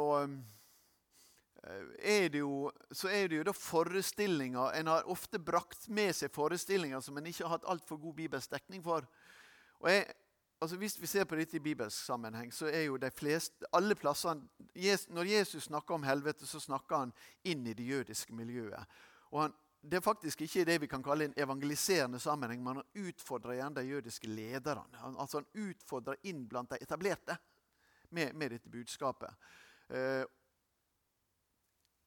er 1.62 2.30
det 2.30 2.39
jo, 2.41 2.72
så 2.91 3.09
er 3.14 3.28
det 3.30 3.38
jo 3.38 3.43
da 3.45 3.53
forestillinger 3.53 4.80
En 4.80 4.88
har 4.88 5.09
ofte 5.09 5.39
brakt 5.39 5.88
med 5.93 6.16
seg 6.18 6.34
forestillinger 6.34 7.03
som 7.05 7.18
en 7.18 7.30
ikke 7.30 7.45
har 7.45 7.59
hatt 7.59 7.68
altfor 7.70 7.99
god 8.01 8.16
bibelsk 8.18 8.51
dekning 8.51 8.82
for. 8.84 9.05
Og 9.80 9.89
jeg, 9.91 10.07
altså 10.62 10.78
Hvis 10.78 11.01
vi 11.01 11.07
ser 11.07 11.26
på 11.26 11.36
dette 11.36 11.57
i 11.57 11.64
bibelsk 11.64 12.05
sammenheng, 12.05 12.53
så 12.53 12.66
er 12.66 12.88
jo 12.88 12.97
de 12.97 13.12
fleste, 13.12 13.66
alle 13.74 13.95
plassene 13.95 14.47
Når 15.09 15.24
Jesus 15.26 15.64
snakker 15.64 15.95
om 15.95 16.03
helvete, 16.03 16.47
så 16.47 16.59
snakker 16.59 16.95
han 16.95 17.14
inn 17.43 17.68
i 17.68 17.74
det 17.74 17.86
jødiske 17.86 18.34
miljøet. 18.34 18.86
Og 19.32 19.41
han 19.41 19.53
det 19.82 19.97
er 19.97 20.03
faktisk 20.05 20.41
ikke 20.41 20.66
det 20.66 20.82
vi 20.82 20.88
kan 20.88 21.03
kalle 21.03 21.26
en 21.26 21.34
evangeliserende 21.38 22.20
sammenheng. 22.20 22.64
men 22.64 22.76
han 22.76 23.07
utfordrer 23.07 23.53
gjerne 23.53 23.76
de 23.76 23.88
jødiske 23.88 24.28
lederne. 24.28 25.18
Altså 25.18 25.38
Han 25.38 25.70
utfordrer 25.70 26.16
inn 26.24 26.47
blant 26.47 26.70
de 26.70 26.78
etablerte 26.82 27.38
med, 28.09 28.36
med 28.36 28.49
dette 28.51 28.70
budskapet. 28.70 29.30
Eh, 29.89 30.24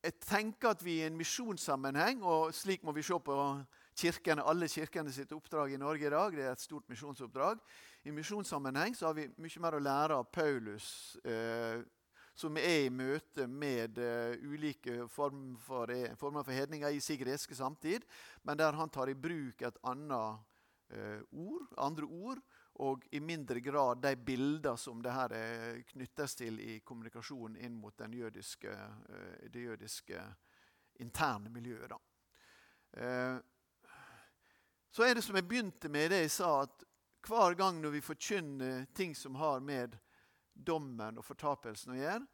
jeg 0.04 0.18
tenker 0.20 0.74
at 0.74 0.84
vi 0.84 0.98
i 0.98 1.06
en 1.06 1.16
misjonssammenheng, 1.16 2.22
og 2.28 2.52
slik 2.52 2.82
må 2.84 2.92
vi 2.92 3.02
se 3.02 3.16
på 3.24 3.36
kirkene, 3.96 4.44
alle 4.44 4.68
kirkene 4.68 5.12
sitt 5.14 5.32
oppdrag 5.32 5.72
i 5.72 5.80
Norge 5.80 6.06
i 6.06 6.12
dag, 6.12 6.34
det 6.36 6.44
er 6.44 6.52
et 6.52 6.60
stort 6.60 6.88
misjonsoppdrag. 6.92 7.60
I 8.04 8.12
misjonssammenheng 8.12 8.96
så 8.96 9.08
har 9.08 9.16
vi 9.16 9.30
mye 9.40 9.62
mer 9.64 9.78
å 9.78 9.84
lære 9.84 10.18
av 10.20 10.28
Paulus 10.34 11.16
eh, 11.24 11.80
som 12.36 12.58
er 12.60 12.84
i 12.84 12.92
møte 12.92 13.46
med 13.48 13.96
eh, 14.02 14.34
ulike 14.44 15.06
form 15.08 15.54
for, 15.62 15.88
eh, 15.94 16.12
former 16.20 16.44
for 16.44 16.52
hedninger 16.52 16.92
i 16.92 17.00
sin 17.00 17.20
greske 17.22 17.56
samtid, 17.56 18.04
men 18.42 18.60
der 18.60 18.76
han 18.76 18.92
tar 18.92 19.08
i 19.08 19.16
bruk 19.16 19.62
et 19.62 19.78
annet 19.86 20.42
eh, 20.92 21.22
ord, 21.32 21.70
andre 21.78 22.10
ord, 22.10 22.44
og 22.82 23.04
i 23.14 23.20
mindre 23.22 23.60
grad 23.62 24.00
de 24.02 24.16
bilder 24.16 24.76
som 24.76 25.02
det 25.02 25.12
her 25.14 25.34
knyttes 25.92 26.34
til 26.40 26.58
i 26.60 26.80
kommunikasjonen 26.80 27.56
inn 27.56 27.76
mot 27.78 28.00
jødiske, 28.00 28.72
uh, 28.72 29.44
det 29.50 29.66
jødiske 29.68 30.24
interne 31.04 31.50
miljøet. 31.50 31.92
Så 34.94 35.02
er 35.02 35.14
det 35.14 35.24
som 35.26 35.34
jeg 35.34 35.46
begynte 35.48 35.88
med 35.90 36.12
det 36.12 36.20
jeg 36.22 36.30
sa, 36.30 36.50
at 36.62 36.84
hver 37.26 37.56
gang 37.58 37.80
når 37.82 37.96
vi 37.96 38.00
forkynner 38.04 38.84
ting 38.94 39.14
som 39.16 39.34
har 39.34 39.58
med 39.58 39.96
dommen 40.54 41.18
og 41.18 41.26
fortapelsen 41.26 41.94
å 41.94 41.98
gjøre, 41.98 42.26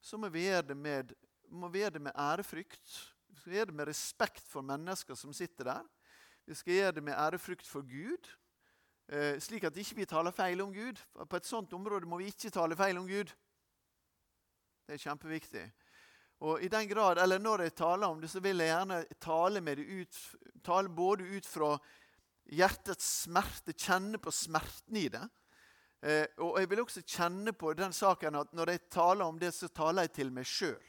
så 0.00 0.18
må 0.20 0.30
vi 0.30 0.44
gjøre 0.46 0.68
det 0.70 0.76
med, 0.78 1.14
gjøre 1.50 1.96
det 1.96 2.02
med 2.06 2.14
ærefrykt. 2.14 2.92
Vi 3.28 3.40
skal 3.40 3.56
gjøre 3.56 3.70
det 3.72 3.78
med 3.80 3.90
respekt 3.90 4.46
for 4.46 4.62
mennesker 4.62 5.18
som 5.18 5.34
sitter 5.34 5.72
der. 5.72 5.88
Vi 6.46 6.54
skal 6.56 6.78
gjøre 6.78 6.92
det 7.00 7.04
med 7.08 7.18
ærefrykt 7.18 7.66
for 7.66 7.82
Gud, 7.82 8.30
eh, 8.30 8.37
slik 9.40 9.64
at 9.64 9.76
ikke 9.80 9.96
vi 9.96 10.04
ikke 10.04 10.10
taler 10.10 10.34
feil 10.36 10.60
om 10.60 10.72
Gud. 10.74 10.98
På 11.30 11.38
et 11.38 11.46
sånt 11.48 11.72
område 11.72 12.06
må 12.06 12.18
vi 12.20 12.26
ikke 12.28 12.50
tale 12.52 12.76
feil 12.76 12.98
om 13.00 13.06
Gud. 13.08 13.30
Det 14.84 14.96
er 14.96 15.00
kjempeviktig. 15.00 15.62
Og 16.40 16.62
i 16.62 16.68
den 16.68 16.88
grad, 16.88 17.18
eller 17.18 17.38
Når 17.38 17.62
jeg 17.62 17.74
taler 17.74 18.06
om 18.06 18.20
det, 18.20 18.30
så 18.30 18.40
vil 18.40 18.58
jeg 18.58 18.68
gjerne 18.68 19.04
tale, 19.20 19.60
med 19.60 19.76
det 19.76 19.86
ut, 19.86 20.18
tale 20.64 20.88
både 20.88 21.24
ut 21.24 21.46
fra 21.46 21.78
hjertets 22.48 23.08
smerte, 23.24 23.72
kjenne 23.72 24.18
på 24.18 24.30
smerten 24.30 24.96
i 24.96 25.08
det. 25.08 25.24
Eh, 26.02 26.26
og 26.38 26.60
jeg 26.60 26.70
vil 26.70 26.80
også 26.80 27.02
kjenne 27.02 27.52
på 27.52 27.72
den 27.74 27.92
saken 27.92 28.38
at 28.38 28.52
når 28.54 28.70
jeg 28.70 28.86
taler 28.90 29.24
om 29.24 29.38
det, 29.38 29.50
så 29.54 29.68
taler 29.68 30.06
jeg 30.06 30.14
til 30.20 30.30
meg 30.30 30.46
sjøl. 30.46 30.84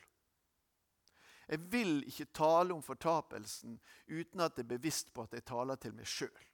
Jeg 1.49 1.65
vil 1.71 2.03
ikke 2.05 2.29
tale 2.37 2.75
om 2.75 2.83
fortapelsen 2.85 3.79
uten 4.07 4.45
at 4.45 4.53
jeg 4.53 4.67
er 4.67 4.75
bevisst 4.77 5.09
på 5.13 5.25
at 5.25 5.33
jeg 5.33 5.47
taler 5.49 5.81
til 5.81 5.95
meg 5.97 6.05
sjøl. 6.05 6.48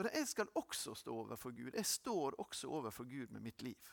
For 0.00 0.08
jeg 0.16 0.28
skal 0.30 0.48
også 0.56 0.94
stå 0.96 1.12
overfor 1.12 1.52
Gud. 1.52 1.74
Jeg 1.76 1.84
står 1.84 2.38
også 2.40 2.70
overfor 2.72 3.04
Gud 3.04 3.34
med 3.34 3.42
mitt 3.44 3.60
liv. 3.60 3.90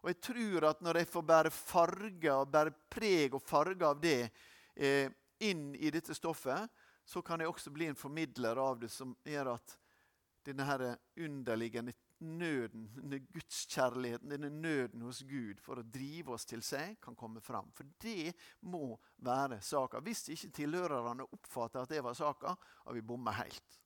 Og 0.00 0.08
jeg 0.08 0.20
tror 0.24 0.64
at 0.70 0.80
når 0.80 0.98
jeg 1.02 1.10
får 1.12 1.26
bære 1.28 1.52
farger, 1.52 2.46
bære 2.48 2.72
preg 2.88 3.36
og 3.36 3.44
farge 3.44 3.84
av 3.84 4.00
det 4.00 4.30
eh, 4.72 5.12
inn 5.44 5.74
i 5.76 5.92
dette 5.92 6.16
stoffet, 6.16 6.72
så 7.04 7.20
kan 7.20 7.44
jeg 7.44 7.52
også 7.52 7.74
bli 7.76 7.90
en 7.90 8.00
formidler 8.00 8.56
av 8.56 8.80
det 8.80 8.88
som 8.88 9.12
gjør 9.28 9.52
at 9.58 9.76
denne 10.48 10.94
underliggende 11.20 11.92
nøden, 12.24 12.88
denne 12.96 13.20
gudskjærligheten, 13.28 14.32
denne 14.32 14.48
nøden 14.48 15.04
hos 15.04 15.20
Gud 15.28 15.60
for 15.60 15.84
å 15.84 15.84
drive 15.84 16.32
oss 16.32 16.48
til 16.48 16.64
seg, 16.64 16.96
kan 17.04 17.16
komme 17.16 17.44
fram. 17.44 17.68
For 17.76 17.92
det 18.00 18.32
må 18.72 18.94
være 19.20 19.60
saka. 19.60 20.00
Hvis 20.00 20.30
ikke 20.32 20.54
tilhørerne 20.64 21.28
oppfatter 21.28 21.84
at 21.84 21.92
det 21.92 22.04
var 22.08 22.16
saka, 22.16 22.56
har 22.56 22.96
vi 22.96 23.04
bomma 23.04 23.36
helt. 23.44 23.83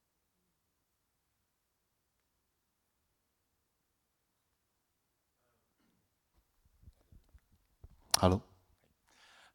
Hallo. 8.18 8.40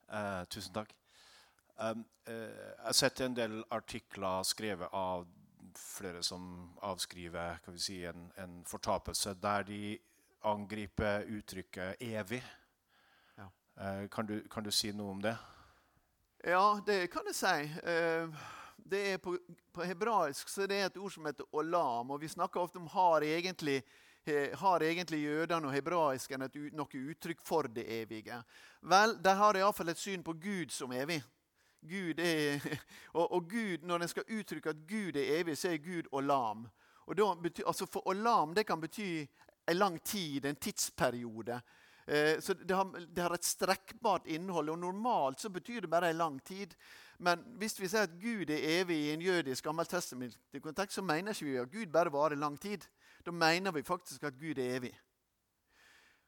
Uh, 0.08 0.46
tusen 0.50 0.74
takk. 0.74 0.94
Um, 1.76 2.06
uh, 2.30 2.34
jeg 2.34 2.86
har 2.86 2.96
sett 2.96 3.20
en 3.20 3.34
del 3.36 3.58
artikler 3.76 4.46
skrevet 4.48 4.94
av 4.96 5.26
flere 5.76 6.22
som 6.24 6.46
avskriver 6.88 7.60
si, 7.76 7.98
en, 8.08 8.30
en, 8.40 8.62
fortapelse, 8.64 9.34
der 9.44 9.68
de 9.68 9.98
angriper 10.48 11.26
uttrykket 11.28 12.00
'evig'. 12.00 12.48
Ja. 13.38 13.50
Uh, 13.76 14.08
kan, 14.08 14.26
du, 14.26 14.48
kan, 14.48 14.64
du, 14.64 14.72
si 14.72 14.92
noe 14.92 15.12
om 15.12 15.22
det? 15.22 15.36
Ja, 16.48 16.80
det 16.88 17.12
kan 17.12 17.28
jeg 17.28 17.36
si. 17.36 17.58
Eh, 17.84 18.28
det 18.78 19.02
er 19.14 19.18
på, 19.18 19.38
på, 19.74 19.84
hebraisk 19.84 20.50
så 20.50 20.68
det 20.68 20.80
et 20.82 20.98
ord 20.98 21.12
som 21.12 21.26
heter 21.26 21.46
'olam'. 21.52 22.12
og 22.12 22.22
Vi 22.22 22.28
snakker 22.28 22.60
ofte 22.60 22.78
om 22.78 22.88
har 22.88 23.22
egentlig, 23.22 23.84
har 24.54 24.80
egentlig 24.80 25.24
jødene 25.24 25.68
og 25.68 25.74
hebraisken 25.74 26.42
et, 26.42 26.56
noe 26.74 26.88
uttrykk 27.10 27.40
for 27.46 27.64
det 27.64 27.86
evige. 28.02 28.44
Vel, 28.82 29.18
de 29.24 29.30
har 29.30 29.56
iallfall 29.56 29.90
et 29.90 29.98
syn 29.98 30.24
på 30.24 30.34
Gud 30.34 30.70
som 30.70 30.92
evig. 30.92 31.24
Gud 31.82 32.20
er, 32.20 32.60
og, 33.18 33.32
og, 33.32 33.50
Gud, 33.50 33.78
Når 33.82 34.02
en 34.02 34.08
skal 34.08 34.24
uttrykke 34.40 34.70
at 34.70 34.88
Gud 34.88 35.16
er 35.16 35.40
evig, 35.40 35.58
så 35.58 35.70
er 35.70 35.78
Gud 35.78 36.04
olam. 36.12 36.68
Og 37.06 37.16
betyr, 37.42 37.64
altså 37.68 37.86
for 37.86 38.08
olam 38.08 38.56
det 38.56 38.66
kan 38.66 38.82
bety 38.82 39.26
en 39.68 39.78
lang 39.78 40.04
tid, 40.04 40.46
en 40.46 40.56
tidsperiode. 40.56 41.62
Eh, 42.06 42.40
så 42.40 42.54
det 42.54 42.76
har, 42.76 43.06
det 43.16 43.22
har, 43.22 43.34
et 43.34 43.46
strekkbart 43.46 44.28
innhold. 44.28 44.70
og 44.70 44.80
Normalt 44.80 45.40
så 45.40 45.50
betyr 45.50 45.82
det 45.82 45.90
bare 45.90 46.10
en 46.10 46.18
lang 46.18 46.40
tid. 46.40 46.76
Men 47.18 47.44
hvis 47.60 47.80
vi 47.80 47.88
sier 47.88 48.08
at 48.08 48.20
Gud 48.20 48.50
er 48.52 48.82
evig 48.82 48.98
i 48.98 49.14
en 49.14 49.22
jødisk 49.22 49.64
gammeltestamentlig 49.64 50.62
kontekst, 50.62 50.96
så 50.96 51.02
mener 51.06 51.32
ikke 51.32 51.46
vi 51.46 51.58
at 51.62 51.72
Gud 51.72 51.94
bare 51.94 52.14
varer 52.14 52.36
lang 52.36 52.60
tid. 52.60 52.86
Da 53.26 53.32
mener 53.32 53.72
vi 53.72 53.84
faktisk 53.84 54.24
at 54.24 54.40
Gud 54.40 54.58
er 54.58 54.78
evig. 54.78 54.94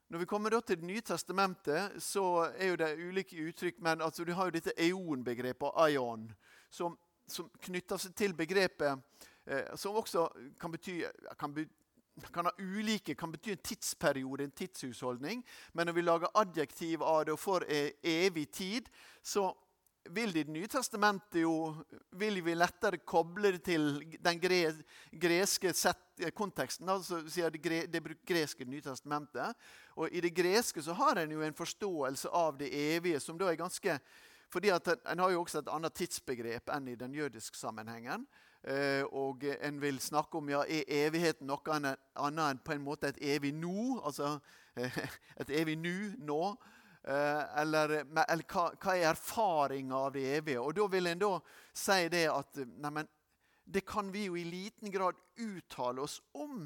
Når 0.09 0.19
vi 0.19 0.26
kommer 0.26 0.49
til 0.49 0.78
Det 0.78 0.86
nye 0.86 1.01
testamentet, 1.01 2.03
så 2.03 2.51
er 2.57 2.76
det 2.76 2.97
ulike 3.07 3.47
uttrykk. 3.47 3.82
Men 3.82 4.01
altså, 4.01 4.23
du 4.23 4.34
har 4.34 4.45
jo 4.45 4.51
dette 4.51 4.73
eon-begrepet, 4.78 5.71
aion, 5.76 6.32
som, 6.69 6.97
som, 7.28 7.49
knytter 7.61 7.97
seg 7.97 8.13
til 8.15 8.34
begrepet 8.34 9.01
eh, 9.45 9.76
som 9.76 9.95
også 9.95 10.28
kan 10.61 10.71
bety, 10.71 11.01
kan, 11.39 11.53
be, 11.53 11.65
kan 12.32 12.45
ha 12.45 12.51
ulike, 12.57 13.16
kan 13.16 13.32
bety 13.32 13.51
en 13.51 13.57
tidsperiode, 13.63 14.43
en 14.43 14.51
tidshusholdning. 14.51 15.43
Men 15.74 15.88
når 15.88 15.93
vi 15.93 16.01
lager 16.01 16.34
adjektiv 16.34 17.03
av 17.03 17.26
det 17.26 17.36
og 17.36 17.39
får 17.39 17.68
eh, 17.68 17.91
evig 18.01 18.49
tid, 18.51 18.89
så 19.24 19.49
vil 20.09 20.34
det 20.34 20.39
i 20.39 20.43
Det 20.43 20.53
nye 20.53 20.68
testamentet 20.68 21.41
jo, 21.41 21.76
vil 22.11 22.41
vi 22.45 22.53
lettere 22.55 22.97
koble 22.97 23.51
det 23.55 23.63
til 23.66 24.03
den 24.22 24.39
greske 24.39 25.74
set, 25.74 25.97
konteksten. 26.34 26.89
altså 26.89 27.24
sier 27.30 27.49
det, 27.49 27.91
det 27.91 28.03
greske 28.26 28.66
Nye 28.66 28.82
testamentet. 28.82 29.57
Og 29.95 30.09
I 30.11 30.22
det 30.22 30.36
greske 30.36 30.82
så 30.82 30.93
har 30.93 31.18
en 31.18 31.32
jo 31.32 31.41
en 31.41 31.57
forståelse 31.57 32.30
av 32.30 32.57
det 32.57 32.70
evige 32.70 33.20
som 33.20 33.38
da 33.38 33.49
er 33.49 33.55
ganske 33.55 33.99
fordi 34.49 34.70
at 34.70 34.88
En 35.11 35.20
har 35.20 35.30
jo 35.32 35.41
også 35.41 35.59
et 35.59 35.70
annet 35.74 35.93
tidsbegrep 35.93 36.70
enn 36.70 36.88
i 36.88 36.95
den 36.95 37.13
jødiske 37.13 37.57
sammenhengen. 37.57 38.28
Eh, 38.66 39.03
og 39.13 39.43
en 39.45 39.82
vil 39.82 39.99
snakke 40.01 40.39
om 40.39 40.47
ja, 40.49 40.63
er 40.66 40.88
evigheten 41.05 41.45
noe 41.45 41.76
annet 41.76 42.45
enn 42.47 42.61
på 42.66 42.74
en 42.74 42.86
måte 42.86 43.11
et 43.11 43.20
evig 43.36 43.51
nå? 43.53 43.99
Altså 44.01 44.39
et 45.41 45.51
evig 45.53 45.78
nu, 45.78 46.16
nå. 46.26 46.39
Eh, 47.05 47.43
eller, 47.61 47.99
eller 48.01 48.47
hva, 48.49 48.72
hva, 48.82 48.95
er 48.95 49.11
erfaringa 49.11 49.99
av 50.07 50.16
det 50.16 50.26
evige? 50.39 50.63
Og 50.63 50.74
Da 50.74 50.88
vil 50.89 51.11
en 51.11 51.22
da 51.22 51.30
si 51.78 52.07
det 52.09 52.26
at 52.32 52.57
neimen, 52.66 53.11
det 53.66 53.86
kan 53.86 54.09
vi 54.13 54.26
jo 54.26 54.38
i 54.38 54.47
liten 54.49 54.91
grad 54.93 55.20
uttale 55.41 56.01
oss 56.01 56.18
om. 56.34 56.66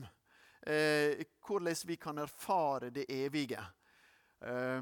Eh, 0.64 1.26
hvordan 1.43 1.76
vi 1.86 1.95
kan 2.00 2.18
erfare 2.18 2.89
det 2.95 3.06
evige. 3.12 3.60
Eh, 4.39 4.82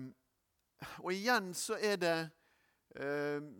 og 1.01 1.13
igjen 1.13 1.53
så 1.57 1.77
er 1.81 1.97
det 1.97 2.17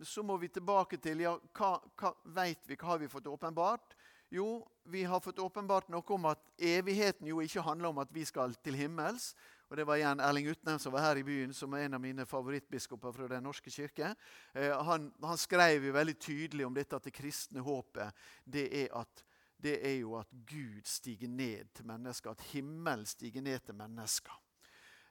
Så 0.04 0.24
må 0.26 0.34
vi 0.42 0.48
tilbake 0.50 0.98
til 0.98 1.20
ja, 1.22 1.36
hva, 1.54 1.76
hva 2.00 2.10
vet 2.40 2.64
vi, 2.66 2.74
hva 2.74 2.96
har 2.96 3.02
vi 3.04 3.10
fått 3.12 3.28
åpenbart? 3.30 3.94
Jo, 4.30 4.68
vi 4.84 5.04
har 5.04 5.20
fått 5.20 5.40
åpenbart 5.40 5.88
noe 5.94 6.16
om 6.16 6.26
at 6.28 6.42
evigheten 6.60 7.30
jo 7.30 7.40
ikke 7.40 7.64
handler 7.64 7.94
om 7.94 8.02
at 8.04 8.10
vi 8.12 8.26
skal 8.28 8.56
til 8.64 8.76
himmels. 8.76 9.32
Og 9.70 9.78
Det 9.78 9.86
var 9.88 10.00
igjen 10.00 10.20
Erling 10.24 10.48
Utnem 10.52 10.80
som 10.80 10.94
var 10.94 11.06
her 11.06 11.20
i 11.20 11.24
byen, 11.28 11.54
som 11.54 11.74
er 11.74 11.86
en 11.86 11.96
av 11.96 12.02
mine 12.04 12.26
favorittbiskoper 12.26 13.12
fra 13.12 13.28
Den 13.28 13.44
norske 13.44 13.72
kirke. 13.72 14.14
Eh, 14.54 14.72
han, 14.72 15.12
han, 15.24 15.38
skrev 15.38 15.84
jo 15.84 15.94
veldig 15.96 16.18
tydelig 16.20 16.66
om 16.66 16.76
dette 16.76 16.96
at 16.96 17.04
det 17.04 17.16
kristne 17.16 17.64
håpet 17.64 18.16
det 18.44 18.68
er, 18.84 18.92
at, 18.96 19.24
det 19.64 19.80
er 19.84 19.98
jo 20.02 20.16
at 20.20 20.32
Gud 20.48 20.88
stiger 20.88 21.28
ned 21.28 21.72
til 21.76 21.88
mennesker. 21.88 22.32
At 22.32 22.48
himmelen 22.52 23.06
stiger 23.06 23.42
ned 23.42 23.60
til 23.60 23.76
mennesker. 23.76 24.40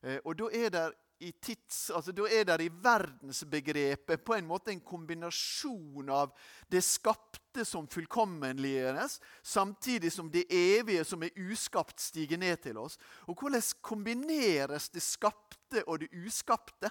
Eh, 0.03 0.21
og 0.25 0.37
da 0.41 0.49
er 0.53 0.73
det 0.73 0.87
i 1.19 1.33
tids, 1.33 1.91
altså 1.91 2.13
Da 2.13 2.27
er 2.29 2.45
det 2.45 2.67
i 2.67 2.73
verdensbegrepet 2.83 4.25
på 4.25 4.35
en 4.35 4.47
måte 4.47 4.73
en 4.73 4.81
kombinasjon 4.81 6.11
av 6.13 6.35
det 6.71 6.83
skapte 6.85 7.65
som 7.65 7.89
fullkommenliggjøres, 7.89 9.19
samtidig 9.43 10.13
som 10.13 10.29
det 10.31 10.45
evige 10.53 11.05
som 11.05 11.23
er 11.23 11.33
uskapt, 11.49 12.01
stiger 12.01 12.39
ned 12.39 12.57
til 12.63 12.79
oss. 12.79 12.99
Og 13.27 13.41
Hvordan 13.41 13.63
kombineres 13.81 14.91
det 14.93 15.03
skapte 15.03 15.85
og 15.87 16.01
det 16.05 16.13
uskapte? 16.27 16.91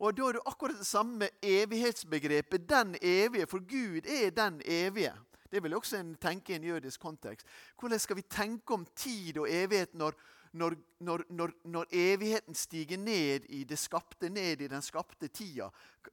Og 0.00 0.16
Da 0.16 0.28
er 0.28 0.32
det 0.32 0.46
akkurat 0.46 0.78
det 0.78 0.86
samme 0.86 1.18
med 1.18 1.28
evighetsbegrepet. 1.42 2.68
Den 2.68 2.96
evige, 3.02 3.46
for 3.46 3.58
Gud 3.58 4.06
er 4.06 4.30
den 4.30 4.62
evige. 4.64 5.12
Det 5.50 5.62
vil 5.62 5.74
også 5.74 5.96
en 5.96 6.16
tenke 6.16 6.52
i 6.52 6.56
en 6.56 6.64
jødisk 6.64 7.00
kontekst. 7.00 7.46
Hvordan 7.78 7.98
skal 7.98 8.16
vi 8.16 8.22
tenke 8.22 8.74
om 8.74 8.86
tid 8.96 9.38
og 9.38 9.46
evighet 9.50 9.94
når 9.94 10.16
når, 10.54 10.76
når, 11.02 11.24
når, 11.34 11.52
når, 11.74 11.88
evigheten 11.90 12.54
stiger 12.54 12.98
ned 13.00 13.48
i 13.50 13.64
det 13.68 13.78
skapte, 13.78 14.30
ned 14.30 14.62
i 14.62 14.68
den 14.70 14.82
skapte 14.82 15.28
tida, 15.34 15.66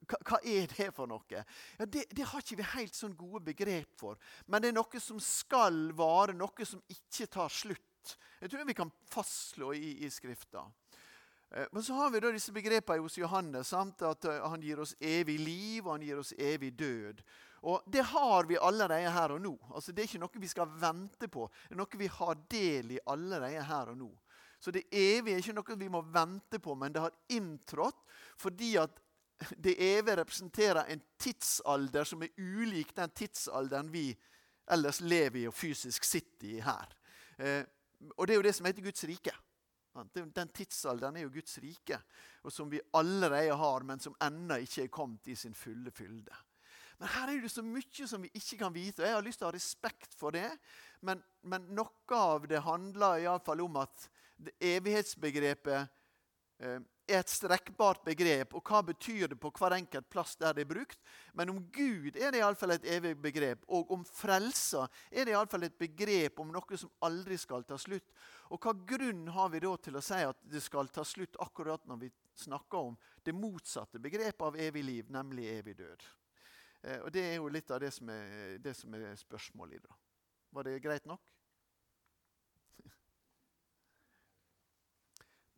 hva, 0.09 0.39
er 0.41 0.71
det 0.71 0.89
for 0.97 1.09
noe? 1.09 1.43
Ja, 1.77 1.85
det, 1.85 2.07
det, 2.09 2.25
har 2.25 2.41
ikke 2.41 2.57
vi 2.61 2.67
helt 2.73 2.97
sånn 2.97 3.13
gode 3.17 3.43
begrep 3.51 3.93
for. 4.01 4.17
Men 4.47 4.63
det 4.63 4.71
er 4.71 4.77
noe 4.79 5.03
som 5.03 5.21
skal 5.21 5.91
vare, 5.97 6.33
noe 6.37 6.67
som 6.67 6.81
ikke 6.89 7.29
tar 7.31 7.53
slutt. 7.53 8.15
Jeg 8.41 8.49
tror 8.49 8.65
vi 8.65 8.77
kan 8.77 8.93
fastslå 9.13 9.75
i, 9.77 9.99
i 10.05 10.09
Skrifta. 10.09 10.65
Eh, 11.51 11.67
men 11.71 11.83
så 11.83 11.93
har 11.93 12.09
vi 12.09 12.19
da 12.19 12.31
disse 12.33 12.53
begrepene 12.55 13.05
hos 13.05 13.17
Johannes. 13.17 13.69
Sant? 13.69 14.01
At 14.01 14.25
eh, 14.25 14.41
Han 14.49 14.61
gir 14.61 14.81
oss 14.81 14.95
evig 14.99 15.37
liv, 15.39 15.85
og 15.85 15.93
han 15.97 16.05
gir 16.07 16.21
oss 16.21 16.33
evig 16.37 16.73
død. 16.79 17.21
Og 17.61 17.83
Det 17.85 18.01
har 18.01 18.49
vi 18.49 18.57
allerede 18.57 19.11
her 19.13 19.35
og 19.35 19.41
nå. 19.41 19.53
Altså 19.75 19.91
Det 19.91 20.01
er 20.01 20.09
ikke 20.09 20.23
noe 20.23 20.41
vi 20.41 20.49
skal 20.49 20.73
vente 20.81 21.29
på. 21.29 21.45
Det 21.67 21.75
er 21.75 21.81
noe 21.83 22.01
vi 22.01 22.09
har 22.09 22.45
del 22.49 22.95
i 22.97 23.03
allerede 23.05 23.63
her 23.69 23.93
og 23.93 23.97
nå. 23.97 24.11
Så 24.61 24.71
det 24.71 24.85
evige 24.93 25.35
er 25.35 25.41
ikke 25.41 25.55
noe 25.57 25.77
vi 25.79 25.89
må 25.89 26.03
vente 26.13 26.59
på, 26.61 26.75
men 26.77 26.93
det 26.93 27.01
har 27.01 27.15
inntrådt 27.33 28.03
fordi 28.41 28.75
at 28.77 28.99
det 29.57 29.73
evige 29.81 30.19
representerer 30.19 30.91
en 30.93 31.01
tidsalder 31.17 32.05
som 32.05 32.21
er 32.21 32.35
ulik 32.37 32.93
den 32.95 33.09
tidsalderen 33.17 33.89
vi 33.93 34.11
ellers 34.71 35.01
lever 35.01 35.41
i 35.41 35.47
og 35.49 35.55
fysisk 35.57 36.05
sitter 36.05 36.51
i 36.51 36.59
her. 36.61 36.93
Eh, 37.41 37.63
og 38.17 38.27
det 38.27 38.35
er 38.35 38.37
jo 38.37 38.45
det 38.45 38.53
som 38.57 38.69
heter 38.69 38.85
Guds 38.85 39.03
rike. 39.09 39.33
Den 40.13 40.53
tidsalderen 40.55 41.17
er 41.17 41.25
jo 41.25 41.33
Guds 41.33 41.57
rike, 41.59 41.97
og 42.45 42.53
som 42.53 42.69
vi 42.71 42.79
allerede 42.95 43.57
har, 43.57 43.83
men 43.83 43.99
som 43.99 44.15
ennå 44.23 44.61
ikke 44.63 44.85
er 44.85 44.93
kommet 44.93 45.27
i 45.27 45.35
sin 45.35 45.57
fulle 45.57 45.91
fylde. 45.91 46.37
Men 47.01 47.09
her 47.09 47.31
er 47.33 47.41
det 47.41 47.49
så 47.51 47.63
mye 47.65 48.07
som 48.07 48.21
vi 48.21 48.29
ikke 48.37 48.59
kan 48.61 48.73
vite. 48.73 49.01
og 49.01 49.07
Jeg 49.07 49.17
har 49.17 49.25
lyst 49.25 49.41
til 49.41 49.47
å 49.47 49.49
ha 49.49 49.57
respekt 49.57 50.15
for 50.17 50.37
det, 50.37 50.47
men, 51.01 51.21
men 51.41 51.65
noe 51.73 52.17
av 52.17 52.45
det 52.47 52.61
handler 52.61 53.23
iallfall 53.23 53.65
om 53.65 53.81
at 53.81 54.05
evighetsbegrepet 54.59 55.87
eh, 56.61 56.79
er 57.11 57.19
et 57.19 57.31
strekkbart 57.31 58.03
begrep. 58.05 58.53
Og 58.57 58.63
hva 58.65 58.81
betyr 58.85 59.31
det 59.31 59.37
på 59.41 59.51
hver 59.57 59.75
enkelt 59.75 60.09
plass 60.11 60.35
der 60.39 60.55
det 60.55 60.65
er 60.65 60.71
brukt? 60.71 60.99
Men 61.37 61.51
om 61.53 61.59
Gud 61.73 62.15
er 62.15 62.31
det 62.31 62.41
iallfall 62.41 62.75
et 62.75 62.87
evig 62.89 63.15
begrep. 63.21 63.65
Og 63.67 63.91
om 63.93 64.05
frelsa 64.07 64.87
er 65.09 65.27
det 65.27 65.35
iallfall 65.35 65.67
et 65.67 65.77
begrep 65.79 66.39
om 66.41 66.53
noe 66.53 66.79
som 66.79 66.91
aldri 67.07 67.37
skal 67.41 67.65
ta 67.67 67.79
slutt. 67.81 68.13
Og 68.51 68.61
hva 68.61 68.75
grunn 68.93 69.27
har 69.35 69.51
vi 69.53 69.63
da 69.63 69.75
til 69.77 69.99
å 69.99 70.05
si 70.05 70.21
at 70.27 70.39
det 70.43 70.63
skal 70.63 70.91
ta 70.93 71.05
slutt 71.07 71.39
akkurat 71.43 71.85
når 71.89 72.05
vi 72.05 72.11
snakker 72.45 72.91
om 72.91 72.97
det 73.25 73.35
motsatte 73.35 74.01
begrepet 74.01 74.47
av 74.47 74.57
evig 74.59 74.85
liv, 74.85 75.11
nemlig 75.13 75.49
evig 75.57 75.77
død? 75.83 76.07
Eh, 76.81 76.99
og 77.01 77.11
Det 77.11 77.25
er 77.27 77.35
jo 77.37 77.51
litt 77.51 77.71
av 77.71 77.81
det 77.83 77.91
som 77.93 78.09
er, 78.09 78.57
det 78.57 78.75
som 78.77 78.93
er 78.97 79.13
spørsmålet 79.19 79.77
i 79.77 79.83
det. 79.83 79.99
Var 80.51 80.67
det 80.67 80.81
greit 80.83 81.05
nok? 81.07 81.21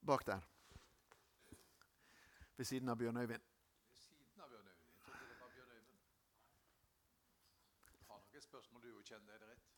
Bak 0.05 0.25
der. 0.27 0.41
Ved 2.57 2.65
siden 2.65 2.89
av 2.89 2.97
Bjørn 2.97 3.17
Øyvind. 3.17 3.41
Ved 3.89 3.97
siden 3.97 4.41
av 4.41 4.49
Bjørn 4.49 4.67
Øyvind? 4.67 4.89
Jeg 4.95 5.03
trodde 5.05 5.29
det 5.29 5.39
var 5.39 5.49
Bjørn 5.49 5.69
Øyvind. 5.69 5.99
Har 8.07 8.17
nok 8.17 8.35
et 8.35 8.43
spørsmål 8.43 8.81
du 8.81 8.87
jo 8.87 9.01
kjenner 9.01 9.37
deg 9.37 9.47
rett. 9.47 9.69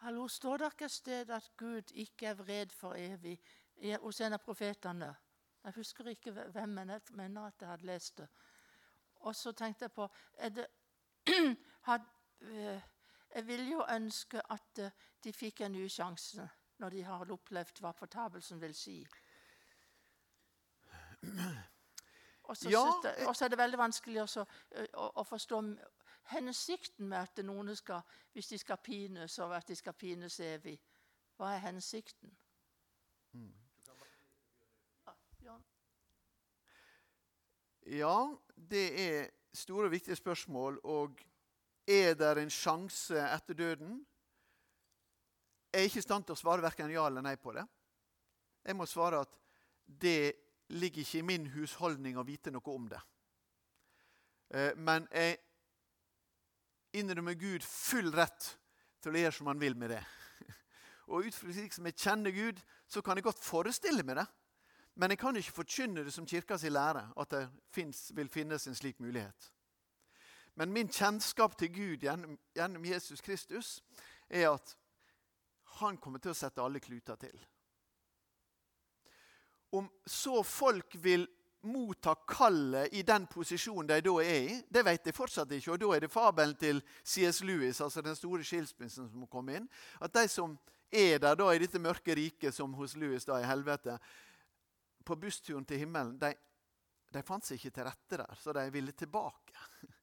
Hallo, 0.00 0.28
står 0.28 0.56
det 0.56 0.66
ikke 0.72 0.84
et 0.84 0.90
sted 0.90 1.30
at 1.30 1.50
Gud 1.56 1.90
ikke 1.94 2.26
er 2.26 2.34
vred 2.34 2.70
for 2.72 2.94
evig 2.96 3.40
hos 4.00 4.20
en 4.20 4.32
av 4.32 4.40
profetene? 4.44 5.14
Jeg 5.64 5.72
husker 5.76 6.08
ikke 6.08 6.32
hvem, 6.32 6.68
men 6.68 6.90
jeg 6.90 7.00
mener 7.10 7.46
at 7.46 7.60
jeg 7.60 7.68
hadde 7.68 7.86
lest 7.86 8.18
det. 8.18 8.28
Og 9.20 9.36
så 9.36 9.52
tenkte 9.52 9.84
jeg 9.84 9.92
på 9.92 10.08
er 10.38 10.48
det, 10.48 10.66
had, 11.88 12.00
eh, 12.40 12.82
Jeg 13.34 13.46
vil 13.46 13.68
jo 13.70 13.84
ønske 13.94 14.42
at 14.52 14.78
eh, 14.78 14.90
de 15.24 15.32
fikk 15.32 15.60
en 15.60 15.72
ny 15.72 15.88
sjanse 15.88 16.48
når 16.80 16.90
de 16.90 17.02
har 17.04 17.32
opplevd 17.32 17.80
hva 17.80 17.92
fortapelsen 17.92 18.60
vil 18.60 18.74
si. 18.74 19.06
Og 22.42 22.56
så 22.56 22.70
Ja, 22.70 22.84
er 23.44 23.48
det 23.48 23.58
veldig 23.58 23.78
vanskelig 23.78 24.22
også, 24.22 24.44
å, 24.94 25.10
å 25.20 25.24
forstå 25.24 25.60
hensikten 26.32 27.08
med 27.08 27.18
at 27.18 27.42
noen 27.44 27.76
skal, 27.76 28.00
hvis 28.32 28.48
de 28.48 28.58
skal 28.58 28.80
pines, 28.82 29.38
og 29.38 29.54
at 29.56 29.68
de 29.68 29.76
skal 29.76 29.92
pines 29.92 30.40
evig. 30.40 30.80
Hva 31.36 31.54
er 31.54 31.62
hensikten? 31.68 32.32
Ja, 35.44 35.58
Ja, 37.86 38.36
det 38.70 38.86
er 39.06 39.30
store 39.54 39.90
viktige 39.90 40.16
spørsmål. 40.16 40.80
Og 40.84 41.18
er 41.90 42.14
det 42.14 42.30
en 42.38 42.52
sjanse 42.52 43.18
etter 43.18 43.58
døden? 43.58 43.98
Jeg 45.70 45.80
er 45.80 45.88
ikke 45.90 46.02
i 46.02 46.06
stand 46.06 46.26
til 46.26 46.34
å 46.34 46.40
svare 46.40 46.64
verken 46.64 46.90
ja 46.90 47.04
eller 47.06 47.22
nei 47.22 47.36
på 47.38 47.52
det. 47.54 47.64
Jeg 48.66 48.76
må 48.76 48.86
svare 48.90 49.22
at 49.24 49.36
det 49.86 50.32
ligger 50.74 51.02
ikke 51.02 51.20
i 51.20 51.26
min 51.26 51.46
husholdning 51.54 52.18
å 52.18 52.26
vite 52.26 52.52
noe 52.54 52.74
om 52.74 52.88
det. 52.90 53.00
Eh, 54.50 54.72
Men 54.76 55.06
jeg 55.12 55.38
innrømmer 56.92 57.38
Gud 57.38 57.62
full 57.62 58.10
rett 58.14 58.50
til 59.02 59.14
å 59.14 59.22
gjøre 59.22 59.36
som 59.38 59.50
han 59.50 59.62
vil 59.62 59.78
med 59.78 59.94
det. 59.94 60.02
Og 61.10 61.26
ut 61.26 61.34
fra 61.34 61.54
slik 61.54 61.74
som 61.74 61.86
jeg 61.86 61.98
kjenner 61.98 62.34
Gud, 62.34 62.60
så 62.90 63.02
kan 63.02 63.18
jeg 63.18 63.26
godt 63.26 63.42
forestille 63.42 64.02
meg 64.06 64.18
det. 64.20 64.26
Men 64.98 65.14
jeg 65.14 65.22
kan 65.22 65.36
ikke 65.38 65.54
forkynne 65.62 66.04
det 66.04 66.12
som 66.12 66.26
kirka 66.26 66.58
sin 66.58 66.74
lære, 66.74 67.06
at 67.16 67.30
det 67.30 67.46
finnes, 67.72 68.10
vil 68.14 68.28
finnes 68.28 68.66
en 68.66 68.76
slik 68.76 68.98
mulighet. 69.00 69.52
Men 70.54 70.72
min 70.72 70.88
kjennskap 70.88 71.56
til 71.58 71.72
Gud 71.72 72.04
gjennom, 72.04 72.38
gjennom 72.56 72.84
Jesus 72.84 73.20
Kristus 73.20 73.78
er 74.28 74.50
at 74.50 74.76
han 75.80 75.98
kommer 76.02 76.22
til 76.22 76.32
å 76.32 76.36
sette 76.36 76.62
alle 76.62 76.82
kluter 76.82 77.18
til. 77.20 77.36
Om 79.70 79.86
så 80.06 80.42
folk 80.42 80.96
vil 80.98 81.28
motta 81.60 82.14
kallet 82.28 82.94
i 82.96 83.02
den 83.06 83.26
posisjonen 83.30 83.88
de 83.90 84.00
da 84.02 84.14
er 84.22 84.48
i, 84.48 84.56
det 84.68 84.82
vet 84.86 85.06
jeg 85.06 85.16
fortsatt 85.16 85.52
ikke. 85.52 85.74
Og 85.74 85.80
da 85.82 85.92
er 85.94 86.04
det 86.04 86.12
fabelen 86.12 86.56
til 86.58 86.80
C.S. 87.04 87.42
Lewis, 87.44 87.80
altså 87.84 88.02
den 88.02 88.16
store 88.16 88.44
skilsmissen 88.46 89.10
som 89.10 89.28
kom 89.30 89.50
inn. 89.52 89.68
At 90.00 90.14
de 90.16 90.26
som 90.28 90.56
er 90.90 91.20
der 91.22 91.36
da 91.38 91.50
i 91.52 91.60
dette 91.62 91.78
mørke 91.82 92.16
riket, 92.16 92.54
som 92.56 92.74
hos 92.74 92.96
Lewis 92.98 93.28
da 93.28 93.38
i 93.40 93.46
helvete, 93.46 93.98
på 95.04 95.16
bussturen 95.16 95.64
til 95.64 95.84
himmelen, 95.84 96.16
de, 96.20 96.32
de 97.12 97.22
fant 97.26 97.46
seg 97.46 97.60
ikke 97.60 97.76
til 97.76 97.88
rette 97.88 98.20
der, 98.22 98.36
så 98.40 98.54
de 98.56 98.66
ville 98.72 98.96
tilbake. 98.96 99.54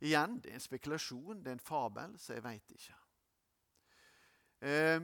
Igjen, 0.00 0.40
det 0.40 0.52
er 0.52 0.58
en 0.58 0.64
spekulasjon, 0.64 1.42
det 1.44 1.52
er 1.52 1.58
en 1.58 1.64
fabel, 1.64 2.18
så 2.18 2.36
jeg 2.36 2.44
veit 2.44 2.76
ikke. 2.76 2.98
Eh, 4.60 5.00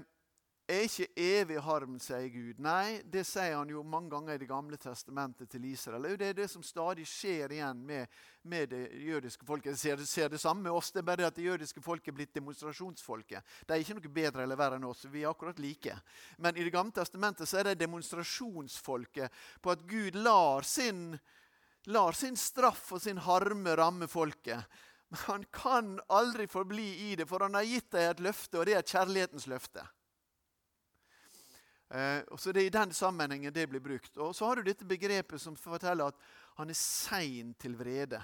er 0.66 0.82
ikke 0.82 1.06
evig 1.22 1.60
harm, 1.62 1.98
sier 2.02 2.26
Gud. 2.32 2.58
Nei, 2.62 2.98
det 3.06 3.22
sier 3.28 3.54
han 3.54 3.68
jo 3.70 3.84
mange 3.86 4.10
ganger 4.10 4.34
i 4.34 4.40
Det 4.40 4.48
gamle 4.50 4.76
testamentet 4.76 5.48
til 5.50 5.64
Israel. 5.68 6.16
Det 6.18 6.32
er 6.32 6.34
det 6.34 6.48
som 6.50 6.64
stadig 6.66 7.06
skjer 7.06 7.54
igjen 7.54 7.84
med, 7.86 8.10
med 8.42 8.72
det 8.74 8.80
jødiske 8.98 9.46
folket. 9.46 9.76
Jeg 9.76 9.78
ser, 9.78 10.02
ser 10.04 10.32
det 10.32 10.40
samme 10.42 10.66
med 10.66 10.72
oss, 10.74 10.90
det 10.90 11.04
er 11.04 11.06
bare 11.06 11.22
det 11.22 11.28
at 11.28 11.38
det 11.38 11.46
jødiske 11.46 11.82
folket 11.82 12.10
er 12.10 12.16
blitt 12.18 12.34
demonstrasjonsfolket. 12.34 13.54
De 13.62 13.76
er 13.76 13.84
ikke 13.84 13.98
noe 14.00 14.12
bedre 14.18 14.42
eller 14.42 14.58
verre 14.58 14.80
enn 14.80 14.88
oss, 14.90 15.06
vi 15.06 15.22
er 15.22 15.30
akkurat 15.30 15.62
like. 15.62 15.94
Men 16.38 16.58
i 16.58 16.66
Det 16.66 16.74
gamle 16.74 16.98
testamentet 16.98 17.48
så 17.48 17.60
er 17.60 17.70
det 17.70 17.78
demonstrasjonsfolket 17.84 19.30
på 19.62 19.70
at 19.70 19.86
Gud 19.86 20.18
lar 20.18 20.66
sin, 20.66 21.12
lar 21.86 22.18
sin 22.18 22.34
straff 22.34 22.90
og 22.90 23.06
sin 23.06 23.22
harme 23.22 23.78
ramme 23.78 24.10
folket. 24.10 24.66
Men 25.08 25.18
han 25.18 25.44
kan 25.54 26.00
aldri 26.08 26.46
forbli 26.50 26.86
i 27.10 27.16
det, 27.16 27.28
for 27.30 27.44
han 27.46 27.54
har 27.54 27.66
gitt 27.66 27.90
deg 27.94 28.10
et 28.10 28.24
løfte, 28.26 28.58
og 28.58 28.66
det 28.66 28.74
er 28.74 28.86
kjærlighetens 28.86 29.46
løfte. 29.46 29.84
Eh, 31.90 32.22
og 32.34 32.40
så 32.40 32.52
Det 32.52 32.62
er 32.62 32.66
i 32.66 32.78
den 32.82 32.92
sammenhengen 32.92 33.54
det 33.54 33.68
blir 33.68 33.80
brukt. 33.80 34.16
Og 34.18 34.34
Så 34.34 34.46
har 34.46 34.56
du 34.56 34.62
dette 34.62 34.84
begrepet 34.84 35.40
som 35.40 35.56
forteller 35.56 36.06
at 36.06 36.14
han 36.56 36.70
er 36.70 36.74
sein 36.74 37.54
til 37.54 37.78
vrede. 37.78 38.22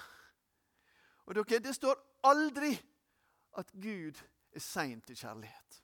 Og 1.27 1.35
dere, 1.35 1.61
Det 1.61 1.75
står 1.75 1.95
aldri 2.25 2.75
at 3.59 3.71
Gud 3.73 4.19
er 4.53 4.61
sein 4.61 5.01
til 5.01 5.17
kjærlighet. 5.17 5.83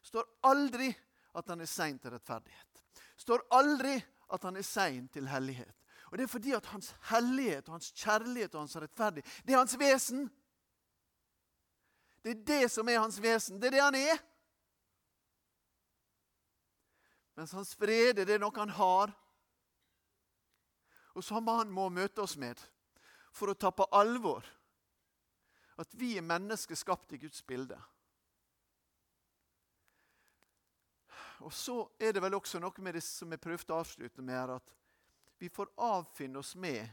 Det 0.00 0.08
står 0.08 0.24
aldri 0.42 0.96
at 1.34 1.48
han 1.48 1.60
er 1.60 1.66
sein 1.66 1.98
til 1.98 2.10
rettferdighet. 2.10 2.82
Det 2.94 3.22
står 3.22 3.46
aldri 3.50 4.02
at 4.32 4.42
han 4.42 4.56
er 4.56 4.62
sein 4.62 5.08
til 5.08 5.28
hellighet. 5.28 5.74
Og 6.10 6.18
Det 6.18 6.24
er 6.24 6.28
fordi 6.28 6.52
at 6.52 6.66
hans 6.66 6.94
hellighet 7.10 7.68
og 7.68 7.74
hans 7.74 7.92
kjærlighet 7.92 8.54
og 8.54 8.60
hans 8.60 8.76
rettferdighet, 8.76 9.42
det 9.46 9.54
er 9.54 9.58
hans 9.58 9.78
vesen. 9.78 10.30
Det 12.22 12.30
er 12.34 12.44
det 12.46 12.64
som 12.72 12.88
er 12.88 13.00
hans 13.00 13.18
vesen. 13.22 13.60
Det 13.60 13.70
er 13.70 13.76
det 13.76 13.84
han 13.84 13.98
er. 13.98 14.22
Mens 17.38 17.54
hans 17.56 17.74
frede, 17.74 18.26
det 18.26 18.34
er 18.36 18.42
noe 18.42 18.56
han 18.58 18.72
har. 18.76 19.12
Og 21.16 21.24
som 21.24 21.46
han 21.48 21.70
må 21.72 21.88
møte 21.88 22.22
oss 22.22 22.36
med 22.36 22.60
for 23.32 23.50
å 23.50 23.56
ta 23.56 23.70
på 23.72 23.86
alvor 23.96 24.44
at 25.80 25.94
vi 25.96 26.12
er 26.18 26.26
mennesker 26.26 26.76
skapt 26.76 27.14
i 27.16 27.20
Guds 27.22 27.40
bilde. 27.46 27.78
Og 31.40 31.52
så 31.56 31.86
er 31.96 32.12
det 32.12 32.20
vel 32.20 32.36
også 32.36 32.60
noe 32.60 32.84
med 32.84 32.98
det 32.98 33.02
som 33.06 33.30
jeg 33.32 33.40
prøvde 33.40 33.72
å 33.72 33.80
avslutte 33.80 34.20
med, 34.20 34.36
her, 34.36 34.58
at 34.58 34.74
vi 35.40 35.48
får 35.48 35.70
avfinne 35.80 36.42
oss 36.42 36.52
med 36.60 36.84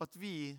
at 0.00 0.14
vi 0.16 0.54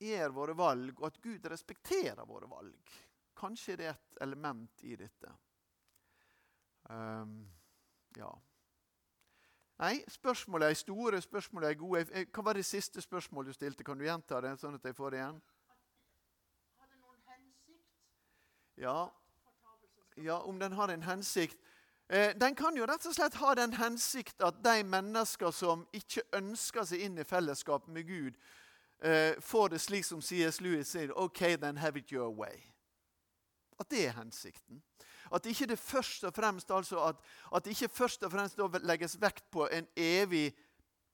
gjør 0.00 0.34
våre 0.34 0.56
valg, 0.56 0.98
og 1.00 1.06
at 1.10 1.20
Gud 1.22 1.46
respekterer 1.50 2.26
våre 2.26 2.48
valg. 2.50 2.96
Kanskje 3.38 3.76
det 3.78 3.86
er 3.86 3.96
et 3.96 4.22
element 4.24 4.84
i 4.84 4.96
dette. 4.98 5.32
Um, 6.88 7.40
ja. 8.16 8.30
Nei, 9.78 10.00
spørsmålet 10.10 10.70
er 10.70 10.74
store, 10.74 11.20
spørsmålet 11.22 11.70
er 11.70 11.78
gode. 11.78 12.00
Eh, 12.12 12.26
Hva 12.34 12.42
var 12.42 12.58
det 12.58 12.64
siste 12.66 13.02
spørsmålet 13.02 13.52
du 13.52 13.54
stilte? 13.54 13.84
Kan 13.86 13.98
du 13.98 14.04
gjenta 14.08 14.40
det? 14.42 14.56
sånn 14.58 14.74
at 14.74 14.84
jeg 14.84 14.96
får 14.96 15.14
det 15.14 15.20
igjen? 15.20 15.40
Har 16.78 16.88
det 16.88 16.98
noen 16.98 17.20
hensikt? 17.30 17.84
Ja, 18.76 18.98
ja 20.16 20.40
om 20.42 20.58
den 20.58 20.72
har 20.72 20.90
en 20.90 21.06
hensikt. 21.06 21.60
Eh, 22.08 22.34
den 22.34 22.54
kan 22.54 22.76
jo 22.76 22.86
rett 22.88 23.06
og 23.06 23.14
slett 23.14 23.36
ha 23.38 23.54
den 23.54 23.76
hensikt 23.76 24.42
at 24.42 24.62
de 24.64 24.82
mennesker 24.82 25.52
som 25.52 25.86
ikke 25.92 26.24
ønsker 26.40 26.88
seg 26.88 27.04
inn 27.04 27.20
i 27.20 27.28
fellesskap 27.28 27.86
med 27.86 28.08
Gud, 28.08 28.38
eh, 29.02 29.34
får 29.40 29.68
det 29.68 29.80
slik 29.82 30.04
som 30.04 30.22
C.S. 30.22 30.60
Lewis 30.60 30.92
sier 30.94 31.14
OK, 31.18 31.56
then 31.60 31.76
have 31.76 31.98
it 31.98 32.12
your 32.12 32.30
way. 32.34 32.62
At 33.78 33.90
det 33.90 34.06
er 34.06 34.16
hensikten. 34.18 34.82
At 35.32 35.46
ikke 35.46 35.66
det 35.66 35.78
først 35.78 36.24
og 36.24 36.34
fremst 36.34 36.70
altså 36.70 37.02
at, 37.04 37.16
at 37.54 37.64
det 37.64 37.76
ikke 37.76 37.94
først 37.94 38.22
og 38.24 38.32
fremst 38.32 38.58
legges 38.82 39.20
vekt 39.20 39.44
på 39.50 39.68
en 39.72 39.86
evig 39.96 40.54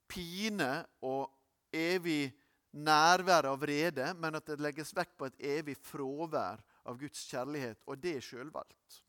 pine 0.08 0.84
og 1.02 1.30
evig 1.72 2.32
nærvær 2.74 3.50
av 3.50 3.60
vrede, 3.62 4.12
men 4.18 4.34
at 4.34 4.46
det 4.46 4.60
legges 4.62 4.94
vekt 4.96 5.16
på 5.18 5.28
et 5.30 5.42
evig 5.58 5.76
fravær 5.82 6.62
av 6.84 6.98
Guds 6.98 7.26
kjærlighet, 7.30 7.82
og 7.86 7.98
det 8.02 8.16
er 8.18 8.24
sjølvalgt. 8.24 9.03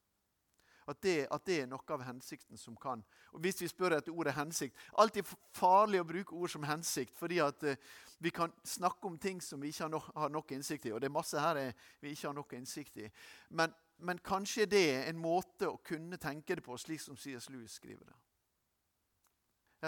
At 0.88 1.02
det, 1.02 1.28
at 1.34 1.46
det 1.46 1.56
er 1.62 1.70
noe 1.70 1.94
av 1.96 2.04
hensikten 2.06 2.60
som 2.62 2.76
kan 2.78 3.02
Og 3.34 3.40
Hvis 3.42 3.58
vi 3.64 3.68
spør 3.72 3.96
etter 3.98 4.14
ordet 4.14 4.36
hensikt 4.38 4.78
Alltid 5.02 5.26
farlig 5.56 6.02
å 6.02 6.06
bruke 6.06 6.36
ord 6.38 6.52
som 6.54 6.68
hensikt, 6.68 7.16
fordi 7.18 7.40
at 7.42 7.64
eh, 7.66 7.80
vi 8.22 8.32
kan 8.32 8.54
snakke 8.64 9.08
om 9.08 9.18
ting 9.18 9.42
som 9.42 9.62
vi 9.62 9.72
ikke 9.74 9.84
har, 9.84 9.90
no, 9.92 10.00
har 10.16 10.30
nok 10.30 10.54
innsikt 10.56 10.86
i. 10.86 10.94
Og 10.96 11.02
det 11.02 11.10
er 11.10 11.14
masse 11.14 11.40
her 11.42 11.58
er, 11.60 11.74
vi 12.00 12.14
ikke 12.14 12.30
har 12.30 12.38
noe 12.38 12.58
innsikt 12.58 13.02
i. 13.04 13.10
Men, 13.50 13.74
men 14.08 14.22
kanskje 14.24 14.70
det 14.72 14.84
er 14.94 15.10
en 15.10 15.20
måte 15.20 15.68
å 15.68 15.82
kunne 15.84 16.18
tenke 16.22 16.56
det 16.56 16.64
på, 16.64 16.78
slik 16.80 17.04
som 17.04 17.18
C.S. 17.20 17.50
Lewis 17.52 17.76
skriver 17.76 18.08
det. 18.08 18.16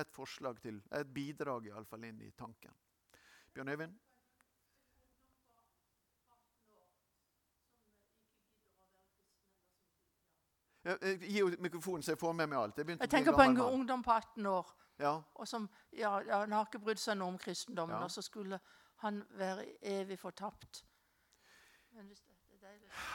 Et 0.01 0.11
forslag 0.13 0.59
til, 0.61 0.81
et 0.91 1.07
bidrag 1.07 1.69
i 1.69 1.73
alle 1.73 1.87
fall 1.87 2.03
inn 2.05 2.19
i 2.21 2.33
tanken. 2.37 2.75
Bjørn 3.55 3.73
Øyvind? 3.73 3.95
Gi 10.87 11.41
henne 11.43 11.57
mikrofonen, 11.59 12.03
så 12.03 12.11
jeg 12.13 12.19
får 12.21 12.33
med 12.33 12.47
meg 12.49 12.59
alt. 12.59 12.77
Jeg, 12.77 12.87
Jeg 12.99 13.09
tenker 13.09 13.33
på 13.35 13.41
en 13.43 13.57
mann. 13.57 13.73
ungdom 13.73 14.03
på 14.03 14.11
18 14.11 14.45
år 14.45 14.67
Ja, 14.99 15.21
og 15.35 15.47
som 15.47 15.69
ja, 15.93 16.19
ja, 16.25 16.39
han 16.39 16.51
har 16.51 16.65
ikke 16.65 16.79
brydd 16.79 16.97
seg 16.99 17.17
noe 17.19 17.27
om 17.27 17.37
kristendommen, 17.37 17.95
Ja. 17.99 18.03
og 18.03 18.11
så 18.11 18.21
skulle 18.21 18.59
han 19.03 19.23
være 19.37 19.65
evig 19.81 20.17
fortapt. 20.19 20.83
Men 21.91 22.07
hvis 22.07 22.19
det, 22.21 22.33
det 22.61 22.67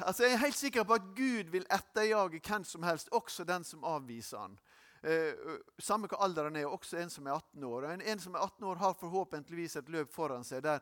altså 0.06 0.22
Jeg 0.24 0.32
er 0.32 0.36
helt 0.44 0.56
sikker 0.56 0.84
på 0.84 0.94
at 0.94 1.02
Gud 1.16 1.50
vil 1.50 1.66
etterjage 1.70 2.40
hvem 2.40 2.64
som 2.64 2.82
helst, 2.82 3.08
også 3.12 3.44
den 3.44 3.64
som 3.64 3.84
avviser 3.84 4.38
han. 4.38 4.58
Eh, 5.02 5.34
samme 5.78 6.06
hva 6.06 6.20
alderen 6.22 6.56
er, 6.56 6.66
også 6.66 6.98
en 7.02 7.10
som 7.10 7.26
er 7.26 7.32
18 7.34 7.64
år. 7.64 7.84
En, 7.90 8.00
en 8.02 8.20
som 8.20 8.34
er 8.34 8.38
18 8.44 8.64
år, 8.64 8.76
har 8.76 8.94
forhåpentligvis 8.94 9.76
et 9.76 9.88
løp 9.88 10.12
foran 10.14 10.44
seg 10.44 10.62
der, 10.62 10.78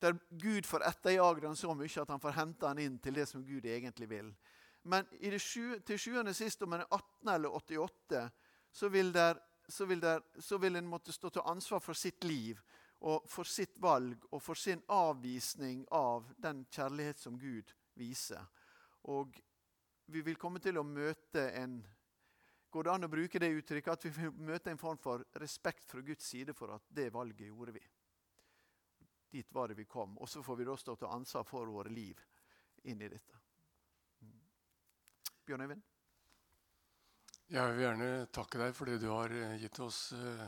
der 0.00 0.12
Gud 0.30 0.64
får 0.64 0.86
etterjage 0.88 1.44
ham 1.44 1.56
så 1.56 1.74
mye 1.74 2.00
at 2.02 2.08
han 2.08 2.20
får 2.20 2.32
hente 2.32 2.66
han 2.66 2.78
inn 2.78 2.98
til 2.98 3.14
det 3.14 3.28
som 3.28 3.44
Gud 3.44 3.66
egentlig 3.66 4.08
vil. 4.08 4.32
Men 4.88 5.06
i 5.20 5.30
det 5.30 5.40
sju, 5.44 5.80
til 5.84 5.98
sjuende 6.00 6.32
sist, 6.34 6.62
om 6.64 6.72
en 6.72 6.80
er 6.80 6.94
18 6.94 7.30
eller 7.34 7.56
88, 7.58 8.22
så 8.72 8.88
vil, 8.88 9.12
der, 9.12 9.36
så, 9.68 9.84
vil 9.84 10.00
der, 10.00 10.22
så 10.40 10.56
vil 10.58 10.76
en 10.80 10.88
måtte 10.88 11.12
stå 11.12 11.28
til 11.34 11.44
ansvar 11.44 11.82
for 11.84 11.98
sitt 11.98 12.24
liv 12.24 12.60
og 13.04 13.26
for 13.28 13.44
sitt 13.44 13.76
valg 13.84 14.24
og 14.30 14.40
for 14.42 14.56
sin 14.56 14.80
avvisning 14.88 15.84
av 15.92 16.30
den 16.40 16.64
kjærlighet 16.72 17.20
som 17.20 17.36
Gud 17.38 17.74
viser. 18.00 18.48
Og 19.12 19.36
vi 20.08 20.24
vil 20.24 20.40
komme 20.40 20.62
til 20.64 20.80
å 20.80 20.86
møte 20.86 21.50
en 21.52 21.80
Går 22.68 22.84
det 22.84 22.90
an 22.92 23.06
å 23.06 23.08
bruke 23.08 23.40
det 23.40 23.48
uttrykket 23.48 23.94
at 23.94 24.02
vi 24.04 24.10
vil 24.12 24.42
møte 24.44 24.68
en 24.68 24.80
form 24.80 24.98
for 25.00 25.22
respekt 25.40 25.86
fra 25.88 26.02
Guds 26.04 26.26
side 26.28 26.52
for 26.52 26.74
at 26.74 26.84
det 26.92 27.06
valget 27.14 27.48
gjorde 27.48 27.72
vi? 27.72 27.80
Dit 29.32 29.48
var 29.56 29.72
det 29.72 29.78
vi 29.78 29.86
kom. 29.88 30.18
Og 30.20 30.28
så 30.28 30.44
får 30.44 30.60
vi 30.60 30.66
da 30.68 30.76
stå 30.76 30.98
til 31.00 31.08
ansvar 31.08 31.48
for 31.48 31.72
våre 31.72 31.88
liv 31.88 32.20
inn 32.92 33.00
i 33.00 33.08
dette. 33.08 33.40
Bjørn 35.48 35.62
Øyvind? 35.64 35.84
Jeg 37.48 37.64
vil 37.72 37.78
gjerne 37.80 38.08
takke 38.36 38.58
deg 38.60 38.74
for 38.76 38.84
det 38.90 38.98
du 39.00 39.06
har 39.08 39.32
eh, 39.32 39.54
gitt 39.62 39.78
oss 39.80 40.10
eh, 40.12 40.42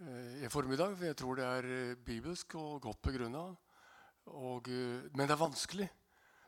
eh, 0.00 0.44
i 0.46 0.48
formiddag. 0.48 0.94
For 0.96 1.04
jeg 1.04 1.18
tror 1.20 1.36
det 1.36 1.44
er 1.44 1.98
bibelsk 2.00 2.54
og 2.56 2.78
godt 2.86 3.02
begrunna. 3.04 3.42
Men 4.24 5.20
det 5.26 5.34
er 5.34 5.40
vanskelig. 5.42 5.88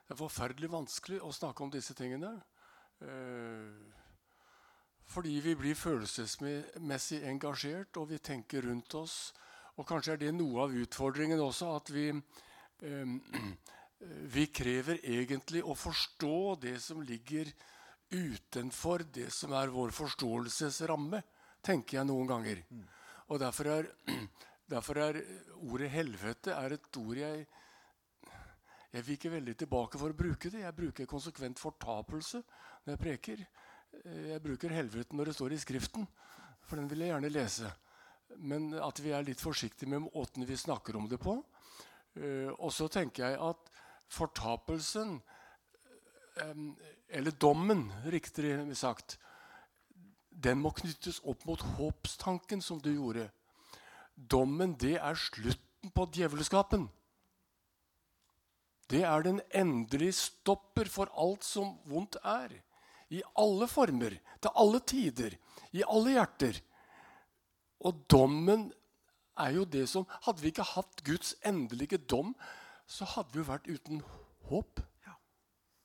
Det 0.07 0.15
er 0.15 0.21
forferdelig 0.23 0.71
vanskelig 0.73 1.19
å 1.21 1.33
snakke 1.37 1.67
om 1.67 1.75
disse 1.75 1.93
tingene. 1.99 2.31
Fordi 5.13 5.35
vi 5.45 5.55
blir 5.59 5.77
følelsesmessig 5.77 7.21
engasjert, 7.29 7.99
og 8.01 8.09
vi 8.15 8.23
tenker 8.25 8.65
rundt 8.65 8.97
oss. 8.97 9.19
Og 9.77 9.85
kanskje 9.91 10.15
er 10.15 10.23
det 10.23 10.33
noe 10.39 10.65
av 10.65 10.77
utfordringen 10.87 11.43
også, 11.45 11.75
at 11.77 11.93
vi, 11.93 12.09
vi 14.39 14.49
krever 14.55 15.03
egentlig 15.03 15.65
å 15.67 15.77
forstå 15.77 16.37
det 16.65 16.79
som 16.81 17.05
ligger 17.05 17.53
utenfor 18.15 19.05
det 19.13 19.31
som 19.35 19.55
er 19.59 19.73
vår 19.75 19.93
forståelsesramme, 19.95 21.21
tenker 21.65 21.99
jeg 21.99 22.09
noen 22.09 22.31
ganger. 22.31 22.63
Og 23.33 23.41
derfor 23.43 23.71
er, 23.73 23.91
derfor 24.75 25.01
er 25.03 25.21
ordet 25.61 25.91
'helvete' 25.91 26.55
er 26.55 26.79
et 26.79 27.01
ord 27.03 27.21
jeg 27.21 27.47
jeg 28.95 29.03
viker 29.09 29.33
veldig 29.33 29.57
tilbake 29.59 29.99
for 29.99 30.13
å 30.13 30.15
bruke 30.15 30.51
det. 30.53 30.61
Jeg 30.63 30.77
bruker 30.77 31.09
konsekvent 31.11 31.59
fortapelse 31.59 32.39
når 32.85 32.93
jeg 32.93 33.01
preker. 33.01 33.41
Jeg 34.05 34.43
bruker 34.43 34.71
helvete 34.71 35.19
når 35.19 35.31
det 35.31 35.35
står 35.35 35.55
i 35.57 35.59
Skriften, 35.59 36.07
for 36.63 36.79
den 36.79 36.87
vil 36.91 37.03
jeg 37.03 37.11
gjerne 37.11 37.33
lese. 37.33 37.73
Men 38.39 38.69
at 38.79 39.03
vi 39.03 39.11
er 39.11 39.27
litt 39.27 39.43
forsiktige 39.43 39.91
med 39.91 40.07
måten 40.07 40.47
vi 40.47 40.59
snakker 40.59 40.95
om 40.95 41.09
det 41.11 41.19
på. 41.19 41.35
Eh, 42.15 42.53
og 42.55 42.71
så 42.71 42.87
tenker 42.87 43.27
jeg 43.27 43.41
at 43.43 43.75
fortapelsen 44.15 45.19
eller 47.15 47.31
dommen, 47.31 47.87
riktigere 48.11 48.75
sagt, 48.75 49.19
den 50.31 50.59
må 50.65 50.73
knyttes 50.75 51.21
opp 51.23 51.45
mot 51.47 51.63
håpstanken, 51.77 52.63
som 52.63 52.81
du 52.83 52.91
gjorde. 52.91 53.29
Dommen, 54.15 54.75
det 54.79 54.97
er 54.99 55.19
slutten 55.19 55.93
på 55.95 56.09
djevelskapen. 56.15 56.89
Det 58.91 59.05
er 59.07 59.25
den 59.25 59.41
endelige 59.55 60.17
stopper 60.19 60.91
for 60.91 61.13
alt 61.17 61.47
som 61.47 61.77
vondt 61.89 62.19
er. 62.21 62.53
I 63.15 63.23
alle 63.39 63.69
former, 63.71 64.17
til 64.43 64.59
alle 64.59 64.81
tider, 64.83 65.37
i 65.73 65.85
alle 65.87 66.17
hjerter. 66.17 66.59
Og 67.85 68.03
dommen 68.11 68.73
er 69.39 69.55
jo 69.55 69.65
det 69.69 69.87
som 69.91 70.07
Hadde 70.27 70.43
vi 70.43 70.51
ikke 70.51 70.67
hatt 70.67 71.03
Guds 71.07 71.35
endelige 71.47 71.99
dom, 71.99 72.35
så 72.87 73.07
hadde 73.15 73.33
vi 73.33 73.41
jo 73.41 73.49
vært 73.49 73.71
uten 73.71 74.03
håp. 74.51 74.83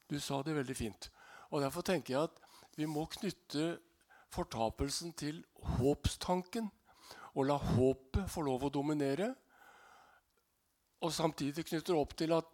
Du 0.10 0.18
sa 0.18 0.42
det 0.42 0.56
veldig 0.58 0.76
fint. 0.76 1.12
Og 1.50 1.64
Derfor 1.64 1.86
tenker 1.86 2.14
jeg 2.14 2.30
at 2.30 2.42
vi 2.78 2.86
må 2.86 3.06
knytte 3.10 3.80
fortapelsen 4.34 5.14
til 5.18 5.42
håpstanken. 5.80 6.70
Og 7.36 7.48
la 7.50 7.58
håpet 7.58 8.30
få 8.30 8.44
lov 8.46 8.68
å 8.68 8.74
dominere. 8.74 9.32
Og 11.02 11.14
samtidig 11.16 11.66
knytter 11.68 11.98
opp 11.98 12.16
til 12.20 12.34
at 12.36 12.48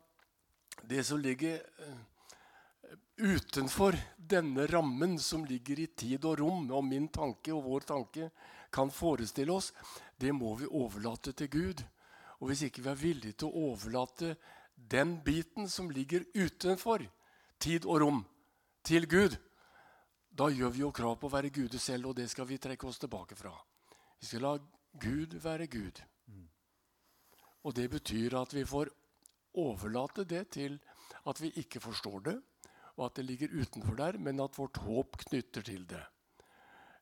det 0.86 1.02
som 1.08 1.22
ligger 1.22 1.62
eh, 1.62 2.02
utenfor 3.18 3.96
denne 4.18 4.68
rammen 4.70 5.16
som 5.22 5.46
ligger 5.48 5.80
i 5.82 5.88
tid 5.88 6.26
og 6.28 6.40
rom, 6.42 6.68
og 6.72 6.84
min 6.86 7.08
tanke 7.08 7.54
og 7.56 7.64
vår 7.66 7.88
tanke 7.90 8.30
kan 8.74 8.92
forestille 8.92 9.56
oss, 9.56 9.72
det 10.20 10.34
må 10.36 10.54
vi 10.60 10.68
overlate 10.68 11.34
til 11.34 11.50
Gud. 11.52 11.84
Og 12.40 12.52
hvis 12.52 12.66
ikke 12.68 12.84
vi 12.84 12.92
er 12.92 13.02
villige 13.02 13.40
til 13.40 13.50
å 13.50 13.72
overlate 13.72 14.36
den 14.76 15.16
biten 15.24 15.70
som 15.72 15.90
ligger 15.90 16.28
utenfor, 16.36 17.06
tid 17.60 17.88
og 17.88 18.02
rom 18.04 18.24
til 18.86 19.08
Gud, 19.10 19.36
da 20.30 20.50
gjør 20.52 20.74
vi 20.74 20.84
jo 20.84 20.92
krav 20.94 21.16
på 21.20 21.30
å 21.30 21.34
være 21.34 21.54
Gud 21.54 21.78
selv, 21.80 22.12
og 22.12 22.18
det 22.20 22.28
skal 22.30 22.48
vi 22.50 22.60
trekke 22.62 22.88
oss 22.88 23.00
tilbake 23.02 23.38
fra. 23.40 23.54
Vi 24.20 24.28
skal 24.30 24.46
la 24.46 24.58
Gud 25.02 25.34
være 25.42 25.68
Gud. 25.68 26.02
Og 27.66 27.74
det 27.74 27.88
betyr 27.90 28.36
at 28.38 28.54
vi 28.54 28.66
får 28.66 28.92
overlate 29.58 30.26
det 30.30 30.44
til 30.54 30.78
at 31.26 31.40
vi 31.42 31.50
ikke 31.62 31.82
forstår 31.82 32.20
det, 32.28 32.36
og 32.96 33.08
at 33.08 33.16
det 33.18 33.26
ligger 33.26 33.56
utenfor 33.62 33.98
der, 33.98 34.20
men 34.22 34.40
at 34.40 34.58
vårt 34.58 34.78
håp 34.78 35.18
knytter 35.26 35.66
til 35.66 35.88
det. 35.90 36.04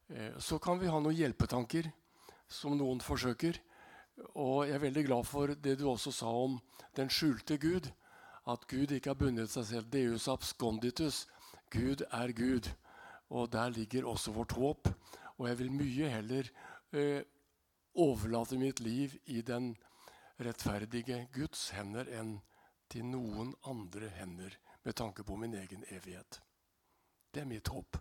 Eh, 0.09 0.39
så 0.39 0.57
kan 0.59 0.79
vi 0.79 0.87
ha 0.89 0.99
noen 0.99 1.17
hjelpetanker 1.17 1.91
som 2.47 2.77
noen 2.77 3.01
forsøker. 3.03 3.59
Og 4.37 4.67
jeg 4.67 4.77
er 4.77 4.85
veldig 4.85 5.03
glad 5.07 5.27
for 5.27 5.53
det 5.53 5.75
du 5.79 5.87
også 5.89 6.13
sa 6.13 6.31
om 6.31 6.59
den 6.95 7.09
skjulte 7.09 7.57
Gud 7.57 7.89
at 8.49 8.65
Gud 8.67 8.91
ikke 8.91 9.09
har 9.09 9.19
bundet 9.19 9.51
seg 9.51 9.65
selv. 9.65 9.89
Deus 9.91 10.27
absconditus. 10.31 11.25
Gud 11.73 12.05
er 12.09 12.33
Gud. 12.37 12.69
Og 13.33 13.51
der 13.51 13.69
ligger 13.73 14.07
også 14.07 14.31
vårt 14.31 14.51
håp. 14.51 14.87
Og 15.37 15.47
jeg 15.49 15.59
vil 15.59 15.71
mye 15.73 16.09
heller 16.09 16.49
eh, 16.93 17.21
overlate 17.93 18.57
mitt 18.61 18.79
liv 18.79 19.15
i 19.25 19.41
den 19.41 19.73
rettferdige 20.39 21.27
Guds 21.33 21.69
hender 21.73 22.09
enn 22.19 22.37
til 22.89 23.05
noen 23.09 23.53
andre 23.69 24.09
hender 24.13 24.55
med 24.83 24.93
tanke 24.97 25.23
på 25.23 25.35
min 25.39 25.53
egen 25.57 25.85
evighet. 25.89 26.41
Det 27.33 27.41
er 27.41 27.49
mitt 27.49 27.67
håp. 27.67 27.97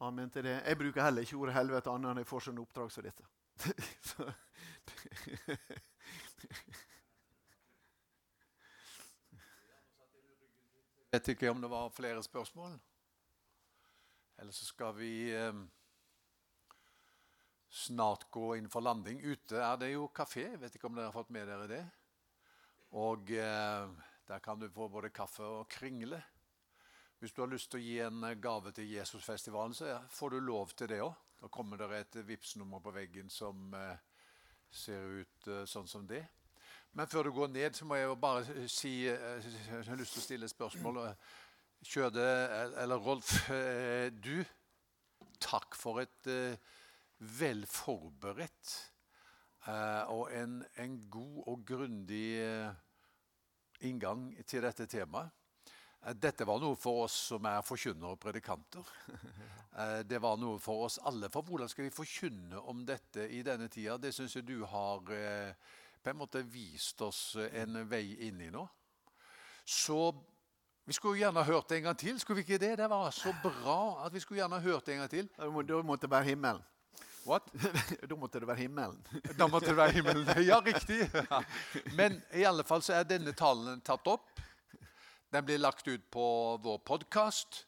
Amen 0.00 0.30
til 0.30 0.44
det. 0.44 0.62
Jeg 0.66 0.78
bruker 0.78 1.02
heller 1.02 1.24
ikke 1.24 1.36
ordet 1.36 1.54
helvete 1.56 1.90
annet 1.90 2.10
enn 2.10 2.20
jeg 2.22 2.28
får 2.28 2.44
sånne 2.48 2.62
oppdrag 2.62 2.92
som 2.92 3.06
dette. 3.08 3.24
Jeg 6.38 6.97
vet 11.10 11.28
ikke 11.34 11.50
om 11.50 11.60
det 11.62 11.70
var 11.72 11.90
flere 11.94 12.22
spørsmål. 12.22 12.78
Eller 14.38 14.54
så 14.54 14.68
skal 14.68 14.94
vi 14.96 15.12
eh, 15.34 15.62
snart 17.68 18.28
gå 18.30 18.54
inn 18.56 18.68
for 18.70 18.84
landing. 18.84 19.20
Ute 19.24 19.62
er 19.62 19.78
det 19.80 19.92
jo 19.92 20.10
kafé. 20.14 20.46
Jeg 20.52 20.60
vet 20.62 20.76
ikke 20.76 20.90
om 20.90 20.98
dere 20.98 21.10
har 21.10 21.16
fått 21.16 21.32
med 21.34 21.48
dere 21.48 21.70
det. 21.70 21.84
Og 22.98 23.32
eh, 23.34 23.88
der 24.28 24.44
kan 24.44 24.60
du 24.60 24.68
få 24.72 24.88
både 24.88 25.12
kaffe 25.14 25.44
og 25.44 25.68
kringle. 25.72 26.20
Hvis 27.18 27.32
du 27.34 27.42
har 27.42 27.50
lyst 27.50 27.72
til 27.72 27.80
å 27.80 27.82
gi 27.82 27.96
en 28.04 28.26
gave 28.40 28.70
til 28.72 28.92
Jesusfestivalen, 28.92 29.74
så 29.74 29.96
får 30.14 30.36
du 30.36 30.44
lov 30.44 30.74
til 30.78 30.92
det 30.92 31.00
òg. 31.02 31.16
Da 31.38 31.48
kommer 31.50 31.78
det 31.78 31.88
et 31.94 32.16
Vipps-nummer 32.26 32.82
på 32.82 32.92
veggen 32.94 33.30
som 33.30 33.74
eh, 33.74 33.98
ser 34.70 35.22
ut 35.22 35.48
eh, 35.50 35.64
sånn 35.66 35.90
som 35.90 36.06
det. 36.06 36.24
Men 36.92 37.06
før 37.06 37.28
du 37.28 37.32
går 37.32 37.52
ned, 37.52 37.74
så 37.76 37.84
må 37.84 37.98
jeg 37.98 38.08
jo 38.08 38.14
bare 38.14 38.68
si 38.68 38.92
eh, 39.08 39.50
Jeg 39.68 39.84
har 39.88 40.00
lyst 40.00 40.16
til 40.16 40.22
å 40.22 40.26
stille 40.26 40.48
et 40.48 40.54
spørsmål. 40.54 41.02
Kjøde, 41.84 42.24
eller 42.82 42.98
Rolf, 43.02 43.50
eh, 43.54 44.08
du, 44.10 44.42
takk 45.38 45.76
for 45.78 46.02
et 46.02 46.26
velforberedt 46.26 46.76
vel 47.18 47.64
forberedt 47.66 48.74
og 50.14 50.30
en, 50.32 50.60
en 50.78 50.92
god 51.10 51.48
og 51.50 51.64
grundig 51.66 52.38
inngang 53.84 54.30
til 54.46 54.62
dette 54.64 54.86
temaet. 54.88 55.34
Dette 56.14 56.46
var 56.46 56.60
noe 56.62 56.78
for 56.78 57.04
oss 57.04 57.16
som 57.32 57.44
er 57.50 57.64
forkynnere 57.66 58.14
og 58.14 58.20
predikanter. 58.22 58.86
Det 60.10 60.18
var 60.22 60.38
noe 60.40 60.58
for 60.62 60.86
oss 60.86 60.96
alle. 61.06 61.28
For 61.30 61.46
hvordan 61.46 61.68
skal 61.70 61.88
vi 61.88 61.94
forkynne 61.94 62.62
om 62.70 62.80
dette 62.86 63.26
i 63.34 63.42
denne 63.46 63.68
tida? 63.70 63.98
Det 63.98 64.14
syns 64.14 64.38
jeg 64.38 64.46
du 64.46 64.62
har 64.66 65.12
på 66.08 66.14
en 66.14 66.22
måte 66.22 66.40
vist 66.42 67.02
oss 67.04 67.36
en 67.36 67.82
vei 67.88 68.16
inn 68.24 68.40
i 68.40 68.48
nå. 68.48 68.62
Så 69.68 70.14
vi 70.88 70.94
skulle 70.96 71.20
gjerne 71.20 71.42
hørt 71.44 71.68
det 71.68 71.76
en 71.76 71.90
gang 71.90 71.98
til. 72.00 72.16
Skulle 72.20 72.40
vi 72.40 72.46
ikke 72.46 72.60
det? 72.62 72.78
Det 72.80 72.86
var 72.88 73.10
så 73.12 73.34
bra 73.42 74.06
at 74.06 74.14
vi 74.14 74.22
skulle 74.24 74.40
gjerne 74.40 74.60
hørt 74.64 74.86
det 74.86 74.94
en 74.94 75.02
gang 75.02 75.10
til. 75.12 75.28
Da 75.36 75.50
måtte 75.84 76.06
det 76.06 76.10
være 76.14 76.30
himmelen. 76.30 76.64
What? 77.26 77.50
da 78.08 78.16
måtte 78.16 78.40
det 78.40 78.48
være 78.48 78.62
himmelen. 78.62 79.02
da 79.36 79.50
måtte 79.52 79.68
det 79.68 79.76
være 79.76 79.98
himmelen. 79.98 80.24
Ja, 80.48 80.62
riktig. 80.64 81.10
Men 81.92 82.22
i 82.32 82.48
alle 82.48 82.64
fall 82.64 82.80
så 82.82 82.96
er 82.96 83.04
denne 83.04 83.36
talen 83.36 83.84
tatt 83.84 84.08
opp. 84.08 84.40
Den 85.28 85.44
blir 85.44 85.60
lagt 85.60 85.84
ut 85.92 86.08
på 86.08 86.24
vår 86.64 86.80
podkast, 86.88 87.66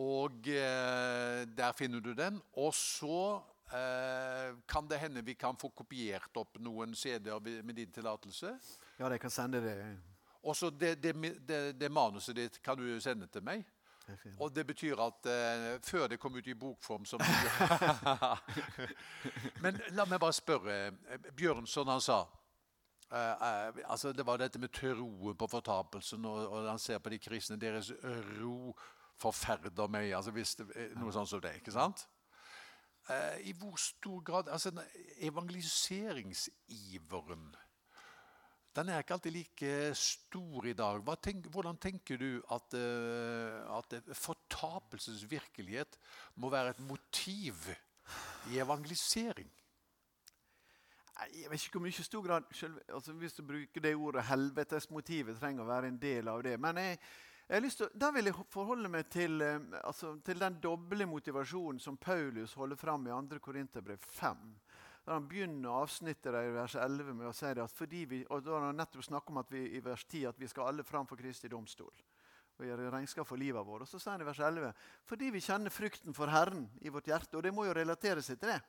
og 0.00 0.48
eh, 0.48 1.44
der 1.44 1.76
finner 1.76 2.00
du 2.00 2.14
den. 2.16 2.40
Og 2.56 2.72
så 2.72 3.36
Eh, 3.36 3.49
kan 4.66 4.88
det 4.90 4.98
hende 4.98 5.22
vi 5.22 5.36
kan 5.38 5.54
få 5.56 5.68
kopiert 5.70 6.36
opp 6.40 6.58
noen 6.58 6.94
CD-er 6.98 7.62
med 7.62 7.76
din 7.78 7.92
tillatelse? 7.94 8.56
Ja, 8.98 9.08
de 9.08 9.18
kan 9.22 9.30
sende 9.30 9.60
det. 9.62 9.76
Og 10.42 10.56
så 10.56 10.70
det, 10.70 10.96
det, 11.02 11.12
det, 11.46 11.60
det 11.78 11.92
manuset 11.92 12.36
ditt 12.36 12.58
kan 12.64 12.78
du 12.78 13.00
sende 13.00 13.28
til 13.30 13.44
meg. 13.46 13.62
Og 14.38 14.54
det 14.54 14.66
betyr 14.66 15.00
at 15.00 15.26
uh, 15.26 15.80
før 15.82 16.08
det 16.08 16.18
kom 16.20 16.34
ut 16.34 16.46
i 16.46 16.54
bokform 16.54 17.04
som 17.04 17.20
Men 19.62 19.80
la 19.94 20.06
meg 20.08 20.20
bare 20.20 20.34
spørre. 20.34 20.78
Bjørnson 21.36 21.88
han 21.88 22.02
sa 22.02 22.20
uh, 22.24 23.16
uh, 23.16 23.82
altså 23.86 24.12
Det 24.12 24.26
var 24.26 24.40
dette 24.40 24.58
med 24.58 24.72
troen 24.74 25.36
på 25.36 25.50
fortapelsen, 25.50 26.24
og, 26.24 26.46
og, 26.48 26.68
han 26.68 26.78
ser 26.78 26.98
på 26.98 27.12
de 27.12 27.18
kristne. 27.18 27.60
Deres 27.60 27.92
ro 28.40 28.74
forferder 29.20 29.88
meg. 29.88 30.12
altså 30.16 30.30
hvis 30.30 30.56
det, 30.56 30.66
Noe 30.96 31.12
sånt 31.12 31.28
som 31.28 31.40
det. 31.40 31.58
ikke 31.60 31.76
sant? 31.76 32.08
Eh, 33.08 33.48
I 33.48 33.52
hvor 33.56 33.76
stor 33.76 34.20
grad 34.20 34.48
altså 34.48 34.82
Evangeliseringsiveren 35.18 37.56
den 38.76 38.88
er 38.88 39.02
ikke 39.02 39.16
alltid 39.16 39.34
like 39.34 39.94
stor 39.98 40.66
i 40.70 40.72
dag. 40.78 41.08
Tenk, 41.22 41.46
hvordan 41.50 41.76
tenker 41.76 42.16
du 42.16 42.42
at, 42.54 42.74
uh, 42.78 43.78
at 43.78 43.94
fortapelsens 44.14 45.30
virkelighet 45.30 45.98
må 46.36 46.50
være 46.50 46.70
et 46.70 46.80
motiv 46.80 47.54
i 48.50 48.58
evangelisering? 48.58 49.50
Jeg 51.34 51.50
vet 51.50 51.66
ikke 51.66 51.78
hvor 51.78 51.84
mye 51.84 52.04
stor 52.06 52.26
grad 52.26 52.42
selv, 52.52 52.78
altså 52.88 53.12
Hvis 53.12 53.32
du 53.32 53.42
bruker 53.42 53.80
det 53.80 53.94
ordet 53.94 54.22
'helvetesmotivet', 54.22 55.40
trenger 55.40 55.64
å 55.64 55.66
være 55.66 55.88
en 55.88 55.98
del 55.98 56.28
av 56.28 56.42
det. 56.42 56.60
Men 56.60 56.76
jeg 56.76 56.98
til, 57.50 57.88
da 57.98 58.10
vil 58.14 58.30
jeg 58.30 58.46
forholde 58.48 58.88
meg 58.88 59.08
til, 59.10 59.40
eh, 59.42 59.58
altså, 59.82 60.14
til 60.24 60.38
den 60.38 60.60
doble 60.62 61.06
motivasjonen 61.06 61.80
som 61.82 61.96
Paulus 61.96 62.54
holder 62.54 62.76
fram 62.76 63.06
i 63.06 63.10
2. 63.10 63.38
Korinterbrev 63.42 63.98
5 63.98 64.36
der 65.04 65.16
han 65.16 65.28
begynner 65.28 65.80
avsnittet 65.80 66.34
i 66.36 66.52
vers 66.54 66.74
11 66.76 67.14
med 67.16 67.26
å 67.26 67.34
si 67.34 67.48
at 67.48 67.72
fordi 67.74 68.04
vi, 68.04 68.18
og 68.30 68.44
da 68.44 68.52
har 68.52 68.66
han 68.68 68.76
nettopp 68.78 69.02
snakket 69.02 69.32
om 69.32 69.40
at 69.40 69.52
vi 69.52 69.62
i 69.74 69.80
vers 69.82 70.04
10 70.04 70.26
at 70.28 70.38
vi 70.38 70.48
skal 70.50 70.68
alle 70.68 70.84
fram 70.84 71.08
for 71.08 71.18
Kristi 71.18 71.48
domstol 71.48 71.94
og 72.60 72.66
gjøre 72.68 72.90
regnskap 72.92 73.24
for 73.26 73.40
livet 73.40 73.64
vårt. 73.64 73.86
Og 73.86 73.88
så 73.88 73.98
sier 73.98 74.12
han 74.12 74.22
i 74.22 74.28
vers 74.28 74.42
11 74.44 74.74
fordi 75.08 75.30
vi 75.32 75.40
kjenner 75.40 75.72
frykten 75.72 76.14
for 76.14 76.30
Herren 76.30 76.66
i 76.84 76.92
vårt 76.92 77.08
hjerte. 77.08 77.38
Og 77.38 77.42
det 77.46 77.54
må 77.56 77.64
jo 77.64 77.76
relatere 77.76 78.22
seg 78.22 78.38
til 78.38 78.52
det. 78.52 78.60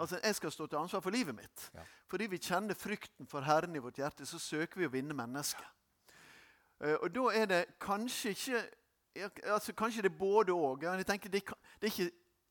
Altså, 0.00 0.18
Jeg 0.24 0.34
skal 0.34 0.52
stå 0.54 0.66
til 0.66 0.78
ansvar 0.80 1.02
for 1.04 1.12
livet 1.12 1.36
mitt. 1.36 1.66
Ja. 1.74 1.84
Fordi 2.08 2.26
vi 2.32 2.40
kjenner 2.40 2.74
frykten 2.74 3.28
for 3.28 3.44
Herren 3.44 3.76
i 3.76 3.82
vårt 3.84 4.00
hjerte, 4.00 4.26
så 4.26 4.40
søker 4.40 4.80
vi 4.80 4.88
å 4.88 4.92
vinne 4.92 5.14
mennesker. 5.14 5.66
Uh, 6.80 6.96
og 7.02 7.08
da 7.14 7.26
er 7.36 7.46
det 7.46 7.64
kanskje 7.80 8.34
ikke 8.34 8.62
altså 9.52 9.72
Kanskje 9.76 10.02
det 10.02 10.12
er 10.12 10.18
både 10.18 10.52
òg. 10.52 10.80
Det, 10.80 11.06
det, 11.06 11.42
er 11.42 11.88
ikke 11.90 12.10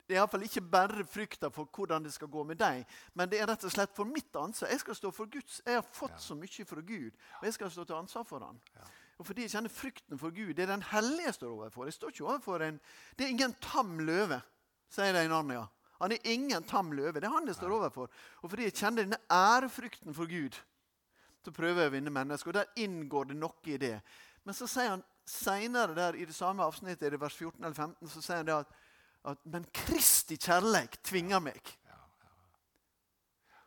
det 0.10 0.16
er 0.16 0.24
iallfall 0.24 0.44
ikke 0.44 0.62
bare 0.66 1.04
frykta 1.06 1.52
for 1.54 1.70
hvordan 1.70 2.04
det 2.04 2.12
skal 2.14 2.28
gå 2.34 2.44
med 2.44 2.58
deg, 2.58 2.82
men 3.14 3.30
det 3.30 3.40
er 3.40 3.46
rett 3.46 3.64
og 3.64 3.72
slett 3.72 3.94
for 3.94 4.10
mitt 4.10 4.36
ansvar. 4.36 4.72
Jeg 4.74 4.82
skal 4.82 4.98
stå 4.98 5.12
for 5.14 5.30
Guds, 5.30 5.60
jeg 5.66 5.78
har 5.78 5.86
fått 5.86 6.16
ja. 6.18 6.24
så 6.24 6.36
mye 6.36 6.66
fra 6.66 6.82
Gud, 6.82 7.20
og 7.40 7.46
jeg 7.46 7.54
skal 7.54 7.72
stå 7.72 7.86
til 7.86 7.96
ansvar 7.96 8.26
for 8.26 8.46
Han. 8.46 8.58
Ja. 8.76 8.88
Og 9.20 9.28
fordi 9.28 9.46
jeg 9.46 9.54
kjenner 9.54 9.70
frykten 9.70 10.18
for 10.20 10.34
Gud, 10.34 10.54
Det 10.54 10.64
er 10.64 10.72
den 10.72 10.86
hellige 10.90 11.26
jeg 11.28 11.34
står 11.34 11.52
overfor. 11.52 11.86
Jeg 11.86 11.94
står 11.94 12.10
ikke 12.10 12.26
overfor 12.26 12.64
en, 12.66 12.80
Det 13.18 13.26
er 13.26 13.30
ingen 13.30 13.54
tam 13.62 14.00
løve, 14.00 14.42
sier 14.90 15.14
de 15.14 15.26
i 15.26 15.28
Narnia. 15.28 15.68
Han 16.02 16.12
er 16.12 16.18
ingen 16.24 16.64
tam 16.64 16.92
løve. 16.92 17.20
Det 17.20 17.28
er 17.28 17.36
han 17.36 17.48
jeg 17.48 17.56
står 17.56 17.72
overfor. 17.76 18.10
Og 18.42 18.50
fordi 18.50 18.64
jeg 18.64 18.74
kjenner 18.74 19.04
denne 19.04 19.20
ærefrykten 19.30 20.16
for 20.16 20.26
Gud, 20.26 20.56
så 21.46 21.54
prøver 21.56 21.86
jeg 21.86 21.92
å 21.92 21.96
vinne 21.96 22.14
mennesker. 22.14 22.52
Og 22.52 22.60
der 22.60 22.84
inngår 22.84 23.32
det 23.32 23.40
noe 23.40 23.72
i 23.72 23.80
det. 23.82 23.96
Men 24.44 24.58
så 24.58 24.68
sier 24.70 24.94
han 24.96 25.06
seinere 25.30 26.12
i 26.18 26.26
det 26.26 26.36
samme 26.36 26.66
avsnittet, 26.66 27.08
i 27.08 27.14
det 27.14 27.22
vers 27.22 27.36
14 27.38 27.64
eller 27.64 27.76
15, 27.76 28.10
så 28.10 28.22
sier 28.24 28.42
han 28.42 28.50
det 28.50 28.62
at 28.62 28.78
at 29.28 29.46
Men 29.46 29.66
Kristi 29.76 30.38
kjærleik 30.40 31.00
tvinger 31.04 31.42
meg. 31.44 31.76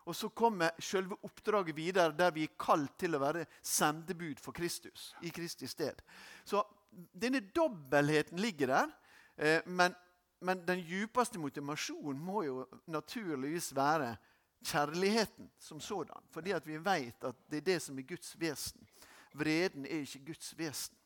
Og 0.09 0.17
så 0.19 0.33
kommer 0.35 0.73
selve 0.83 1.15
oppdraget 1.23 1.77
videre, 1.77 2.15
der 2.19 2.33
vi 2.35 2.49
er 2.49 2.57
kalt 2.59 2.97
til 2.99 3.15
å 3.15 3.21
være 3.23 3.45
sendebud 3.63 4.41
for 4.43 4.53
Kristus. 4.53 5.15
i 5.23 5.31
Kristi 5.31 5.67
sted. 5.67 6.03
Så 6.45 6.63
denne 6.91 7.41
dobbeltheten 7.55 8.39
ligger 8.39 8.67
der. 8.67 8.89
Eh, 9.37 9.61
men, 9.67 9.95
men, 10.41 10.67
den 10.67 10.81
djupeste 10.81 11.39
motivasjonen 11.39 12.19
må 12.19 12.43
jo 12.43 12.67
naturligvis 12.87 13.77
være 13.77 14.17
kjærligheten 14.65 15.51
som 15.59 15.81
sådan. 15.81 16.23
Fordi 16.31 16.51
at 16.51 16.67
vi 16.67 16.79
vet 16.85 17.25
at 17.25 17.35
det 17.51 17.57
er 17.57 17.69
det 17.73 17.83
som 17.83 17.99
er 17.99 18.03
Guds 18.03 18.41
vesen. 18.41 18.89
Vreden 19.35 19.87
er 19.87 20.05
ikke 20.05 20.25
Guds 20.27 20.59
vesen. 20.59 20.97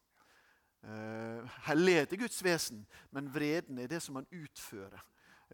Uh, 0.87 1.43
hellighet 1.67 2.13
er 2.13 2.17
Guds 2.17 2.45
vesen, 2.45 2.87
men 3.11 3.35
vreden 3.35 3.79
er 3.79 3.89
det 3.91 3.99
som 4.03 4.21
han 4.21 4.27
utfører 4.31 5.01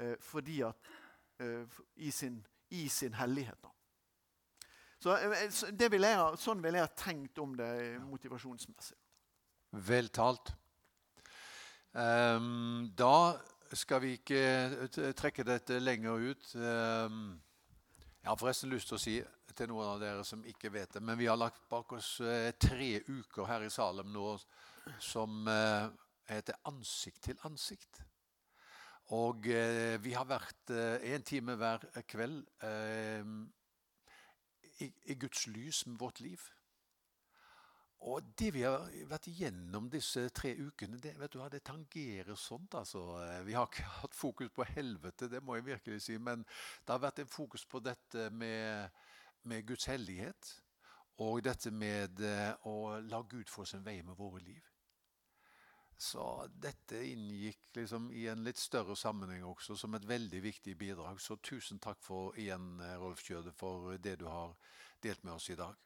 uh, 0.01 0.15
fordi 0.21 0.61
at, 0.61 0.91
uh, 1.41 1.79
i, 1.97 2.11
sin, 2.11 2.47
i, 2.71 2.89
sin, 2.89 3.15
hellighet. 3.15 3.57
Da. 3.63 3.71
Så 5.01 5.17
vil 5.91 6.05
jeg, 6.05 6.19
Sånn 6.39 6.61
ville 6.63 6.83
jeg 6.83 6.91
ha 6.91 6.93
tenkt 6.97 7.41
om 7.41 7.55
det 7.57 7.71
motivasjonsmessig. 8.05 8.99
Vel 9.89 10.13
talt. 10.13 10.53
Um, 11.97 12.93
da 12.97 13.39
skal 13.73 14.03
vi 14.05 14.13
ikke 14.19 15.13
trekke 15.17 15.49
dette 15.49 15.81
lenger 15.81 16.29
ut. 16.29 16.53
Um, 16.61 17.41
jeg 18.23 18.31
har 18.31 18.39
forresten 18.39 18.71
lyst 18.71 18.89
til 18.89 18.97
å 18.97 19.03
si 19.03 19.17
til 19.53 19.69
noen 19.69 19.97
av 19.97 20.01
dere 20.01 20.25
som 20.25 20.45
ikke 20.49 20.71
vet 20.73 20.95
det, 20.95 21.03
men 21.03 21.19
vi 21.19 21.27
har 21.29 21.37
lagt 21.37 21.65
bak 21.69 21.91
oss 21.93 22.15
tre 22.63 22.91
uker 23.09 23.49
her 23.51 23.67
i 23.67 23.71
Salem 23.73 24.13
nå 24.15 24.37
som 24.99 25.49
eh, 25.49 25.89
heter 26.29 26.55
'Ansikt 26.65 27.23
til 27.23 27.39
ansikt'. 27.45 28.03
Og 29.13 29.47
eh, 29.47 30.05
vi 30.05 30.13
har 30.13 30.25
vært 30.25 30.71
eh, 30.71 31.21
time 31.21 31.57
hver 31.57 31.85
kveld 32.09 32.47
i, 34.81 35.15
Guds 35.15 35.47
lys 35.47 35.87
med 35.87 35.99
vårt 35.99 36.21
liv. 36.21 36.41
Og 38.03 38.33
det 38.39 38.49
vi 38.57 38.65
har 38.67 38.89
vært 39.07 39.29
igjennom 39.31 39.87
disse 39.91 40.25
tre 40.35 40.57
ukene, 40.59 40.99
det, 40.99 41.13
vet 41.21 41.31
du 41.31 41.39
hva, 41.39 41.47
det 41.53 41.63
tangerer 41.63 42.35
sånt. 42.35 42.75
altså. 42.75 43.05
Vi 43.47 43.55
har 43.55 43.69
ikke 43.69 43.87
hatt 44.01 44.17
fokus 44.19 44.51
på 44.51 44.67
helvete, 44.73 45.31
det 45.31 45.43
må 45.43 45.55
jeg 45.57 45.69
virkelig 45.69 46.01
si, 46.03 46.19
men 46.19 46.43
det 46.43 46.91
har 46.91 47.05
vært 47.05 47.23
en 47.23 47.31
fokus 47.31 47.65
på 47.65 47.79
dette 47.85 48.27
med, 48.35 48.91
med 49.47 49.67
Guds 49.69 49.87
hellighet. 49.93 50.51
Og 51.23 51.45
dette 51.45 51.71
med 51.71 52.19
å 52.67 52.77
la 53.07 53.23
Gud 53.29 53.51
få 53.53 53.69
sin 53.69 53.85
vei 53.87 54.01
med 54.03 54.19
våre 54.19 54.43
liv. 54.43 54.73
Så 56.03 56.25
dette 56.59 56.99
inngikk 57.07 57.77
liksom 57.77 58.11
i 58.11 58.25
en 58.33 58.43
litt 58.43 58.59
større 58.59 58.97
sammenheng 58.99 59.45
også 59.47 59.77
som 59.79 59.95
et 59.95 60.09
veldig 60.09 60.43
viktig 60.43 60.75
bidrag. 60.81 61.21
Så 61.23 61.39
tusen 61.39 61.79
takk 61.79 62.03
for 62.03 62.35
igjen, 62.35 62.81
Rolf 62.99 63.23
Kjøde, 63.23 63.55
for 63.55 63.95
det 64.03 64.19
du 64.19 64.27
har 64.27 64.57
delt 65.05 65.23
med 65.23 65.37
oss 65.37 65.53
i 65.55 65.61
dag. 65.63 65.79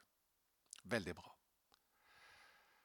Veldig 0.88 1.20
bra. 1.20 1.35